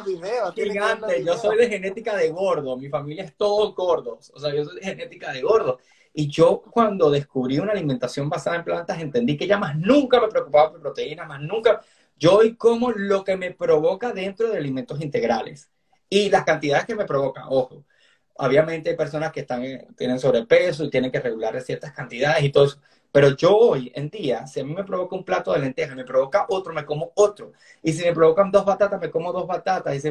[0.55, 4.65] gigante, yo soy de genética de gordo, mi familia es todo gordos, o sea, yo
[4.65, 5.79] soy de genética de gordo,
[6.13, 10.27] y yo cuando descubrí una alimentación basada en plantas, entendí que ya más nunca me
[10.27, 11.81] preocupaba por proteínas, más nunca.
[12.17, 15.69] Yo hoy como lo que me provoca dentro de alimentos integrales.
[16.09, 17.85] Y las cantidades que me provoca, ojo.
[18.35, 19.63] Obviamente hay personas que están,
[19.97, 22.81] tienen sobrepeso y tienen que regular ciertas cantidades y todo eso.
[23.11, 26.05] Pero yo hoy en día, si a mí me provoca un plato de lentejas, me
[26.05, 27.53] provoca otro, me como otro.
[27.83, 29.95] Y si me provocan dos batatas, me como dos batatas.
[30.03, 30.09] Y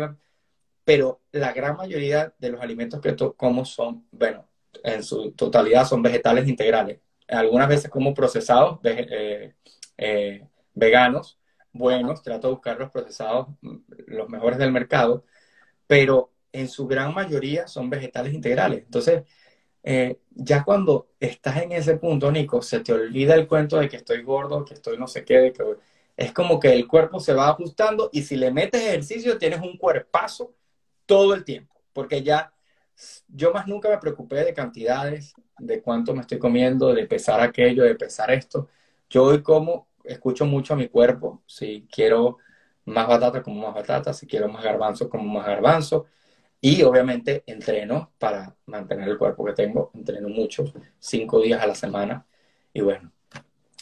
[0.85, 4.49] Pero la gran mayoría de los alimentos que como son, bueno,
[4.85, 7.01] en su totalidad son vegetales integrales.
[7.29, 9.55] Algunas veces como procesados eh,
[9.97, 11.39] eh, veganos,
[11.73, 13.77] buenos, trato de buscar los procesados mm,
[14.07, 15.25] los mejores del mercado,
[15.87, 18.85] pero en su gran mayoría son vegetales integrales.
[18.85, 19.25] Entonces,
[19.83, 23.97] eh, ya cuando estás en ese punto, Nico, se te olvida el cuento de que
[23.97, 25.53] estoy gordo, que estoy no sé qué,
[26.17, 29.77] es como que el cuerpo se va ajustando y si le metes ejercicio tienes un
[29.79, 30.53] cuerpazo
[31.07, 32.53] todo el tiempo, porque ya
[33.29, 37.85] yo más nunca me preocupé de cantidades, de cuánto me estoy comiendo, de pesar aquello,
[37.85, 38.69] de pesar esto.
[39.09, 41.43] Yo hoy como, escucho mucho a mi cuerpo.
[41.47, 42.39] Si quiero
[42.85, 44.13] más batata, como más batata.
[44.13, 46.07] Si quiero más garbanzo, como más garbanzo.
[46.61, 49.91] Y obviamente entreno para mantener el cuerpo que tengo.
[49.95, 50.65] Entreno mucho,
[50.99, 52.27] cinco días a la semana.
[52.73, 53.13] Y bueno,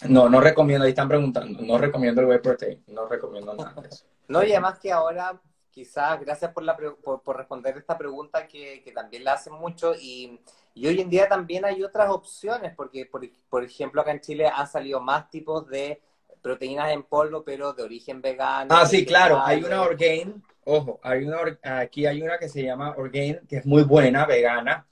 [0.08, 3.88] no, no recomiendo, ahí están preguntando, no recomiendo el whey protein, no recomiendo nada de
[3.88, 4.04] eso.
[4.28, 5.40] No, y además que ahora
[5.76, 10.40] quizás, gracias por, la, por, responder esta pregunta que, también la hacen mucho y,
[10.74, 15.02] hoy en día también hay otras opciones, porque por, ejemplo acá en Chile han salido
[15.02, 16.00] más tipos de
[16.40, 18.74] proteínas en polvo, pero de origen vegano.
[18.74, 22.94] Ah, sí, claro, hay una Orgain, ojo, hay una, aquí hay una que se llama
[22.96, 24.86] Orgain, que es muy buena, vegana.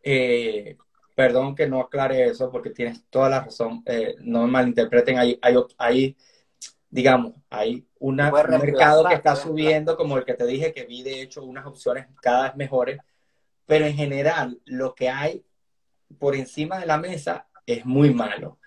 [0.00, 0.76] Eh,
[1.16, 5.56] perdón que no aclare eso porque tienes toda la razón, eh, no malinterpreten, hay, hay,
[5.76, 6.16] hay
[6.88, 11.22] digamos, hay un mercado que está subiendo, como el que te dije, que vi de
[11.22, 12.98] hecho unas opciones cada vez mejores,
[13.66, 15.44] pero en general lo que hay
[16.18, 18.58] por encima de la mesa es muy malo.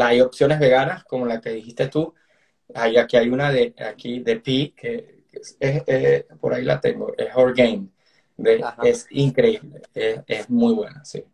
[0.00, 2.14] hay opciones veganas, como la que dijiste tú,
[2.74, 5.24] hay, aquí hay una de aquí de Pi, que
[5.60, 7.92] es, por ahí la tengo, es Orgain.
[8.82, 11.24] es increíble, es, muy buena, sí.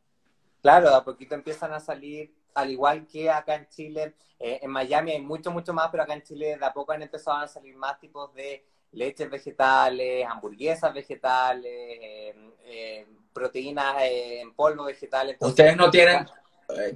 [0.63, 4.71] Claro, de a poquito empiezan a salir, al igual que acá en Chile, eh, en
[4.71, 7.49] Miami hay mucho, mucho más, pero acá en Chile de a poco han empezado a
[7.49, 12.35] salir más tipos de leches vegetales, hamburguesas vegetales, eh,
[12.65, 15.37] eh, proteínas en polvo vegetales.
[15.41, 16.27] ¿Ustedes no tienen,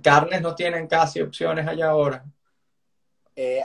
[0.02, 2.24] carnes no tienen casi opciones allá ahora?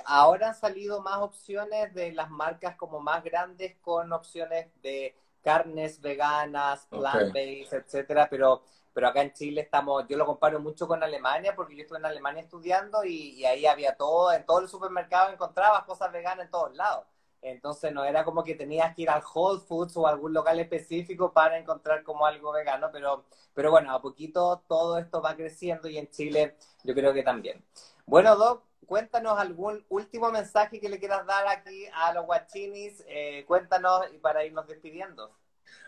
[0.03, 6.01] ahora han salido más opciones de las marcas como más grandes con opciones de carnes
[6.01, 8.63] veganas, plant-based, etcétera, pero
[8.93, 12.05] pero acá en Chile estamos, yo lo comparo mucho con Alemania, porque yo estuve en
[12.05, 16.75] Alemania estudiando y, ahí había todo, en todo el supermercado encontrabas cosas veganas en todos
[16.75, 17.05] lados.
[17.41, 21.33] Entonces no era como que tenías que ir al Whole Foods o algún local específico
[21.33, 25.97] para encontrar como algo vegano, pero, pero bueno, a poquito todo esto va creciendo y
[25.97, 27.63] en Chile yo creo que también.
[28.05, 33.43] Bueno, Doc, cuéntanos algún último mensaje que le quieras dar aquí a los guachinis, eh,
[33.47, 35.31] cuéntanos para irnos despidiendo.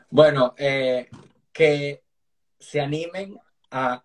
[0.10, 1.10] Bueno, eh,
[1.52, 2.02] que
[2.64, 3.38] se animen
[3.72, 4.04] a,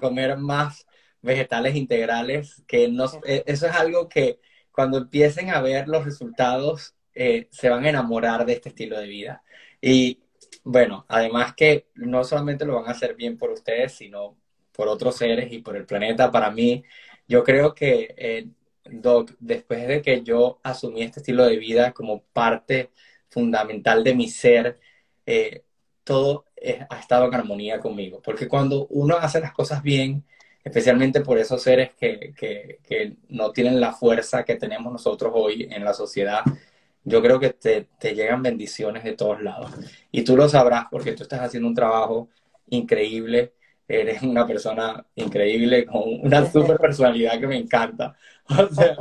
[0.00, 0.86] comer más
[1.22, 4.40] vegetales integrales, que no, eh, eso es algo que
[4.72, 9.06] cuando empiecen a ver los resultados eh, se van a enamorar de este estilo de
[9.06, 9.42] vida.
[9.80, 10.20] Y
[10.64, 14.36] bueno, además que no solamente lo van a hacer bien por ustedes, sino
[14.72, 16.30] por otros seres y por el planeta.
[16.30, 16.84] Para mí,
[17.28, 18.48] yo creo que, eh,
[18.84, 22.90] Doc, después de que yo asumí este estilo de vida como parte
[23.28, 24.80] fundamental de mi ser,
[26.04, 26.44] todo
[26.88, 28.20] ha estado en armonía conmigo.
[28.22, 30.24] Porque cuando uno hace las cosas bien,
[30.64, 35.84] especialmente por esos seres que, que, no tienen la fuerza que tenemos nosotros hoy en
[35.84, 36.42] la sociedad,
[37.04, 39.72] yo creo que te, te, llegan bendiciones de todos lados.
[40.12, 42.28] Y tú lo sabrás porque tú estás haciendo un trabajo
[42.68, 43.54] increíble,
[43.88, 48.14] eres una persona increíble con una super personalidad que me encanta.
[48.48, 48.96] O sea,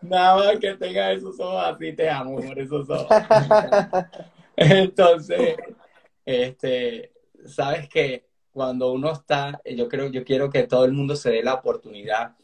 [0.00, 3.08] nada más que tenga esos ojos así, te amo por esos ojos.
[4.56, 5.56] Entonces,
[6.24, 7.12] este,
[7.46, 11.42] sabes que cuando uno está, yo creo, yo quiero que todo el mundo se dé
[11.42, 12.36] la oportunidad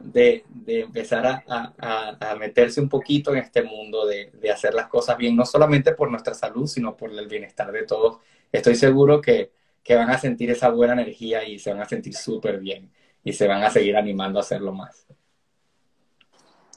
[0.00, 5.44] de, empezar a, meterse un poquito en este mundo, de, hacer las cosas bien, no
[5.44, 8.18] solamente por nuestra salud, sino por el bienestar de todos.
[8.50, 9.52] Estoy seguro que,
[9.82, 12.90] que van a sentir esa buena energía y se van a sentir súper bien
[13.22, 15.06] y se van a seguir animando a hacerlo más.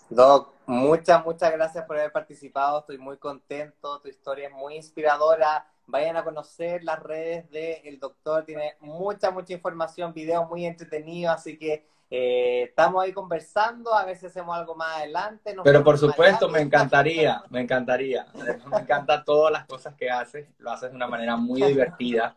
[0.09, 2.79] Doc, muchas, muchas gracias por haber participado.
[2.79, 4.01] Estoy muy contento.
[4.01, 9.53] Tu historia es muy inspiradora vayan a conocer las redes del doctor, tiene mucha, mucha
[9.53, 14.75] información, videos muy entretenidos, así que eh, estamos ahí conversando, a ver si hacemos algo
[14.75, 15.55] más adelante.
[15.63, 18.25] Pero por supuesto, me encantaría, me encantaría.
[18.69, 22.35] Me encantan todas las cosas que haces, lo haces de una manera muy divertida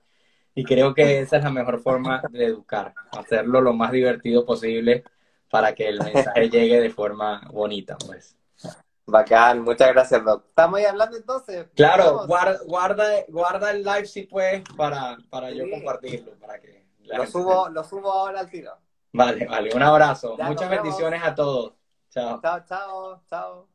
[0.55, 5.03] y creo que esa es la mejor forma de educar, hacerlo lo más divertido posible
[5.51, 8.37] para que el mensaje llegue de forma bonita, pues.
[9.07, 10.45] Bacán, muchas gracias, Doc.
[10.49, 11.67] Estamos ahí hablando entonces.
[11.75, 12.59] Claro, guarda,
[13.29, 16.33] guarda, el live si puedes para, para yo compartirlo.
[16.39, 18.73] Para que lo, subo, lo subo ahora al tiro.
[19.13, 19.75] Vale, vale.
[19.75, 20.37] Un abrazo.
[20.39, 21.75] Muchas bendiciones a todos.
[22.11, 22.41] Chao.
[22.41, 23.74] Chao, chao, chao.